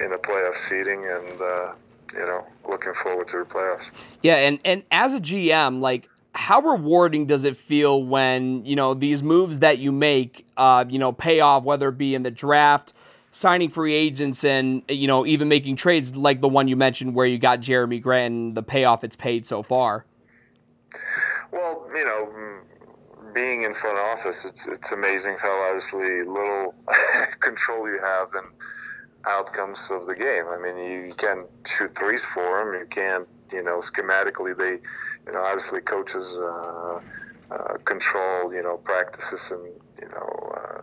in 0.00 0.12
a 0.12 0.18
playoff 0.18 0.56
seeding 0.56 1.06
and, 1.06 1.40
uh, 1.40 1.72
you 2.14 2.26
know, 2.26 2.46
looking 2.68 2.94
forward 2.94 3.28
to 3.28 3.38
the 3.38 3.44
playoffs. 3.44 3.90
Yeah, 4.22 4.36
and, 4.36 4.58
and 4.64 4.82
as 4.90 5.14
a 5.14 5.20
GM, 5.20 5.80
like, 5.80 6.08
how 6.38 6.60
rewarding 6.60 7.26
does 7.26 7.44
it 7.44 7.56
feel 7.56 8.04
when 8.04 8.64
you 8.64 8.76
know 8.76 8.94
these 8.94 9.22
moves 9.22 9.58
that 9.60 9.78
you 9.78 9.90
make, 9.90 10.46
uh, 10.56 10.84
you 10.88 10.98
know, 10.98 11.10
pay 11.10 11.40
off, 11.40 11.64
whether 11.64 11.88
it 11.88 11.98
be 11.98 12.14
in 12.14 12.22
the 12.22 12.30
draft, 12.30 12.92
signing 13.32 13.70
free 13.70 13.94
agents, 13.94 14.44
and 14.44 14.82
you 14.88 15.08
know 15.08 15.26
even 15.26 15.48
making 15.48 15.74
trades 15.76 16.14
like 16.14 16.40
the 16.40 16.48
one 16.48 16.68
you 16.68 16.76
mentioned 16.76 17.14
where 17.14 17.26
you 17.26 17.38
got 17.38 17.60
Jerami 17.60 18.00
Grant 18.00 18.32
and 18.32 18.54
the 18.54 18.62
payoff 18.62 19.02
it's 19.02 19.16
paid 19.16 19.46
so 19.46 19.64
far. 19.64 20.04
Well, 21.50 21.88
you 21.94 22.04
know, 22.04 22.60
being 23.34 23.62
in 23.62 23.74
front 23.74 23.98
office, 23.98 24.44
it's 24.44 24.66
it's 24.68 24.92
amazing 24.92 25.36
how 25.40 25.50
obviously 25.68 26.22
little 26.22 26.74
control 27.40 27.88
you 27.88 27.98
have 28.00 28.28
in 28.34 28.48
outcomes 29.28 29.90
of 29.90 30.06
the 30.06 30.14
game. 30.14 30.46
I 30.48 30.58
mean, 30.58 30.76
you, 30.78 31.00
you 31.08 31.14
can't 31.14 31.46
shoot 31.66 31.94
threes 31.94 32.24
for 32.24 32.64
them. 32.64 32.80
You 32.80 32.86
can't, 32.86 33.28
you 33.52 33.62
know, 33.62 33.78
schematically 33.78 34.56
they, 34.56 34.78
you 35.26 35.32
know, 35.32 35.40
obviously 35.40 35.80
coaches 35.80 36.36
uh, 36.36 37.00
uh, 37.50 37.76
control, 37.84 38.52
you 38.52 38.62
know, 38.62 38.76
practices 38.78 39.50
and 39.50 39.64
you 40.00 40.08
know, 40.08 40.82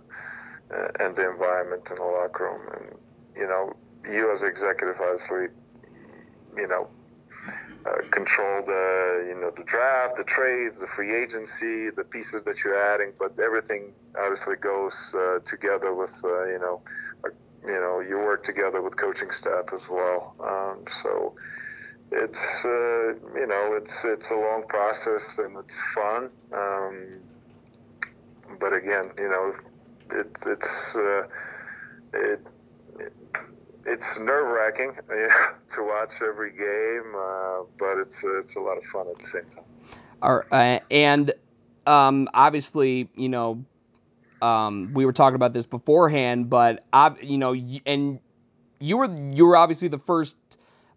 uh, 0.74 0.88
and 1.00 1.16
the 1.16 1.30
environment 1.30 1.90
in 1.90 1.96
the 1.96 2.04
locker 2.04 2.44
room, 2.46 2.62
and 2.74 3.00
you 3.36 3.48
know, 3.48 3.74
you 4.10 4.32
as 4.32 4.44
an 4.44 4.50
executive 4.50 5.00
obviously, 5.00 5.48
you 6.58 6.68
know, 6.68 6.88
uh, 7.86 8.02
control 8.10 8.64
the 8.66 9.26
you 9.28 9.40
know 9.40 9.52
the 9.56 9.64
draft, 9.64 10.18
the 10.18 10.24
trades, 10.24 10.80
the 10.80 10.88
free 10.88 11.16
agency, 11.16 11.90
the 11.92 12.04
pieces 12.04 12.42
that 12.44 12.64
you're 12.64 12.80
adding, 12.94 13.14
but 13.20 13.38
everything 13.40 13.94
obviously 14.20 14.56
goes 14.56 15.14
uh, 15.16 15.40
together 15.46 15.94
with 15.94 16.14
uh, 16.24 16.46
you 16.46 16.60
know 16.60 16.82
you 17.68 17.80
know 17.80 18.00
you 18.00 18.18
work 18.18 18.44
together 18.44 18.82
with 18.82 18.96
coaching 18.98 19.32
staff 19.32 19.66
as 19.74 19.90
well. 19.90 20.36
Um, 20.40 20.86
so 20.88 21.36
it's 22.12 22.66
uh, 22.66 23.14
you 23.36 23.48
know 23.48 23.76
it's 23.76 24.06
it's 24.06 24.32
a 24.32 24.36
long 24.36 24.64
process 24.68 25.38
and 25.38 25.58
it's 25.58 25.80
fun. 25.94 26.30
Um, 26.54 27.20
but 28.60 28.74
again, 28.74 29.12
you 29.18 29.30
know 29.30 29.54
it's 30.12 30.46
it's 30.46 30.96
uh, 30.96 31.24
it, 32.14 32.40
it 33.00 33.14
it's 33.86 34.20
nerve 34.20 34.50
wracking 34.50 34.96
to 35.70 35.84
watch 35.84 36.22
every 36.22 36.52
game, 36.52 37.14
uh, 37.16 37.64
but 37.78 37.98
it's 38.00 38.24
it's 38.24 38.56
a 38.56 38.60
lot 38.60 38.78
of 38.78 38.84
fun 38.86 39.08
at 39.08 39.20
the 39.20 39.26
same 39.26 39.46
time. 39.50 39.64
All 40.22 40.44
right, 40.52 40.82
uh, 40.82 40.86
and 40.92 41.34
um, 41.88 42.28
obviously, 42.34 43.10
you 43.16 43.30
know, 43.30 43.64
um, 44.46 44.92
we 44.94 45.06
were 45.06 45.14
talking 45.14 45.36
about 45.36 45.54
this 45.54 45.66
beforehand, 45.66 46.50
but 46.50 46.86
I, 46.94 47.16
you 47.22 47.38
know, 47.38 47.56
and 47.86 48.20
you 48.80 48.98
were 48.98 49.06
you 49.06 49.46
were 49.46 49.58
obviously 49.58 49.88
the 49.88 49.98
first 49.98 50.38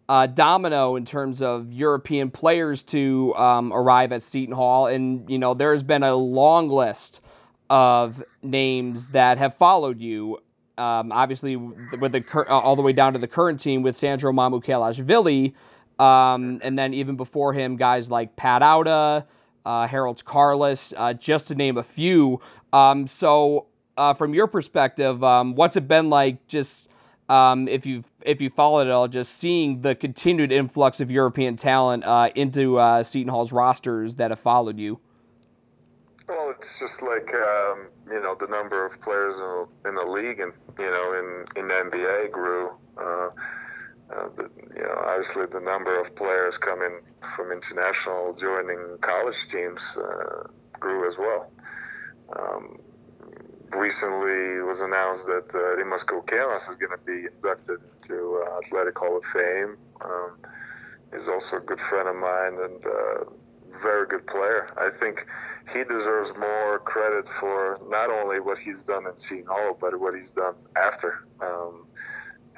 uh, 0.09 0.27
domino 0.27 0.97
in 0.97 1.05
terms 1.05 1.41
of 1.41 1.73
European 1.73 2.31
players 2.31 2.83
to 2.83 3.35
um, 3.37 3.73
arrive 3.73 4.13
at 4.13 4.23
Seton 4.23 4.55
Hall, 4.55 4.87
and 4.87 5.29
you 5.31 5.39
know, 5.39 5.55
there 5.55 5.73
has 5.73 5.83
been 5.83 6.03
a 6.03 6.15
long 6.15 6.69
list 6.69 7.23
of 7.71 8.23
names 8.43 9.11
that 9.11 9.39
have 9.39 9.55
followed 9.55 10.01
you 10.01 10.39
um, 10.79 11.11
obviously 11.13 11.57
with 11.57 12.13
the 12.13 12.25
uh, 12.35 12.45
all 12.45 12.77
the 12.77 12.83
way 12.83 12.93
down 12.93 13.13
to 13.13 13.19
the 13.19 13.27
current 13.27 13.61
team 13.61 13.83
with 13.83 13.97
Sandro 13.97 14.33
Mamukelashvili, 14.33 15.55
um, 15.99 16.61
and 16.63 16.79
then 16.79 16.95
even 16.95 17.17
before 17.17 17.53
him, 17.53 17.77
guys 17.77 18.11
like 18.11 18.37
Pat 18.37 18.63
Auda, 18.63 19.27
uh, 19.65 19.87
Harold 19.87 20.25
Carlos, 20.25 20.95
uh, 20.97 21.13
just 21.13 21.49
to 21.49 21.55
name 21.55 21.77
a 21.77 21.83
few. 21.83 22.41
Um, 22.73 23.07
so, 23.07 23.67
uh, 23.97 24.15
from 24.15 24.35
your 24.35 24.47
perspective, 24.47 25.23
um, 25.25 25.55
what's 25.55 25.77
it 25.77 25.89
been 25.89 26.11
like? 26.11 26.47
Just 26.47 26.89
um, 27.29 27.69
if 27.69 27.85
you've 27.87 28.11
if 28.23 28.41
you 28.41 28.51
followed 28.51 28.87
it 28.87 28.91
all, 28.91 29.09
just 29.09 29.37
seeing 29.37 29.81
the 29.81 29.95
continued 29.95 30.53
influx 30.53 31.01
of 31.01 31.11
European 31.11 31.57
talent 31.57 32.05
uh, 32.05 32.31
into 32.35 32.79
uh, 32.79 33.03
Seton 33.03 33.29
Hall's 33.29 33.53
rosters 33.53 34.17
that 34.17 34.31
have 34.31 34.41
followed 34.41 34.79
you. 34.79 34.99
Well, 36.29 36.51
it's 36.51 36.79
just 36.79 37.03
like 37.03 37.33
um, 37.35 37.89
you 38.11 38.21
know 38.21 38.35
the 38.35 38.47
number 38.47 38.85
of 38.85 39.01
players 39.01 39.41
in, 39.41 39.67
in 39.87 39.95
the 39.95 40.05
league 40.05 40.41
and 40.41 40.53
you 40.79 40.91
know 40.91 41.13
in 41.15 41.61
in 41.61 41.69
the 41.69 41.75
NBA 41.75 42.31
grew. 42.31 42.71
Uh, 42.97 43.29
uh, 44.11 44.29
the, 44.37 44.51
you 44.75 44.83
know, 44.83 45.03
obviously 45.07 45.45
the 45.47 45.61
number 45.61 46.01
of 46.01 46.15
players 46.17 46.57
coming 46.57 47.01
from 47.21 47.53
international 47.53 48.33
joining 48.33 48.97
college 49.03 49.47
teams 49.49 49.99
uh, 49.99 50.45
grew 50.81 51.07
as 51.07 51.19
well. 51.19 51.51
Um, 52.37 52.79
recently, 53.71 54.59
it 54.59 54.67
was 54.67 54.81
announced 54.81 55.27
that 55.27 55.55
uh, 55.55 55.77
Rimas 55.77 56.03
is 56.71 56.77
going 56.77 56.93
to 56.93 57.05
be 57.05 57.27
inducted 57.27 57.81
into 57.97 58.43
uh, 58.45 58.59
Athletic 58.59 58.99
Hall 58.99 59.17
of 59.17 59.25
Fame. 59.25 59.77
Um, 60.01 60.39
he's 61.13 61.29
also 61.29 61.59
a 61.59 61.61
good 61.61 61.81
friend 61.81 62.09
of 62.09 62.17
mine 62.17 62.59
and 62.63 62.87
uh, 62.87 63.25
very 63.81 64.07
good 64.07 64.27
player. 64.27 64.73
I 64.77 64.91
think 64.91 65.27
he 65.73 65.85
deserves 65.85 66.33
more 66.37 66.79
credit 66.81 67.29
for 67.29 67.79
not 67.89 68.11
only 68.11 68.41
what 68.41 68.59
he's 68.59 68.83
done 68.83 69.07
in 69.07 69.17
Seton 69.17 69.75
but 69.81 69.99
what 69.99 70.15
he's 70.15 70.31
done 70.31 70.55
after. 70.77 71.25
Um, 71.41 71.87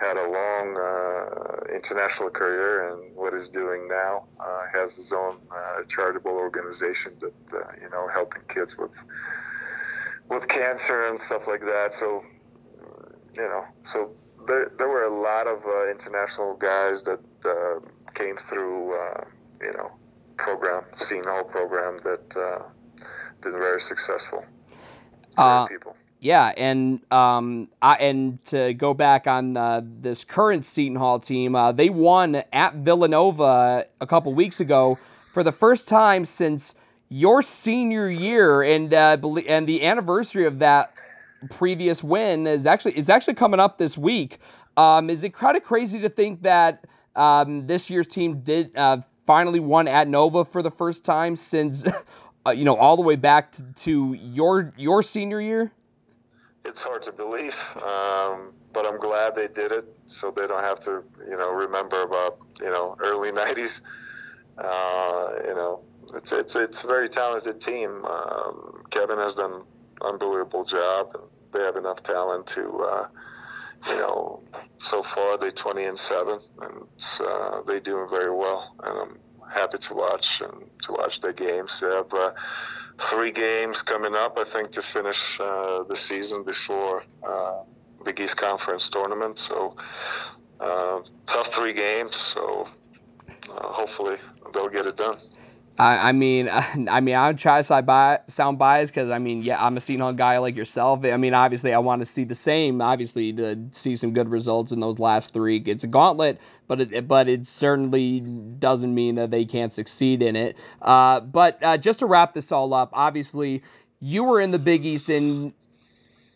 had 0.01 0.16
a 0.16 0.29
long 0.31 0.79
uh, 0.79 1.75
international 1.75 2.31
career, 2.31 2.91
and 2.91 3.14
what 3.14 3.35
he's 3.35 3.49
doing 3.49 3.87
now 3.87 4.25
uh, 4.41 4.62
has 4.73 4.97
his 4.97 5.12
own 5.12 5.37
uh, 5.55 5.83
charitable 5.87 6.33
organization 6.33 7.12
that 7.21 7.35
uh, 7.55 7.73
you 7.83 7.91
know 7.91 8.09
helping 8.09 8.41
kids 8.49 8.79
with 8.79 9.05
with 10.31 10.49
cancer 10.49 11.07
and 11.07 11.18
stuff 11.18 11.47
like 11.47 11.61
that. 11.62 11.93
So 11.93 12.22
you 13.37 13.43
know, 13.43 13.64
so 13.83 14.14
there 14.47 14.72
there 14.78 14.89
were 14.89 15.05
a 15.05 15.14
lot 15.14 15.47
of 15.47 15.64
uh, 15.66 15.91
international 15.91 16.57
guys 16.57 17.03
that 17.03 17.20
uh, 17.45 17.81
came 18.14 18.37
through. 18.37 18.95
you 19.61 19.72
know, 19.72 19.91
program, 20.41 20.85
Seton 20.97 21.31
Hall 21.31 21.45
program 21.45 21.99
that 22.03 22.37
uh, 22.37 22.62
been 23.43 23.53
very 23.53 23.81
successful. 23.81 24.45
Uh, 25.37 25.66
people. 25.66 25.97
Yeah, 26.18 26.53
and 26.57 27.01
um, 27.12 27.68
I, 27.81 27.95
and 27.97 28.45
to 28.47 28.74
go 28.74 28.93
back 28.93 29.26
on 29.26 29.57
uh, 29.57 29.81
this 29.85 30.24
current 30.24 30.66
Seton 30.66 30.97
Hall 30.97 31.18
team, 31.18 31.55
uh, 31.55 31.72
they 31.72 31.89
won 31.89 32.43
at 32.53 32.74
Villanova 32.74 33.87
a 34.01 34.07
couple 34.07 34.35
weeks 34.35 34.61
ago 34.61 34.99
for 35.33 35.43
the 35.43 35.53
first 35.53 35.89
time 35.89 36.24
since 36.24 36.74
your 37.11 37.43
senior 37.43 38.09
year, 38.09 38.63
and 38.63 38.95
uh, 38.95 39.19
and 39.47 39.67
the 39.67 39.85
anniversary 39.85 40.47
of 40.47 40.61
that 40.61 40.95
previous 41.51 42.03
win 42.05 42.47
is 42.47 42.67
actually 42.67 42.97
is 42.97 43.11
actually 43.11 43.35
coming 43.35 43.61
up 43.61 43.77
this 43.77 43.99
week. 43.99 44.39
Um, 44.77 45.11
is 45.11 45.25
it 45.25 45.35
kind 45.35 45.57
of 45.57 45.63
crazy 45.65 46.01
to 46.01 46.09
think 46.09 46.43
that 46.43 46.87
um, 47.17 47.67
this 47.67 47.91
year's 47.91 48.07
team 48.07 48.41
did 48.41 48.71
uh, 48.77 48.99
finally 49.27 49.61
won 49.61 49.89
at 49.89 50.09
Nova 50.09 50.45
for 50.45 50.63
the 50.63 50.71
first 50.71 51.05
time 51.05 51.35
since, 51.37 51.85
uh, 52.47 52.53
you 52.53 52.65
know, 52.65 52.77
all 52.77 52.97
the 52.97 53.03
way 53.03 53.17
back 53.17 53.53
to, 53.53 53.65
to, 53.75 54.15
your 54.15 54.73
your 54.77 55.03
senior 55.03 55.41
year? 55.41 55.73
It's 56.65 56.81
hard 56.81 57.03
to 57.03 57.13
believe, 57.13 57.59
um, 57.83 58.53
but 58.73 58.87
I'm 58.87 59.01
glad 59.01 59.35
they 59.35 59.49
did 59.49 59.73
it, 59.73 59.85
so 60.07 60.31
they 60.31 60.47
don't 60.47 60.63
have 60.63 60.79
to, 60.81 61.03
you 61.29 61.37
know, 61.37 61.51
remember 61.51 62.03
about 62.03 62.39
you 62.61 62.71
know 62.71 62.97
early 63.01 63.33
'90s. 63.33 63.81
Uh, 64.59 65.31
you 65.47 65.55
know, 65.55 65.81
it's 66.15 66.33
it's 66.33 66.57
it's 66.57 66.85
a 66.85 66.87
very 66.87 67.09
talented 67.09 67.61
team. 67.61 68.05
Um, 68.05 68.83
Kevin 68.91 69.19
has 69.19 69.35
done 69.35 69.63
unbelievable 70.01 70.65
job, 70.65 71.11
and 71.15 71.23
they 71.53 71.61
have 71.61 71.77
enough 71.77 72.03
talent 72.03 72.47
to. 72.49 72.69
Uh, 72.79 73.09
you 73.89 73.97
know, 73.97 74.43
so 74.79 75.03
far 75.03 75.39
they're 75.39 75.51
20 75.51 75.85
and 75.85 75.99
seven, 75.99 76.39
and 76.61 76.87
uh, 77.21 77.63
they 77.63 77.81
doing 77.81 78.09
very 78.11 78.31
well, 78.35 78.77
and 78.85 78.99
I'm 78.99 79.19
happy 79.51 79.79
to 79.79 79.95
watch 79.95 80.43
and 80.43 80.69
to 80.83 80.93
watch 80.93 81.21
their 81.21 81.33
games. 81.33 81.81
They 81.81 81.89
have 81.89 82.13
uh, 82.13 82.33
three 82.99 83.33
games 83.33 83.83
coming 83.83 84.15
up, 84.15 84.37
I 84.39 84.45
think, 84.45 84.71
to 84.73 84.83
finish 84.83 85.41
uh, 85.41 85.83
the 85.85 85.97
season 85.97 86.45
before 86.45 87.05
uh, 87.27 87.63
Big 88.05 88.21
East 88.21 88.37
Conference 88.37 88.89
tournament. 88.89 89.39
So 89.39 89.77
uh, 90.61 91.01
tough 91.27 91.53
three 91.55 91.73
games. 91.73 92.17
So 92.17 92.69
uh, 93.51 93.73
hopefully 93.73 94.17
they'll 94.53 94.69
get 94.69 94.87
it 94.87 94.97
done. 94.97 95.17
I, 95.81 96.11
I 96.11 96.12
mean, 96.12 96.49
I 96.89 97.01
mean, 97.01 97.14
I'm 97.14 97.37
trying 97.37 97.62
to 97.62 98.20
sound 98.26 98.59
biased 98.59 98.93
because 98.93 99.11
I 99.11 99.18
mean, 99.18 99.43
yeah, 99.43 99.64
I'm 99.64 99.76
a 99.76 99.81
Seton 99.81 100.14
guy 100.16 100.37
like 100.39 100.55
yourself. 100.55 101.05
I 101.05 101.16
mean, 101.16 101.33
obviously, 101.33 101.72
I 101.72 101.78
want 101.78 102.03
to 102.03 102.07
see 102.07 102.24
the 102.24 102.35
same. 102.35 102.83
Obviously, 102.83 103.33
to 103.33 103.59
see 103.72 103.97
some 103.97 104.12
good 104.12 104.28
results 104.28 104.72
in 104.72 104.81
those 104.81 104.99
last 104.99 105.33
three. 105.33 105.62
It's 105.64 105.83
a 105.83 105.89
gauntlet, 105.89 106.39
but 106.68 106.81
it, 106.81 107.09
but 107.09 107.28
it 107.28 107.47
certainly 107.47 108.20
doesn't 108.20 108.95
mean 108.95 109.14
that 109.14 109.31
they 109.31 109.47
can't 109.47 109.72
succeed 109.72 110.22
in 110.22 110.37
it. 110.37 110.57
Uh, 110.83 111.20
but 111.20 111.59
uh, 111.62 111.78
just 111.78 112.01
to 112.01 112.07
wrap 112.07 112.35
this 112.35 112.53
all 112.53 112.74
up, 112.74 112.91
obviously, 112.93 113.62
you 114.01 114.24
were 114.24 114.41
in 114.41 114.51
the 114.51 114.59
Big 114.59 114.85
East 114.85 115.09
and 115.09 115.55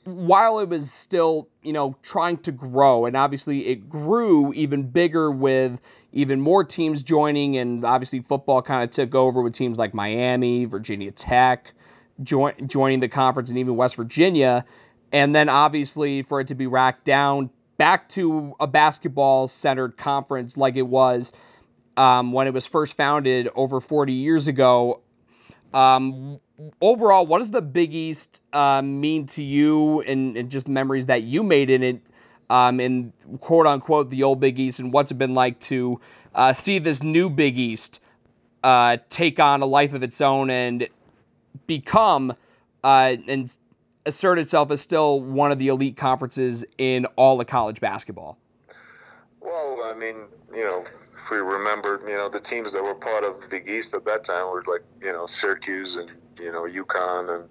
while 0.04 0.58
it 0.58 0.68
was 0.68 0.92
still, 0.92 1.48
you 1.62 1.72
know, 1.72 1.96
trying 2.02 2.36
to 2.36 2.52
grow, 2.52 3.06
and 3.06 3.16
obviously 3.16 3.66
it 3.68 3.88
grew 3.88 4.52
even 4.52 4.82
bigger 4.82 5.30
with 5.30 5.80
even 6.14 6.40
more 6.40 6.64
teams 6.64 7.02
joining, 7.02 7.56
and 7.58 7.84
obviously 7.84 8.20
football 8.20 8.62
kind 8.62 8.84
of 8.84 8.90
took 8.90 9.14
over 9.14 9.42
with 9.42 9.52
teams 9.52 9.76
like 9.76 9.92
Miami, 9.92 10.64
Virginia 10.64 11.10
Tech, 11.10 11.74
join, 12.22 12.54
joining 12.66 13.00
the 13.00 13.08
conference, 13.08 13.50
and 13.50 13.58
even 13.58 13.76
West 13.76 13.96
Virginia. 13.96 14.64
And 15.12 15.34
then 15.34 15.48
obviously 15.48 16.22
for 16.22 16.40
it 16.40 16.46
to 16.46 16.54
be 16.54 16.66
racked 16.66 17.04
down 17.04 17.50
back 17.76 18.08
to 18.10 18.54
a 18.60 18.66
basketball 18.68 19.48
centered 19.48 19.96
conference 19.96 20.56
like 20.56 20.76
it 20.76 20.86
was 20.86 21.32
um, 21.96 22.32
when 22.32 22.46
it 22.46 22.54
was 22.54 22.64
first 22.64 22.96
founded 22.96 23.48
over 23.56 23.80
40 23.80 24.12
years 24.12 24.46
ago. 24.46 25.00
Um, 25.72 26.38
overall, 26.80 27.26
what 27.26 27.38
does 27.40 27.50
the 27.50 27.62
Big 27.62 27.92
East 27.92 28.40
uh, 28.52 28.82
mean 28.82 29.26
to 29.26 29.42
you 29.42 30.00
and, 30.02 30.36
and, 30.36 30.48
just 30.48 30.68
memories 30.68 31.06
that 31.06 31.24
you 31.24 31.42
made 31.42 31.68
in 31.68 31.82
it, 31.82 32.00
um, 32.50 32.80
in 32.80 33.12
quote 33.40 33.66
unquote 33.66 34.10
the 34.10 34.22
old 34.22 34.40
Big 34.40 34.58
East, 34.58 34.80
and 34.80 34.92
what's 34.92 35.10
it 35.10 35.14
been 35.14 35.34
like 35.34 35.58
to 35.60 36.00
uh, 36.34 36.52
see 36.52 36.78
this 36.78 37.02
new 37.02 37.28
Big 37.30 37.58
East 37.58 38.00
uh, 38.62 38.98
take 39.08 39.38
on 39.40 39.62
a 39.62 39.66
life 39.66 39.94
of 39.94 40.02
its 40.02 40.20
own 40.20 40.50
and 40.50 40.88
become 41.66 42.34
uh, 42.82 43.16
and 43.28 43.56
assert 44.06 44.38
itself 44.38 44.70
as 44.70 44.80
still 44.80 45.20
one 45.20 45.50
of 45.50 45.58
the 45.58 45.68
elite 45.68 45.96
conferences 45.96 46.64
in 46.78 47.06
all 47.16 47.40
of 47.40 47.46
college 47.46 47.80
basketball? 47.80 48.38
Well, 49.40 49.82
I 49.84 49.94
mean, 49.94 50.16
you 50.54 50.64
know, 50.64 50.84
if 51.16 51.30
we 51.30 51.38
remember, 51.38 52.02
you 52.06 52.14
know, 52.16 52.28
the 52.28 52.40
teams 52.40 52.72
that 52.72 52.82
were 52.82 52.94
part 52.94 53.24
of 53.24 53.48
Big 53.48 53.68
East 53.68 53.94
at 53.94 54.04
that 54.04 54.24
time 54.24 54.50
were 54.50 54.64
like, 54.66 54.82
you 55.02 55.12
know, 55.12 55.26
Syracuse 55.26 55.96
and, 55.96 56.12
you 56.38 56.52
know, 56.52 56.62
UConn. 56.62 57.34
And 57.34 57.48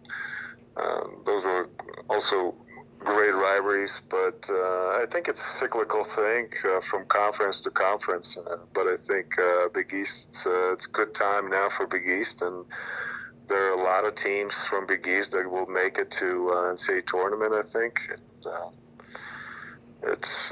um, 0.77 1.21
those 1.25 1.45
were 1.45 1.69
also 2.09 2.55
great 3.03 3.33
rivalries. 3.33 4.01
But 4.09 4.49
uh, 4.49 5.01
I 5.01 5.05
think 5.09 5.27
it's 5.27 5.41
a 5.41 5.57
cyclical 5.59 6.03
thing 6.03 6.49
uh, 6.65 6.81
from 6.81 7.05
conference 7.05 7.61
to 7.61 7.71
conference. 7.71 8.37
Uh, 8.37 8.57
but 8.73 8.87
I 8.87 8.97
think 8.97 9.37
uh, 9.39 9.69
Big 9.69 9.93
East, 9.93 10.29
it's, 10.29 10.47
uh, 10.47 10.71
it's 10.73 10.87
a 10.87 10.89
good 10.89 11.13
time 11.13 11.49
now 11.49 11.69
for 11.69 11.87
Big 11.87 12.07
East. 12.07 12.41
And 12.41 12.65
there 13.47 13.67
are 13.67 13.71
a 13.71 13.83
lot 13.83 14.05
of 14.05 14.15
teams 14.15 14.63
from 14.63 14.87
Big 14.87 15.07
East 15.07 15.33
that 15.33 15.49
will 15.49 15.67
make 15.67 15.97
it 15.97 16.11
to 16.11 16.49
uh, 16.49 16.73
NCAA 16.73 17.05
tournament, 17.05 17.53
I 17.53 17.63
think. 17.63 17.99
And, 18.09 18.21
it's, 20.05 20.51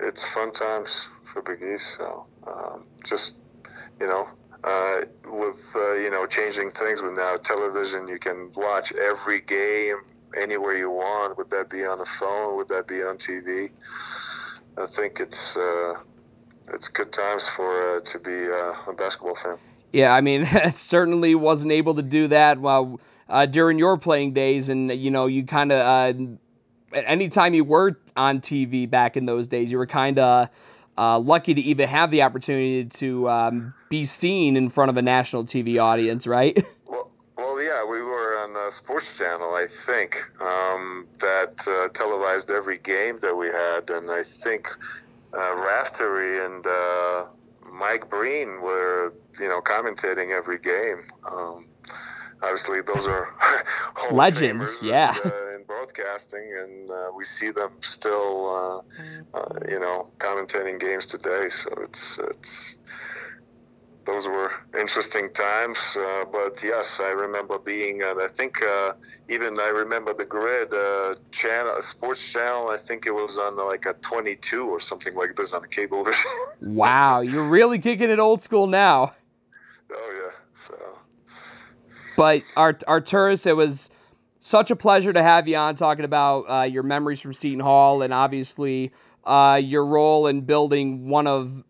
it's 0.00 0.24
fun 0.24 0.52
times 0.52 1.08
for 1.22 1.42
Big 1.42 1.62
East. 1.62 1.96
So 1.98 2.24
um, 2.46 2.84
just 3.04 3.36
you 4.00 4.06
know, 4.06 4.28
uh, 4.62 5.02
with 5.26 5.72
uh, 5.76 5.94
you 5.94 6.10
know 6.10 6.26
changing 6.26 6.70
things 6.70 7.02
with 7.02 7.14
now 7.14 7.36
television, 7.36 8.08
you 8.08 8.18
can 8.18 8.50
watch 8.56 8.92
every 8.92 9.40
game 9.40 9.98
anywhere 10.36 10.74
you 10.74 10.90
want. 10.90 11.36
Would 11.38 11.50
that 11.50 11.70
be 11.70 11.84
on 11.84 11.98
the 11.98 12.04
phone? 12.04 12.56
Would 12.56 12.68
that 12.68 12.86
be 12.86 13.02
on 13.02 13.18
TV? 13.18 13.70
I 14.76 14.86
think 14.86 15.20
it's 15.20 15.56
uh, 15.56 15.94
it's 16.72 16.88
good 16.88 17.12
times 17.12 17.46
for 17.46 17.96
uh, 17.96 18.00
to 18.00 18.18
be 18.18 18.48
uh, 18.50 18.90
a 18.90 18.94
basketball 18.96 19.36
fan. 19.36 19.56
Yeah, 19.92 20.12
I 20.14 20.20
mean, 20.20 20.44
certainly 20.72 21.34
wasn't 21.34 21.72
able 21.72 21.94
to 21.94 22.02
do 22.02 22.28
that 22.28 22.58
while 22.58 23.00
uh, 23.28 23.46
during 23.46 23.78
your 23.78 23.96
playing 23.98 24.32
days, 24.32 24.68
and 24.68 24.90
you 24.90 25.10
know, 25.10 25.26
you 25.26 25.44
kind 25.44 25.72
of 25.72 26.38
anytime 26.92 27.54
you 27.54 27.64
were 27.64 27.98
on 28.16 28.40
TV 28.40 28.88
back 28.88 29.16
in 29.16 29.26
those 29.26 29.48
days, 29.48 29.70
you 29.70 29.78
were 29.78 29.86
kind 29.86 30.18
of 30.18 30.48
uh, 30.96 31.18
lucky 31.18 31.54
to 31.54 31.60
even 31.60 31.88
have 31.88 32.10
the 32.10 32.22
opportunity 32.22 32.84
to 32.84 33.28
um, 33.28 33.74
be 33.88 34.04
seen 34.04 34.56
in 34.56 34.68
front 34.68 34.90
of 34.90 34.96
a 34.96 35.02
national 35.02 35.44
TV 35.44 35.82
audience, 35.82 36.26
right? 36.26 36.60
Well, 36.86 37.10
well, 37.36 37.60
yeah, 37.60 37.84
we 37.84 38.00
were 38.64 38.70
sports 38.70 39.18
channel, 39.18 39.54
I 39.54 39.66
think, 39.66 40.24
um, 40.40 41.06
that 41.20 41.66
uh, 41.68 41.88
televised 41.88 42.50
every 42.50 42.78
game 42.78 43.18
that 43.20 43.34
we 43.34 43.48
had, 43.48 43.90
and 43.90 44.10
I 44.10 44.22
think 44.22 44.68
uh, 45.32 45.54
Raftery 45.56 46.44
and 46.44 46.66
uh, 46.66 47.26
Mike 47.72 48.08
Breen 48.08 48.60
were, 48.60 49.12
you 49.40 49.48
know, 49.48 49.60
commentating 49.60 50.30
every 50.30 50.58
game. 50.58 51.02
Um, 51.30 51.66
obviously, 52.42 52.80
those 52.82 53.06
are 53.06 53.34
legends, 54.10 54.82
yeah. 54.82 55.16
And, 55.22 55.32
uh, 55.32 55.44
broadcasting, 55.66 56.54
and 56.56 56.90
uh, 56.90 57.10
we 57.16 57.24
see 57.24 57.50
them 57.50 57.72
still, 57.80 58.84
uh, 59.34 59.38
uh, 59.38 59.58
you 59.68 59.80
know, 59.80 60.08
commentating 60.18 60.78
games 60.78 61.06
today. 61.06 61.48
So 61.48 61.70
it's 61.82 62.18
it's 62.18 62.76
those 64.04 64.28
were 64.28 64.52
interesting 64.78 65.32
times. 65.32 65.96
Uh, 65.98 66.24
but 66.30 66.62
yes, 66.62 67.00
I 67.00 67.10
remember 67.10 67.58
being, 67.58 68.02
and 68.02 68.20
I 68.20 68.28
think 68.28 68.62
uh, 68.62 68.94
even 69.28 69.58
I 69.58 69.68
remember 69.68 70.14
the 70.14 70.24
grid 70.24 70.72
uh, 70.72 71.14
channel, 71.30 71.80
sports 71.82 72.26
channel. 72.26 72.68
I 72.68 72.76
think 72.76 73.06
it 73.06 73.12
was 73.14 73.38
on 73.38 73.56
like 73.56 73.86
a 73.86 73.94
22 73.94 74.64
or 74.64 74.80
something 74.80 75.14
like 75.14 75.34
this 75.36 75.52
on 75.52 75.64
a 75.64 75.68
cable 75.68 76.06
wow, 76.62 77.20
you're 77.20 77.48
really 77.48 77.78
kicking 77.78 78.10
it 78.10 78.18
old 78.18 78.42
school 78.42 78.66
now. 78.66 79.14
Oh 79.92 80.20
yeah, 80.22 80.32
so. 80.54 80.74
But 82.16 82.42
our 82.56 82.74
Arturas, 82.74 83.46
it 83.46 83.56
was 83.56 83.90
such 84.38 84.70
a 84.70 84.76
pleasure 84.76 85.12
to 85.12 85.22
have 85.22 85.48
you 85.48 85.56
on 85.56 85.74
talking 85.74 86.04
about 86.04 86.42
uh, 86.42 86.62
your 86.64 86.82
memories 86.82 87.20
from 87.20 87.32
Seton 87.32 87.60
Hall 87.60 88.02
and 88.02 88.12
obviously 88.12 88.92
uh, 89.24 89.60
your 89.62 89.86
role 89.86 90.26
in 90.26 90.42
building 90.42 91.08
one 91.08 91.26
of 91.26 91.64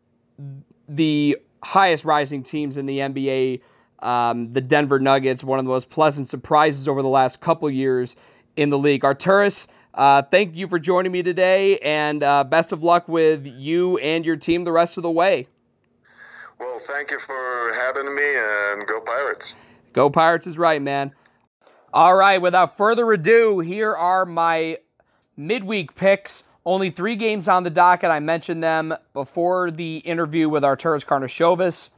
the 0.89 1.39
highest 1.65 2.05
rising 2.05 2.43
teams 2.43 2.77
in 2.77 2.87
the 2.87 2.99
NBA, 2.99 3.61
um, 4.01 4.53
the 4.53 4.61
Denver 4.61 5.01
Nuggets, 5.01 5.43
one 5.43 5.59
of 5.59 5.65
the 5.65 5.71
most 5.71 5.91
pleasant 5.91 6.29
surprises 6.29 6.87
over 6.87 7.03
the 7.03 7.09
last 7.09 7.41
couple 7.41 7.69
years 7.71 8.17
in 8.57 8.69
the 8.69 8.79
league. 8.79 9.03
Arturas, 9.03 9.67
uh, 9.95 10.23
thank 10.23 10.57
you 10.57 10.69
for 10.69 10.79
joining 10.79 11.11
me 11.11 11.23
today, 11.23 11.79
and 11.79 12.23
uh, 12.23 12.45
best 12.45 12.73
of 12.73 12.83
luck 12.83 13.09
with 13.09 13.47
you 13.47 13.99
and 13.99 14.25
your 14.25 14.37
team 14.37 14.65
the 14.65 14.73
rest 14.73 14.99
of 14.99 15.03
the 15.03 15.11
way. 15.11 15.47
Well, 16.61 16.79
thank 16.79 17.11
you 17.11 17.19
for 17.19 17.73
having 17.75 18.15
me, 18.15 18.23
and 18.23 18.87
go 18.87 19.01
Pirates. 19.01 19.55
Go 19.93 20.11
Pirates 20.11 20.47
is 20.47 20.59
right, 20.59 20.81
man. 20.81 21.13
All 21.93 22.15
right, 22.15 22.41
without 22.41 22.77
further 22.77 23.13
ado, 23.13 23.61
here 23.61 23.95
are 23.95 24.27
my 24.27 24.79
midweek 25.37 25.95
picks. 25.95 26.43
Only 26.67 26.91
three 26.91 27.17
games 27.17 27.47
on 27.47 27.63
the 27.63 27.71
docket. 27.71 28.11
I 28.11 28.21
mentioned 28.21 28.63
them 28.63 28.95
before 29.13 29.71
the 29.71 29.99
interview 29.99 30.49
with 30.49 30.63
Arturas 30.63 31.05
Karnisovas. 31.05 31.91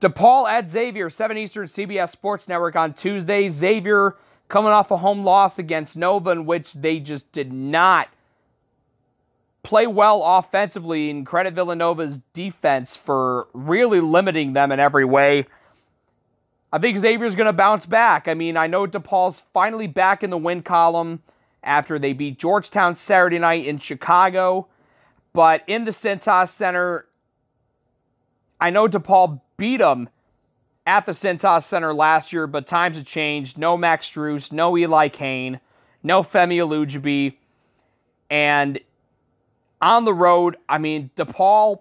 DePaul 0.00 0.48
at 0.48 0.70
Xavier, 0.70 1.10
7 1.10 1.36
Eastern 1.36 1.66
CBS 1.66 2.10
Sports 2.10 2.48
Network 2.48 2.76
on 2.76 2.94
Tuesday. 2.94 3.48
Xavier 3.48 4.16
coming 4.48 4.72
off 4.72 4.90
a 4.90 4.96
home 4.96 5.24
loss 5.24 5.58
against 5.58 5.96
Nova, 5.96 6.30
in 6.30 6.46
which 6.46 6.72
they 6.72 6.98
just 6.98 7.30
did 7.32 7.52
not 7.52 8.08
play 9.62 9.86
well 9.86 10.22
offensively, 10.22 11.10
and 11.10 11.26
credit 11.26 11.54
Villanova's 11.54 12.20
defense 12.34 12.96
for 12.96 13.48
really 13.52 14.00
limiting 14.00 14.52
them 14.52 14.72
in 14.72 14.80
every 14.80 15.04
way. 15.04 15.46
I 16.72 16.78
think 16.78 16.98
Xavier's 16.98 17.34
going 17.34 17.46
to 17.46 17.52
bounce 17.52 17.86
back. 17.86 18.28
I 18.28 18.34
mean, 18.34 18.56
I 18.56 18.66
know 18.66 18.86
DePaul's 18.86 19.42
finally 19.52 19.86
back 19.86 20.22
in 20.22 20.30
the 20.30 20.36
win 20.36 20.62
column 20.62 21.22
after 21.64 21.98
they 21.98 22.12
beat 22.12 22.38
Georgetown 22.38 22.96
Saturday 22.96 23.38
night 23.38 23.66
in 23.66 23.78
Chicago. 23.78 24.68
But 25.32 25.62
in 25.66 25.84
the 25.84 25.90
Cintas 25.90 26.50
Center, 26.50 27.06
I 28.60 28.70
know 28.70 28.86
DePaul 28.86 29.40
beat 29.56 29.78
them 29.78 30.08
at 30.86 31.06
the 31.06 31.12
Cintas 31.12 31.64
Center 31.64 31.92
last 31.92 32.32
year, 32.32 32.46
but 32.46 32.66
times 32.66 32.96
have 32.96 33.06
changed. 33.06 33.58
No 33.58 33.76
Max 33.76 34.08
Strus, 34.08 34.52
no 34.52 34.76
Eli 34.76 35.08
Cain, 35.08 35.58
no 36.02 36.22
Femi 36.22 36.56
Olujobi. 36.56 37.34
And 38.30 38.78
on 39.80 40.04
the 40.04 40.14
road, 40.14 40.56
I 40.68 40.78
mean, 40.78 41.10
DePaul 41.16 41.80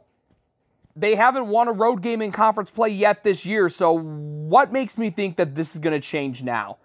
they 0.95 1.15
haven't 1.15 1.47
won 1.47 1.67
a 1.67 1.71
road 1.71 2.01
game 2.01 2.21
in 2.21 2.31
conference 2.31 2.69
play 2.69 2.89
yet 2.89 3.23
this 3.23 3.45
year. 3.45 3.69
So 3.69 3.97
what 3.97 4.71
makes 4.71 4.97
me 4.97 5.09
think 5.09 5.38
that 5.38 5.55
this 5.55 5.73
is 5.73 5.81
going 5.81 5.99
to 5.99 6.05
change 6.05 6.43
now? 6.43 6.77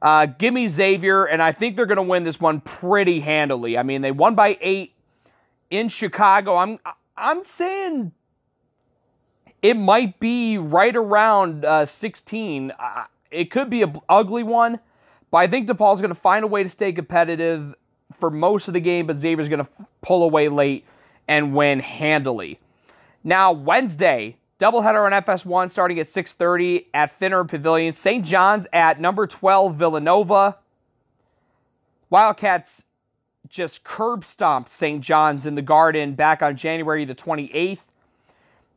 Uh, 0.00 0.26
give 0.26 0.54
me 0.54 0.68
Xavier, 0.68 1.24
and 1.24 1.42
I 1.42 1.52
think 1.52 1.76
they're 1.76 1.86
going 1.86 1.96
to 1.96 2.02
win 2.02 2.22
this 2.22 2.40
one 2.40 2.60
pretty 2.60 3.20
handily. 3.20 3.76
I 3.76 3.82
mean, 3.82 4.02
they 4.02 4.12
won 4.12 4.34
by 4.34 4.56
eight 4.60 4.92
in 5.70 5.88
Chicago. 5.88 6.56
I'm 6.56 6.78
I'm 7.16 7.44
saying 7.44 8.12
it 9.60 9.74
might 9.74 10.20
be 10.20 10.58
right 10.58 10.94
around 10.94 11.64
uh, 11.64 11.84
16. 11.84 12.72
Uh, 12.78 13.04
it 13.30 13.50
could 13.50 13.70
be 13.70 13.82
an 13.82 14.00
ugly 14.08 14.44
one, 14.44 14.78
but 15.30 15.38
I 15.38 15.48
think 15.48 15.68
DePaul's 15.68 16.00
going 16.00 16.14
to 16.14 16.20
find 16.20 16.44
a 16.44 16.48
way 16.48 16.62
to 16.62 16.68
stay 16.68 16.92
competitive 16.92 17.74
for 18.20 18.30
most 18.30 18.68
of 18.68 18.74
the 18.74 18.80
game. 18.80 19.06
But 19.06 19.16
Xavier's 19.16 19.48
going 19.48 19.64
to 19.64 19.68
pull 20.00 20.22
away 20.22 20.48
late 20.48 20.84
and 21.26 21.54
win 21.54 21.80
handily. 21.80 22.60
Now, 23.24 23.52
Wednesday, 23.52 24.36
doubleheader 24.60 25.06
on 25.06 25.12
FS1 25.12 25.70
starting 25.70 25.98
at 26.00 26.08
6.30 26.08 26.86
at 26.94 27.18
Finner 27.18 27.44
Pavilion. 27.44 27.94
St. 27.94 28.24
John's 28.24 28.66
at 28.72 29.00
number 29.00 29.26
12, 29.26 29.76
Villanova. 29.76 30.56
Wildcats 32.10 32.82
just 33.48 33.84
curb 33.84 34.26
stomped 34.26 34.70
St. 34.70 35.00
John's 35.00 35.46
in 35.46 35.54
the 35.54 35.62
Garden 35.62 36.14
back 36.14 36.42
on 36.42 36.56
January 36.56 37.04
the 37.04 37.14
28th. 37.14 37.78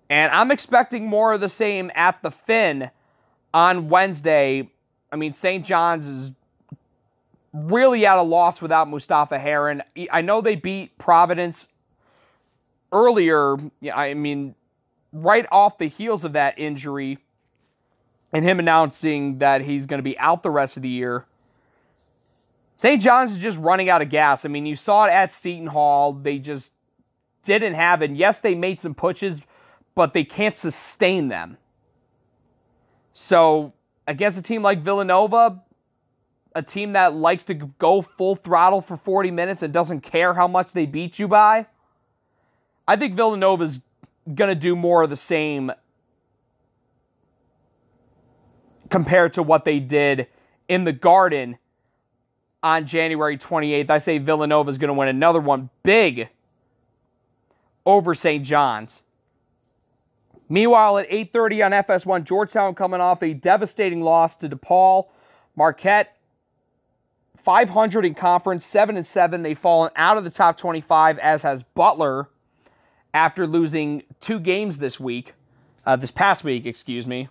And 0.09 0.31
I'm 0.31 0.51
expecting 0.51 1.07
more 1.07 1.33
of 1.33 1.41
the 1.41 1.49
same 1.49 1.91
at 1.95 2.21
the 2.21 2.31
Finn 2.31 2.91
on 3.53 3.89
Wednesday. 3.89 4.69
I 5.11 5.15
mean, 5.15 5.33
St. 5.33 5.65
John's 5.65 6.05
is 6.05 6.31
really 7.53 8.05
at 8.05 8.17
a 8.17 8.21
loss 8.21 8.61
without 8.61 8.89
Mustafa 8.89 9.39
Heron. 9.39 9.83
I 10.11 10.21
know 10.21 10.41
they 10.41 10.55
beat 10.55 10.97
Providence 10.97 11.67
earlier, 12.91 13.57
I 13.93 14.13
mean, 14.13 14.55
right 15.13 15.45
off 15.51 15.77
the 15.77 15.87
heels 15.87 16.23
of 16.23 16.33
that 16.33 16.57
injury 16.59 17.17
and 18.33 18.45
him 18.45 18.59
announcing 18.59 19.39
that 19.39 19.61
he's 19.61 19.85
going 19.85 19.99
to 19.99 20.03
be 20.03 20.17
out 20.17 20.43
the 20.43 20.49
rest 20.49 20.77
of 20.77 20.83
the 20.83 20.89
year, 20.89 21.25
St. 22.75 23.01
John's 23.01 23.31
is 23.31 23.37
just 23.37 23.57
running 23.59 23.89
out 23.89 24.01
of 24.01 24.09
gas. 24.09 24.45
I 24.45 24.47
mean, 24.47 24.65
you 24.65 24.75
saw 24.75 25.05
it 25.05 25.11
at 25.11 25.33
Seton 25.33 25.67
Hall. 25.67 26.13
They 26.13 26.39
just 26.39 26.71
didn't 27.43 27.75
have 27.75 28.01
it. 28.01 28.11
Yes, 28.11 28.39
they 28.39 28.55
made 28.55 28.79
some 28.79 28.95
pushes, 28.95 29.41
but 29.93 30.13
they 30.13 30.23
can't 30.23 30.57
sustain 30.57 31.27
them. 31.27 31.57
So, 33.13 33.73
against 34.07 34.39
a 34.39 34.41
team 34.41 34.63
like 34.63 34.81
Villanova, 34.81 35.61
a 36.55 36.63
team 36.63 36.93
that 36.93 37.13
likes 37.13 37.43
to 37.45 37.53
go 37.53 38.01
full 38.01 38.35
throttle 38.35 38.81
for 38.81 38.97
40 38.97 39.31
minutes 39.31 39.61
and 39.61 39.73
doesn't 39.73 40.01
care 40.01 40.33
how 40.33 40.47
much 40.47 40.71
they 40.71 40.85
beat 40.85 41.19
you 41.19 41.27
by, 41.27 41.67
I 42.87 42.95
think 42.95 43.15
Villanova's 43.15 43.79
going 44.33 44.49
to 44.49 44.55
do 44.55 44.75
more 44.75 45.03
of 45.03 45.09
the 45.09 45.15
same 45.15 45.71
compared 48.89 49.33
to 49.33 49.43
what 49.43 49.65
they 49.65 49.79
did 49.79 50.27
in 50.67 50.83
the 50.83 50.93
Garden 50.93 51.57
on 52.61 52.85
January 52.85 53.37
28th. 53.37 53.89
I 53.89 53.97
say 53.97 54.17
Villanova 54.17 54.69
is 54.69 54.77
going 54.77 54.89
to 54.89 54.93
win 54.93 55.07
another 55.07 55.39
one 55.39 55.69
big 55.83 56.29
over 57.85 58.13
St. 58.13 58.43
John's. 58.43 59.01
Meanwhile, 60.49 60.99
at 60.99 61.09
8:30 61.09 61.65
on 61.65 61.71
FS1, 61.71 62.25
Georgetown 62.25 62.75
coming 62.75 62.99
off 62.99 63.23
a 63.23 63.33
devastating 63.33 64.01
loss 64.01 64.35
to 64.37 64.49
DePaul. 64.49 65.07
Marquette 65.55 66.17
500 67.43 68.05
in 68.05 68.13
conference, 68.13 68.65
7 68.65 68.97
and 68.97 69.07
7. 69.07 69.41
They've 69.41 69.57
fallen 69.57 69.91
out 69.95 70.17
of 70.17 70.23
the 70.23 70.29
top 70.29 70.57
25 70.57 71.17
as 71.19 71.41
has 71.41 71.63
Butler 71.63 72.27
after 73.13 73.45
losing 73.47 74.03
two 74.19 74.39
games 74.39 74.77
this 74.77 74.99
week, 74.99 75.33
uh, 75.85 75.95
this 75.95 76.11
past 76.11 76.43
week, 76.43 76.65
excuse 76.65 77.05
me. 77.05 77.27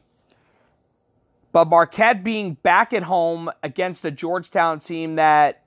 But 1.52 1.68
Marquette 1.68 2.22
being 2.22 2.54
back 2.54 2.92
at 2.92 3.02
home 3.02 3.50
against 3.62 4.04
a 4.04 4.10
Georgetown 4.10 4.80
team 4.80 5.16
that 5.16 5.64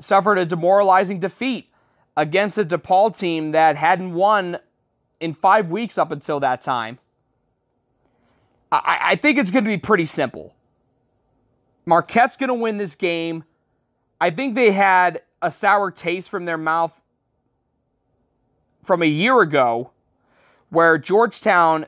suffered 0.00 0.38
a 0.38 0.46
demoralizing 0.46 1.20
defeat 1.20 1.68
against 2.16 2.58
a 2.58 2.64
DePaul 2.64 3.16
team 3.16 3.52
that 3.52 3.76
hadn't 3.76 4.14
won 4.14 4.58
in 5.20 5.34
five 5.34 5.70
weeks 5.70 5.98
up 5.98 6.10
until 6.10 6.40
that 6.40 6.62
time. 6.62 6.98
I, 8.72 8.98
I 9.02 9.16
think 9.16 9.38
it's 9.38 9.50
going 9.50 9.64
to 9.64 9.68
be 9.68 9.78
pretty 9.78 10.06
simple. 10.06 10.54
Marquette's 11.84 12.36
going 12.36 12.48
to 12.48 12.54
win 12.54 12.78
this 12.78 12.94
game. 12.94 13.44
I 14.20 14.30
think 14.30 14.54
they 14.54 14.72
had 14.72 15.22
a 15.40 15.50
sour 15.50 15.90
taste 15.90 16.30
from 16.30 16.46
their 16.46 16.58
mouth 16.58 16.92
from 18.86 19.02
a 19.02 19.06
year 19.06 19.40
ago 19.40 19.90
where 20.70 20.98
Georgetown 20.98 21.86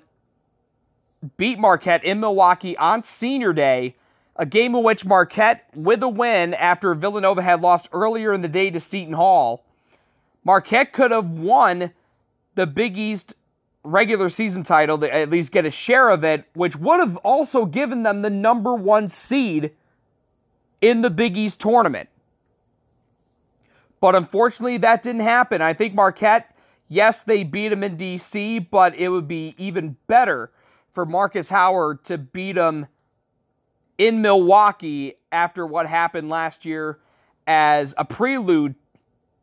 beat 1.37 1.59
Marquette 1.59 2.05
in 2.05 2.21
Milwaukee 2.21 2.77
on 2.77 3.03
senior 3.03 3.53
day, 3.53 3.97
a 4.37 4.47
game 4.47 4.75
in 4.75 4.85
which 4.85 5.05
Marquette, 5.05 5.65
with 5.75 6.03
a 6.03 6.09
win 6.09 6.55
after 6.55 6.95
Villanova 6.95 7.43
had 7.43 7.61
lost 7.61 7.89
earlier 7.93 8.33
in 8.33 8.43
the 8.43 8.49
day 8.49 8.71
to 8.71 8.81
Seton 8.81 9.15
Hall, 9.15 9.65
Marquette 10.45 10.93
could 10.93 11.11
have 11.11 11.29
won 11.31 11.91
the 12.55 12.67
Big 12.67 12.97
East 12.97 13.35
regular 13.85 14.31
season 14.31 14.63
title, 14.63 14.99
to 14.99 15.13
at 15.13 15.31
least 15.31 15.51
get 15.51 15.65
a 15.65 15.71
share 15.71 16.09
of 16.09 16.25
it, 16.25 16.45
which 16.55 16.77
would 16.77 17.01
have 17.01 17.17
also 17.19 17.65
given 17.65 18.03
them 18.03 18.23
the 18.23 18.31
number 18.31 18.75
one 18.75 19.09
seed 19.09 19.73
in 20.81 21.01
the 21.01 21.11
Big 21.11 21.37
East 21.37 21.61
tournament. 21.61 22.09
But 24.01 24.15
unfortunately, 24.15 24.79
that 24.79 25.03
didn't 25.03 25.23
happen. 25.23 25.61
I 25.61 25.75
think 25.75 25.95
Marquette, 25.95 26.55
yes, 26.89 27.23
they 27.23 27.45
beat 27.45 27.73
him 27.73 27.85
in 27.85 27.97
D.C., 27.97 28.59
but 28.59 28.95
it 28.95 29.09
would 29.09 29.29
be 29.29 29.55
even 29.59 29.97
better 30.07 30.51
for 30.93 31.07
Markus 31.07 31.49
Howard 31.49 32.05
to 32.05 32.19
beat 32.19 32.57
him 32.57 32.87
in 33.99 34.23
Milwaukee 34.23 35.15
after 35.31 35.67
what 35.67 35.87
happened 35.87 36.29
last 36.29 36.65
year 36.65 36.99
as 37.47 37.95
a 37.97 38.05
prelude 38.05 38.75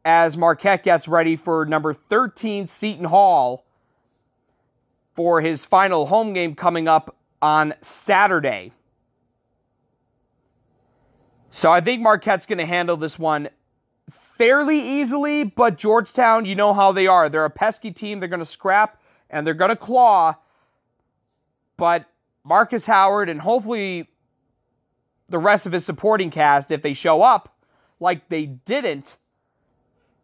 as 0.04 0.38
Marquette 0.38 0.84
gets 0.84 1.08
ready 1.08 1.36
for 1.36 1.66
number 1.66 1.94
13 1.94 2.68
Seton 2.68 3.06
Hall 3.06 3.66
for 5.16 5.42
his 5.42 5.66
final 5.66 6.06
home 6.06 6.34
game 6.34 6.56
coming 6.56 6.88
up 6.88 7.16
on 7.42 7.74
Saturday. 7.82 8.72
So 11.52 11.72
I 11.72 11.82
think 11.82 12.02
Marquette's 12.02 12.46
going 12.46 12.58
to 12.58 12.66
handle 12.66 12.98
this 12.98 13.18
one 13.18 13.50
fairly 14.38 15.00
easily, 15.00 15.44
but 15.44 15.78
Georgetown, 15.78 16.46
you 16.46 16.56
know 16.56 16.74
how 16.74 16.92
they 16.92 17.08
are. 17.08 17.30
They're 17.30 17.46
a 17.46 17.50
pesky 17.50 17.92
team. 17.92 18.20
They're 18.20 18.30
going 18.30 18.40
to 18.40 18.46
scrap 18.46 19.02
and 19.30 19.46
they're 19.46 19.54
going 19.54 19.70
to 19.70 19.76
claw. 19.76 20.36
But 21.78 22.06
Markus 22.44 22.86
Howard 22.86 23.30
and 23.30 23.40
hopefully 23.40 24.10
the 25.30 25.40
rest 25.40 25.66
of 25.66 25.72
his 25.72 25.86
supporting 25.86 26.32
cast, 26.32 26.72
if 26.72 26.82
they 26.82 26.94
show 26.94 27.22
up 27.22 27.56
like 28.00 28.30
they 28.30 28.46
didn't 28.46 29.16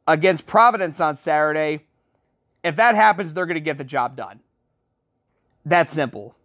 against 0.08 0.46
Providence 0.46 1.00
on 1.00 1.18
Saturday, 1.18 1.86
if 2.64 2.76
that 2.76 2.96
happens, 2.96 3.34
they're 3.34 3.46
going 3.46 3.56
to 3.56 3.62
get 3.62 3.78
the 3.78 3.84
job 3.84 4.16
done. 4.16 4.40
That 5.66 5.92
simple. 5.92 6.36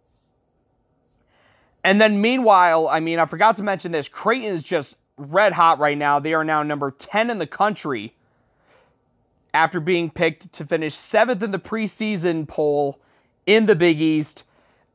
And 1.83 2.01
then 2.01 2.21
meanwhile, 2.21 2.87
I 2.87 2.99
mean, 2.99 3.19
I 3.19 3.25
forgot 3.25 3.57
to 3.57 3.63
mention 3.63 3.91
this. 3.91 4.07
Creighton 4.07 4.49
is 4.49 4.63
just 4.63 4.95
red 5.17 5.53
hot 5.53 5.79
right 5.79 5.97
now. 5.97 6.19
They 6.19 6.33
are 6.33 6.43
now 6.43 6.63
number 6.63 6.91
10 6.91 7.29
in 7.29 7.37
the 7.39 7.47
country 7.47 8.13
after 9.53 9.79
being 9.79 10.09
picked 10.09 10.53
to 10.53 10.65
finish 10.65 10.95
seventh 10.95 11.41
in 11.41 11.51
the 11.51 11.59
preseason 11.59 12.47
poll 12.47 12.99
in 13.45 13.65
the 13.65 13.75
Big 13.75 13.99
East. 13.99 14.43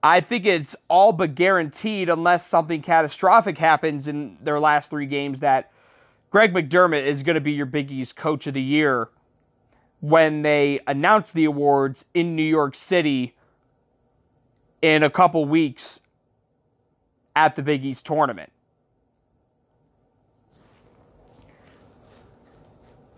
I 0.02 0.20
think 0.20 0.46
it's 0.46 0.74
all 0.88 1.12
but 1.12 1.34
guaranteed, 1.34 2.08
unless 2.08 2.46
something 2.46 2.82
catastrophic 2.82 3.56
happens 3.56 4.08
in 4.08 4.36
their 4.42 4.58
last 4.58 4.90
three 4.90 5.06
games, 5.06 5.40
that 5.40 5.70
Greg 6.30 6.52
McDermott 6.52 7.06
is 7.06 7.22
going 7.22 7.34
to 7.34 7.40
be 7.40 7.52
your 7.52 7.66
Big 7.66 7.90
East 7.90 8.16
Coach 8.16 8.46
of 8.46 8.54
the 8.54 8.62
Year 8.62 9.08
when 10.00 10.42
they 10.42 10.80
announce 10.86 11.30
the 11.30 11.44
awards 11.44 12.04
in 12.14 12.34
New 12.34 12.42
York 12.42 12.74
City 12.74 13.34
in 14.80 15.04
a 15.04 15.10
couple 15.10 15.44
weeks 15.44 16.00
at 17.36 17.54
the 17.54 17.62
Big 17.62 17.84
East 17.84 18.04
tournament. 18.04 18.50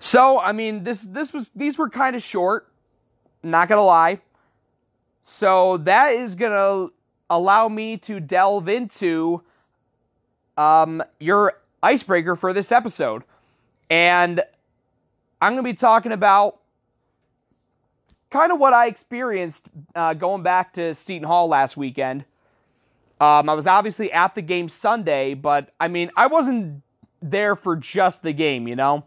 So, 0.05 0.39
I 0.39 0.53
mean, 0.53 0.85
this 0.85 1.01
this 1.01 1.33
was 1.33 1.51
these 1.57 1.79
were 1.79 1.89
kind 1.89 2.15
of 2.15 2.23
short, 2.23 2.69
not 3.43 3.71
gonna 3.71 3.83
lie. 3.83 4.21
So 5.23 5.79
that 5.79 6.13
is 6.13 6.35
gonna 6.35 6.89
allow 7.31 7.71
me 7.71 7.97
to 7.97 8.21
delve 8.21 8.69
into 8.69 9.41
um, 10.59 11.03
your 11.21 11.55
icebreaker 11.83 12.37
for 12.37 12.53
this 12.53 12.71
episode, 12.71 13.23
and 13.89 14.43
I'm 15.41 15.53
gonna 15.53 15.63
be 15.63 15.73
talking 15.73 16.13
about 16.13 16.61
kind 18.29 18.53
of 18.53 18.59
what 18.59 18.75
I 18.75 18.89
experienced 18.89 19.69
uh, 19.95 20.13
going 20.13 20.43
back 20.43 20.75
to 20.75 20.95
Seton 20.95 21.27
Hall 21.27 21.49
last 21.49 21.79
weekend. 21.79 22.27
Um, 23.23 23.49
I 23.49 23.55
was 23.55 23.67
obviously 23.67 24.13
at 24.13 24.35
the 24.35 24.43
game 24.43 24.69
Sunday, 24.69 25.33
but 25.33 25.71
I 25.81 25.89
mean, 25.89 26.11
I 26.15 26.27
wasn't 26.27 26.83
there 27.23 27.57
for 27.57 27.75
just 27.75 28.23
the 28.23 28.35
game, 28.35 28.69
you 28.69 28.77
know. 28.77 29.03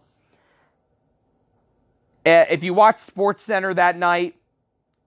Uh, 2.28 2.45
if 2.49 2.61
you 2.61 2.73
watched 2.73 2.99
Sports 2.99 3.41
Center 3.41 3.73
that 3.73 3.97
night, 3.97 4.36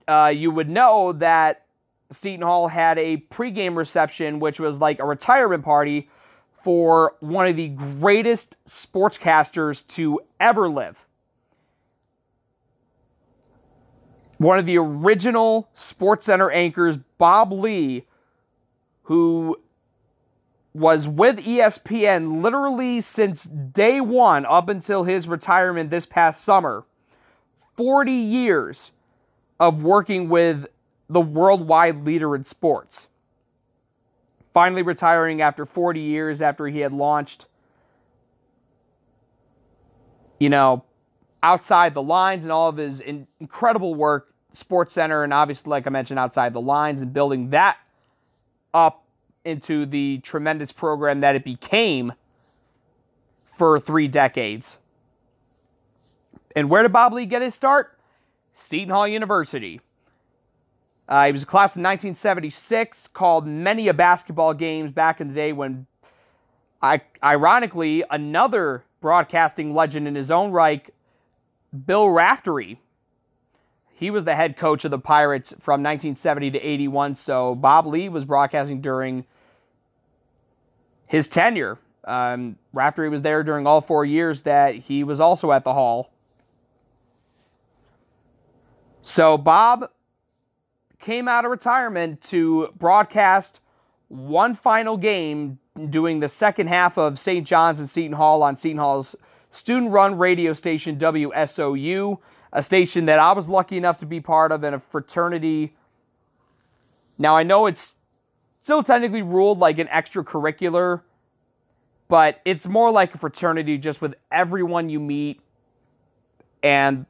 uh, 0.07 0.33
you 0.35 0.49
would 0.49 0.67
know 0.67 1.11
that 1.11 1.65
Seton 2.11 2.41
Hall 2.41 2.67
had 2.67 2.97
a 2.97 3.17
pregame 3.29 3.75
reception, 3.75 4.39
which 4.39 4.59
was 4.59 4.79
like 4.79 4.97
a 4.97 5.05
retirement 5.05 5.63
party 5.63 6.09
for 6.63 7.15
one 7.19 7.45
of 7.45 7.55
the 7.55 7.67
greatest 7.67 8.57
sportscasters 8.67 9.85
to 9.89 10.19
ever 10.39 10.67
live. 10.67 10.97
One 14.39 14.57
of 14.57 14.65
the 14.65 14.79
original 14.79 15.69
Sports 15.75 16.25
Center 16.25 16.49
anchors, 16.49 16.97
Bob 17.19 17.51
Ley, 17.51 18.07
who 19.03 19.59
was 20.73 21.07
with 21.07 21.37
ESPN 21.37 22.41
literally 22.41 22.99
since 22.99 23.43
day 23.43 24.01
one 24.01 24.43
up 24.47 24.69
until 24.69 25.03
his 25.03 25.27
retirement 25.27 25.91
this 25.91 26.07
past 26.07 26.43
summer 26.43 26.83
40 27.81 28.11
years 28.11 28.91
of 29.59 29.81
working 29.81 30.29
with 30.29 30.67
the 31.09 31.19
worldwide 31.19 32.05
leader 32.05 32.35
in 32.35 32.45
sports. 32.45 33.07
Finally 34.53 34.83
retiring 34.83 35.41
after 35.41 35.65
40 35.65 35.99
years 35.99 36.43
after 36.43 36.67
he 36.67 36.77
had 36.77 36.93
launched, 36.93 37.47
you 40.39 40.49
know, 40.49 40.83
outside 41.41 41.95
the 41.95 42.03
lines 42.03 42.43
and 42.43 42.51
all 42.51 42.69
of 42.69 42.77
his 42.77 42.99
in- 42.99 43.25
incredible 43.39 43.95
work, 43.95 44.31
Sports 44.53 44.93
Center, 44.93 45.23
and 45.23 45.33
obviously, 45.33 45.71
like 45.71 45.87
I 45.87 45.89
mentioned, 45.89 46.19
outside 46.19 46.53
the 46.53 46.61
lines 46.61 47.01
and 47.01 47.11
building 47.11 47.49
that 47.49 47.77
up 48.75 49.03
into 49.43 49.87
the 49.87 50.19
tremendous 50.19 50.71
program 50.71 51.21
that 51.21 51.35
it 51.35 51.43
became 51.43 52.13
for 53.57 53.79
three 53.79 54.07
decades. 54.07 54.77
And 56.55 56.69
where 56.69 56.83
did 56.83 56.91
Bob 56.91 57.13
Ley 57.13 57.25
get 57.25 57.41
his 57.41 57.55
start? 57.55 57.97
Seton 58.59 58.89
Hall 58.89 59.07
University. 59.07 59.81
Uh, 61.07 61.25
he 61.25 61.31
was 61.31 61.43
a 61.43 61.45
class 61.45 61.71
of 61.71 61.81
1976, 61.81 63.07
called 63.07 63.45
many 63.45 63.87
a 63.89 63.93
basketball 63.93 64.53
games 64.53 64.91
back 64.91 65.19
in 65.19 65.27
the 65.27 65.33
day 65.33 65.51
when, 65.51 65.85
I, 66.81 67.01
ironically, 67.21 68.03
another 68.09 68.85
broadcasting 69.01 69.73
legend 69.73 70.07
in 70.07 70.15
his 70.15 70.31
own 70.31 70.51
right, 70.51 70.89
Bill 71.85 72.05
Raftery. 72.05 72.77
He 73.95 74.09
was 74.09 74.25
the 74.25 74.35
head 74.35 74.57
coach 74.57 74.85
of 74.85 74.91
the 74.91 74.99
Pirates 74.99 75.49
from 75.59 75.83
1970 75.83 76.51
to 76.51 76.59
81. 76.59 77.15
So 77.15 77.55
Bob 77.55 77.85
Ley 77.85 78.09
was 78.09 78.25
broadcasting 78.25 78.81
during 78.81 79.25
his 81.07 81.27
tenure. 81.27 81.77
Um, 82.05 82.55
after 82.79 83.03
he 83.03 83.09
was 83.09 83.21
there 83.21 83.43
during 83.43 83.67
all 83.67 83.81
four 83.81 84.05
years, 84.05 84.41
that 84.43 84.75
he 84.75 85.03
was 85.03 85.19
also 85.19 85.51
at 85.51 85.63
the 85.63 85.73
Hall. 85.73 86.09
So 89.01 89.37
Bob 89.37 89.89
came 90.99 91.27
out 91.27 91.45
of 91.45 91.51
retirement 91.51 92.21
to 92.21 92.69
broadcast 92.77 93.59
one 94.09 94.53
final 94.55 94.97
game 94.97 95.57
doing 95.89 96.19
the 96.19 96.27
second 96.27 96.67
half 96.67 96.97
of 96.97 97.17
St. 97.17 97.45
John's 97.45 97.79
and 97.79 97.89
Seton 97.89 98.13
Hall 98.13 98.43
on 98.43 98.57
Seton 98.57 98.77
Hall's 98.77 99.15
student 99.49 99.91
run 99.91 100.17
radio 100.17 100.53
station 100.53 100.97
WSOU, 100.97 102.17
a 102.53 102.61
station 102.63 103.05
that 103.05 103.19
I 103.19 103.31
was 103.31 103.47
lucky 103.47 103.77
enough 103.77 103.99
to 103.99 104.05
be 104.05 104.19
part 104.19 104.51
of 104.51 104.63
in 104.63 104.73
a 104.73 104.79
fraternity. 104.79 105.75
Now, 107.17 107.35
I 107.35 107.43
know 107.43 107.65
it's 107.65 107.95
still 108.61 108.83
technically 108.83 109.21
ruled 109.21 109.59
like 109.59 109.79
an 109.79 109.87
extracurricular, 109.87 111.01
but 112.07 112.39
it's 112.45 112.67
more 112.67 112.91
like 112.91 113.15
a 113.15 113.17
fraternity 113.17 113.77
just 113.77 114.01
with 114.01 114.13
everyone 114.31 114.89
you 114.89 114.99
meet 114.99 115.41
and 116.61 117.05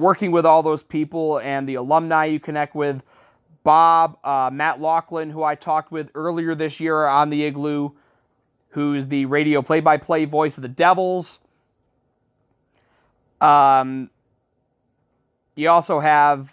working 0.00 0.32
with 0.32 0.46
all 0.46 0.62
those 0.62 0.82
people 0.82 1.38
and 1.38 1.68
the 1.68 1.76
alumni 1.76 2.24
you 2.24 2.40
connect 2.40 2.74
with. 2.74 3.00
Bob, 3.62 4.18
uh, 4.24 4.50
Matt 4.52 4.80
Loughlin, 4.80 5.30
who 5.30 5.42
I 5.42 5.54
talked 5.54 5.92
with 5.92 6.10
earlier 6.14 6.54
this 6.54 6.80
year 6.80 7.06
on 7.06 7.28
the 7.30 7.44
Igloo, 7.44 7.90
who's 8.70 9.06
the 9.06 9.26
radio 9.26 9.60
play 9.62 9.80
by 9.80 9.98
play 9.98 10.24
voice 10.24 10.56
of 10.56 10.62
the 10.62 10.68
Devils. 10.68 11.38
Um, 13.40 14.10
you 15.54 15.68
also 15.68 16.00
have 16.00 16.50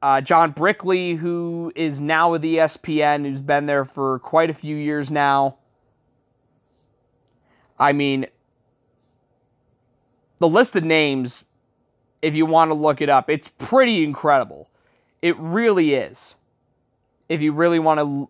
uh, 0.00 0.20
John 0.20 0.50
Brickley, 0.50 1.14
who 1.14 1.72
is 1.76 2.00
now 2.00 2.32
with 2.32 2.42
ESPN, 2.42 3.24
who's 3.24 3.40
been 3.40 3.66
there 3.66 3.84
for 3.84 4.18
quite 4.20 4.50
a 4.50 4.54
few 4.54 4.76
years 4.76 5.10
now. 5.10 5.58
I 7.78 7.92
mean, 7.92 8.26
the 10.42 10.48
list 10.48 10.74
of 10.74 10.82
names, 10.82 11.44
if 12.20 12.34
you 12.34 12.46
want 12.46 12.72
to 12.72 12.74
look 12.74 13.00
it 13.00 13.08
up, 13.08 13.30
it's 13.30 13.46
pretty 13.46 14.02
incredible. 14.02 14.68
It 15.22 15.38
really 15.38 15.94
is. 15.94 16.34
If 17.28 17.40
you 17.40 17.52
really 17.52 17.78
want 17.78 18.00
to 18.00 18.28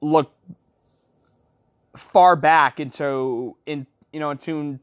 look 0.00 0.30
far 1.96 2.36
back 2.36 2.78
into 2.78 3.56
in 3.66 3.84
you 4.12 4.20
know 4.20 4.30
into 4.30 4.78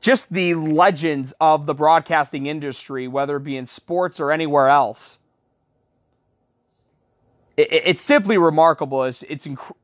just 0.00 0.32
the 0.32 0.54
legends 0.54 1.34
of 1.42 1.66
the 1.66 1.74
broadcasting 1.74 2.46
industry, 2.46 3.06
whether 3.06 3.36
it 3.36 3.44
be 3.44 3.58
in 3.58 3.66
sports 3.66 4.18
or 4.20 4.32
anywhere 4.32 4.68
else. 4.68 5.18
It, 7.58 7.68
it's 7.70 8.00
simply 8.00 8.38
remarkable. 8.38 9.04
It's 9.04 9.22
it's 9.28 9.46
inc- 9.46 9.76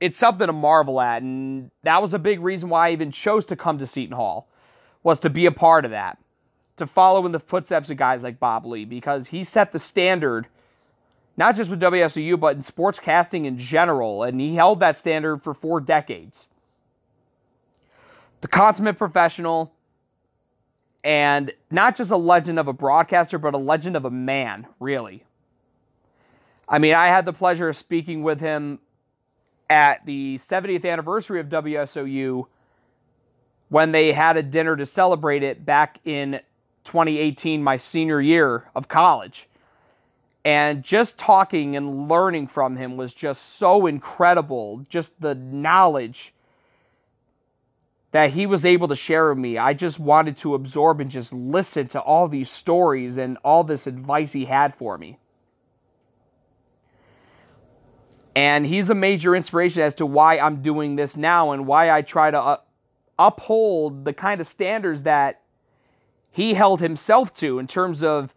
it's 0.00 0.18
something 0.18 0.46
to 0.46 0.52
marvel 0.52 1.00
at, 1.00 1.20
and 1.20 1.72
that 1.82 2.00
was 2.00 2.14
a 2.14 2.18
big 2.20 2.38
reason 2.38 2.68
why 2.68 2.90
I 2.90 2.92
even 2.92 3.10
chose 3.10 3.44
to 3.46 3.56
come 3.56 3.78
to 3.78 3.88
Seton 3.88 4.14
Hall 4.14 4.48
was 5.04 5.20
to 5.20 5.30
be 5.30 5.46
a 5.46 5.52
part 5.52 5.84
of 5.84 5.92
that, 5.92 6.18
to 6.78 6.86
follow 6.88 7.24
in 7.26 7.30
the 7.30 7.38
footsteps 7.38 7.90
of 7.90 7.96
guys 7.96 8.24
like 8.24 8.40
Bob 8.40 8.66
Ley, 8.66 8.84
because 8.84 9.28
he 9.28 9.44
set 9.44 9.70
the 9.70 9.78
standard, 9.78 10.48
not 11.36 11.54
just 11.54 11.70
with 11.70 11.80
WSOU, 11.80 12.40
but 12.40 12.56
in 12.56 12.64
sports 12.64 12.98
casting 12.98 13.44
in 13.44 13.58
general, 13.58 14.24
and 14.24 14.40
he 14.40 14.56
held 14.56 14.80
that 14.80 14.98
standard 14.98 15.42
for 15.42 15.54
four 15.54 15.80
decades. 15.80 16.48
The 18.40 18.48
consummate 18.48 18.98
professional, 18.98 19.72
and 21.04 21.52
not 21.70 21.96
just 21.96 22.10
a 22.10 22.16
legend 22.16 22.58
of 22.58 22.66
a 22.66 22.72
broadcaster, 22.72 23.38
but 23.38 23.54
a 23.54 23.58
legend 23.58 23.94
of 23.96 24.06
a 24.06 24.10
man, 24.10 24.66
really. 24.80 25.22
I 26.66 26.78
mean, 26.78 26.94
I 26.94 27.08
had 27.08 27.26
the 27.26 27.32
pleasure 27.34 27.68
of 27.68 27.76
speaking 27.76 28.22
with 28.22 28.40
him 28.40 28.78
at 29.68 30.04
the 30.06 30.38
70th 30.38 30.90
anniversary 30.90 31.40
of 31.40 31.48
WSOU 31.48 32.46
when 33.68 33.92
they 33.92 34.12
had 34.12 34.36
a 34.36 34.42
dinner 34.42 34.76
to 34.76 34.86
celebrate 34.86 35.42
it 35.42 35.64
back 35.64 35.98
in 36.04 36.40
2018, 36.84 37.62
my 37.62 37.76
senior 37.76 38.20
year 38.20 38.68
of 38.74 38.88
college. 38.88 39.48
And 40.44 40.82
just 40.82 41.16
talking 41.16 41.74
and 41.76 42.08
learning 42.08 42.48
from 42.48 42.76
him 42.76 42.96
was 42.96 43.14
just 43.14 43.56
so 43.58 43.86
incredible. 43.86 44.84
Just 44.90 45.18
the 45.20 45.34
knowledge 45.34 46.34
that 48.14 48.30
he 48.30 48.46
was 48.46 48.64
able 48.64 48.86
to 48.88 48.94
share 48.94 49.30
with 49.30 49.38
me. 49.38 49.58
I 49.58 49.72
just 49.72 49.98
wanted 49.98 50.36
to 50.38 50.54
absorb 50.54 51.00
and 51.00 51.10
just 51.10 51.32
listen 51.32 51.88
to 51.88 52.00
all 52.00 52.28
these 52.28 52.50
stories 52.50 53.16
and 53.16 53.38
all 53.42 53.64
this 53.64 53.88
advice 53.88 54.30
he 54.30 54.44
had 54.44 54.74
for 54.76 54.96
me. 54.96 55.18
And 58.36 58.66
he's 58.66 58.90
a 58.90 58.94
major 58.94 59.34
inspiration 59.34 59.82
as 59.82 59.94
to 59.96 60.06
why 60.06 60.38
I'm 60.38 60.62
doing 60.62 60.94
this 60.94 61.16
now 61.16 61.52
and 61.52 61.66
why 61.66 61.90
I 61.90 62.02
try 62.02 62.30
to 62.30 62.40
uh, 62.40 62.56
uphold 63.18 64.04
the 64.04 64.12
kind 64.12 64.40
of 64.40 64.48
standards 64.48 65.04
that 65.04 65.40
he 66.30 66.54
held 66.54 66.80
himself 66.80 67.32
to 67.34 67.58
in 67.58 67.66
terms 67.66 68.02
of 68.02 68.34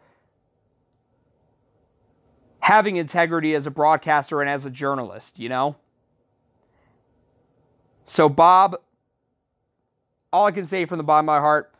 having 2.59 2.97
integrity 2.97 3.55
as 3.55 3.65
a 3.65 3.71
broadcaster 3.71 4.41
and 4.41 4.49
as 4.49 4.65
a 4.65 4.69
journalist, 4.69 5.39
you 5.39 5.49
know? 5.49 5.75
So, 8.03 8.29
Bob, 8.29 8.77
all 10.31 10.45
I 10.45 10.51
can 10.51 10.65
say 10.65 10.85
from 10.85 10.97
the 10.97 11.03
bottom 11.03 11.27
of 11.27 11.33
my 11.33 11.39
heart, 11.39 11.73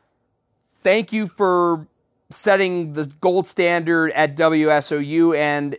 thank 0.84 1.14
you 1.14 1.28
for 1.28 1.88
setting 2.30 2.94
the 2.94 3.06
gold 3.22 3.48
standard 3.48 4.12
at 4.12 4.36
WSOU 4.36 5.38
and 5.38 5.78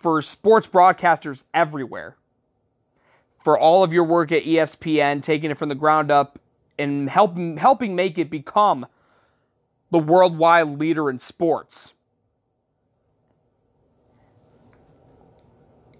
for 0.00 0.22
sports 0.22 0.66
broadcasters 0.66 1.42
everywhere 1.54 2.16
for 3.42 3.58
all 3.58 3.82
of 3.82 3.92
your 3.92 4.04
work 4.04 4.32
at 4.32 4.44
ESPN, 4.44 5.22
taking 5.22 5.50
it 5.50 5.58
from 5.58 5.68
the 5.68 5.74
ground 5.74 6.10
up 6.10 6.38
and 6.78 7.08
helping 7.08 7.56
helping 7.56 7.94
make 7.94 8.18
it 8.18 8.30
become 8.30 8.86
the 9.90 9.98
worldwide 9.98 10.78
leader 10.78 11.10
in 11.10 11.18
sports. 11.18 11.92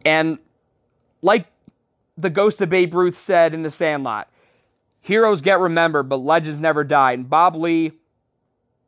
And 0.05 0.39
like 1.21 1.47
the 2.17 2.31
ghost 2.31 2.61
of 2.61 2.71
Babe 2.71 2.95
Ruth 2.95 3.19
said 3.19 3.55
in 3.55 3.63
The 3.63 3.71
Sandlot, 3.71 4.29
heroes 5.01 5.41
get 5.41 5.61
remembered, 5.61 6.09
but 6.09 6.17
legends 6.17 6.59
never 6.59 6.85
die. 6.85 7.13
And 7.13 7.29
Bob 7.29 7.55
Ley, 7.55 7.93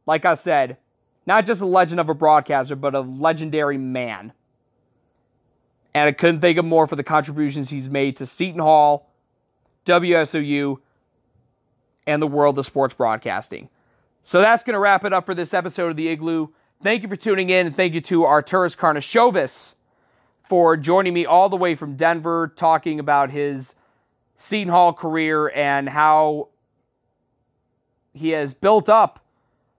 like 0.06 0.24
I 0.24 0.34
said, 0.34 0.78
not 1.26 1.46
just 1.46 1.60
a 1.60 1.66
legend 1.66 2.00
of 2.00 2.08
a 2.08 2.14
broadcaster, 2.14 2.76
but 2.76 2.94
a 2.94 3.00
legendary 3.00 3.78
man. 3.78 4.32
And 5.94 6.08
I 6.08 6.12
couldn't 6.12 6.40
think 6.40 6.58
of 6.58 6.64
more 6.64 6.86
for 6.86 6.96
the 6.96 7.04
contributions 7.04 7.70
he's 7.70 7.88
made 7.88 8.16
to 8.16 8.26
Seton 8.26 8.60
Hall, 8.60 9.08
WSOU, 9.86 10.78
and 12.06 12.20
the 12.20 12.26
world 12.26 12.58
of 12.58 12.66
sports 12.66 12.94
broadcasting. 12.94 13.68
So 14.22 14.40
that's 14.40 14.64
going 14.64 14.74
to 14.74 14.80
wrap 14.80 15.04
it 15.04 15.12
up 15.12 15.26
for 15.26 15.34
this 15.34 15.54
episode 15.54 15.90
of 15.90 15.96
The 15.96 16.08
Igloo. 16.08 16.48
Thank 16.82 17.02
you 17.02 17.08
for 17.08 17.16
tuning 17.16 17.50
in, 17.50 17.68
and 17.68 17.76
thank 17.76 17.94
you 17.94 18.00
to 18.02 18.20
Arturas 18.22 18.76
Karnisovas 18.76 19.74
for 20.48 20.76
joining 20.76 21.14
me 21.14 21.26
all 21.26 21.48
the 21.48 21.56
way 21.56 21.74
from 21.74 21.96
Denver, 21.96 22.52
talking 22.56 23.00
about 23.00 23.30
his 23.30 23.74
Seton 24.36 24.68
Hall 24.68 24.92
career 24.92 25.48
and 25.50 25.88
how 25.88 26.48
he 28.12 28.30
has 28.30 28.54
built 28.54 28.88
up 28.88 29.24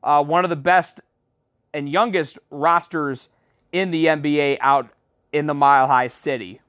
uh, 0.03 0.23
one 0.23 0.43
of 0.43 0.49
the 0.49 0.55
best 0.55 1.01
and 1.73 1.89
youngest 1.89 2.37
rosters 2.51 3.27
in 3.71 3.91
the 3.91 4.05
NBA 4.05 4.57
out 4.61 4.89
in 5.35 5.47
the 5.47 5.53
Mile 5.53 5.85
High 5.85 6.07
City. 6.07 6.61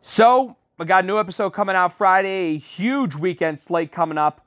So, 0.00 0.56
we 0.78 0.86
got 0.86 1.04
a 1.04 1.06
new 1.06 1.18
episode 1.18 1.50
coming 1.50 1.76
out 1.76 1.98
Friday, 1.98 2.54
a 2.54 2.58
huge 2.58 3.14
weekend 3.14 3.60
slate 3.60 3.92
coming 3.92 4.16
up 4.16 4.46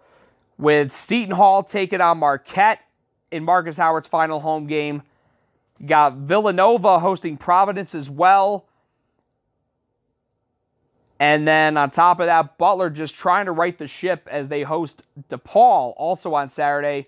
with 0.58 0.92
Seton 0.92 1.36
Hall 1.36 1.62
taking 1.62 2.02
on 2.02 2.18
Marquette 2.18 2.80
in 3.30 3.44
Markus 3.44 3.78
Howard's 3.78 4.08
final 4.08 4.40
home 4.40 4.66
game. 4.66 5.04
You 5.78 5.86
got 5.86 6.16
Villanova 6.16 6.98
hosting 6.98 7.38
Providence 7.38 7.94
as 7.94 8.10
well. 8.10 8.66
And 11.20 11.48
then 11.48 11.78
on 11.78 11.92
top 11.92 12.20
of 12.20 12.26
that, 12.26 12.58
Butler 12.58 12.90
just 12.90 13.14
trying 13.14 13.46
to 13.46 13.52
right 13.52 13.78
the 13.78 13.88
ship 13.88 14.28
as 14.32 14.50
they 14.50 14.64
host 14.64 15.04
DePaul 15.30 15.94
also 15.96 16.34
on 16.34 16.50
Saturday. 16.50 17.08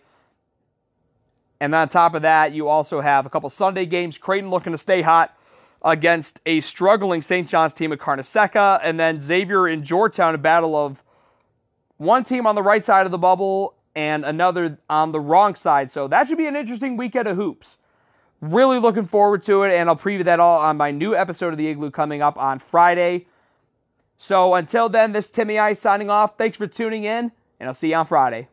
And 1.59 1.75
on 1.75 1.89
top 1.89 2.13
of 2.13 2.21
that, 2.21 2.53
you 2.53 2.67
also 2.67 3.01
have 3.01 3.25
a 3.25 3.29
couple 3.29 3.49
Sunday 3.49 3.85
games. 3.85 4.17
Creighton 4.17 4.49
looking 4.49 4.71
to 4.71 4.77
stay 4.77 5.01
hot 5.01 5.35
against 5.81 6.39
a 6.45 6.59
struggling 6.61 7.21
St. 7.21 7.47
John's 7.47 7.73
team 7.73 7.91
at 7.91 7.99
Carnesecca. 7.99 8.79
And 8.83 8.99
then 8.99 9.19
Xavier 9.19 9.67
in 9.67 9.83
Georgetown, 9.83 10.35
a 10.35 10.37
battle 10.37 10.75
of 10.75 11.03
one 11.97 12.23
team 12.23 12.47
on 12.47 12.55
the 12.55 12.63
right 12.63 12.85
side 12.85 13.05
of 13.05 13.11
the 13.11 13.17
bubble 13.17 13.75
and 13.95 14.23
another 14.23 14.77
on 14.89 15.11
the 15.11 15.19
wrong 15.19 15.55
side. 15.55 15.91
So 15.91 16.07
that 16.07 16.27
should 16.27 16.37
be 16.37 16.47
an 16.47 16.55
interesting 16.55 16.95
weekend 16.95 17.27
of 17.27 17.35
hoops. 17.35 17.77
Really 18.41 18.79
looking 18.79 19.05
forward 19.05 19.43
to 19.43 19.63
it, 19.63 19.75
and 19.75 19.89
I'll 19.89 19.97
preview 19.97 20.23
that 20.23 20.39
all 20.39 20.61
on 20.61 20.77
my 20.77 20.91
new 20.91 21.13
episode 21.13 21.51
of 21.51 21.57
The 21.57 21.67
Igloo 21.67 21.91
coming 21.91 22.21
up 22.21 22.37
on 22.37 22.59
Friday. 22.59 23.27
So 24.17 24.53
until 24.53 24.87
then, 24.87 25.11
this 25.11 25.29
Timmy 25.29 25.59
Ice 25.59 25.81
signing 25.81 26.09
off. 26.09 26.37
Thanks 26.37 26.55
for 26.55 26.65
tuning 26.65 27.03
in, 27.03 27.33
and 27.59 27.67
I'll 27.67 27.73
see 27.73 27.89
you 27.89 27.95
on 27.95 28.05
Friday. 28.07 28.47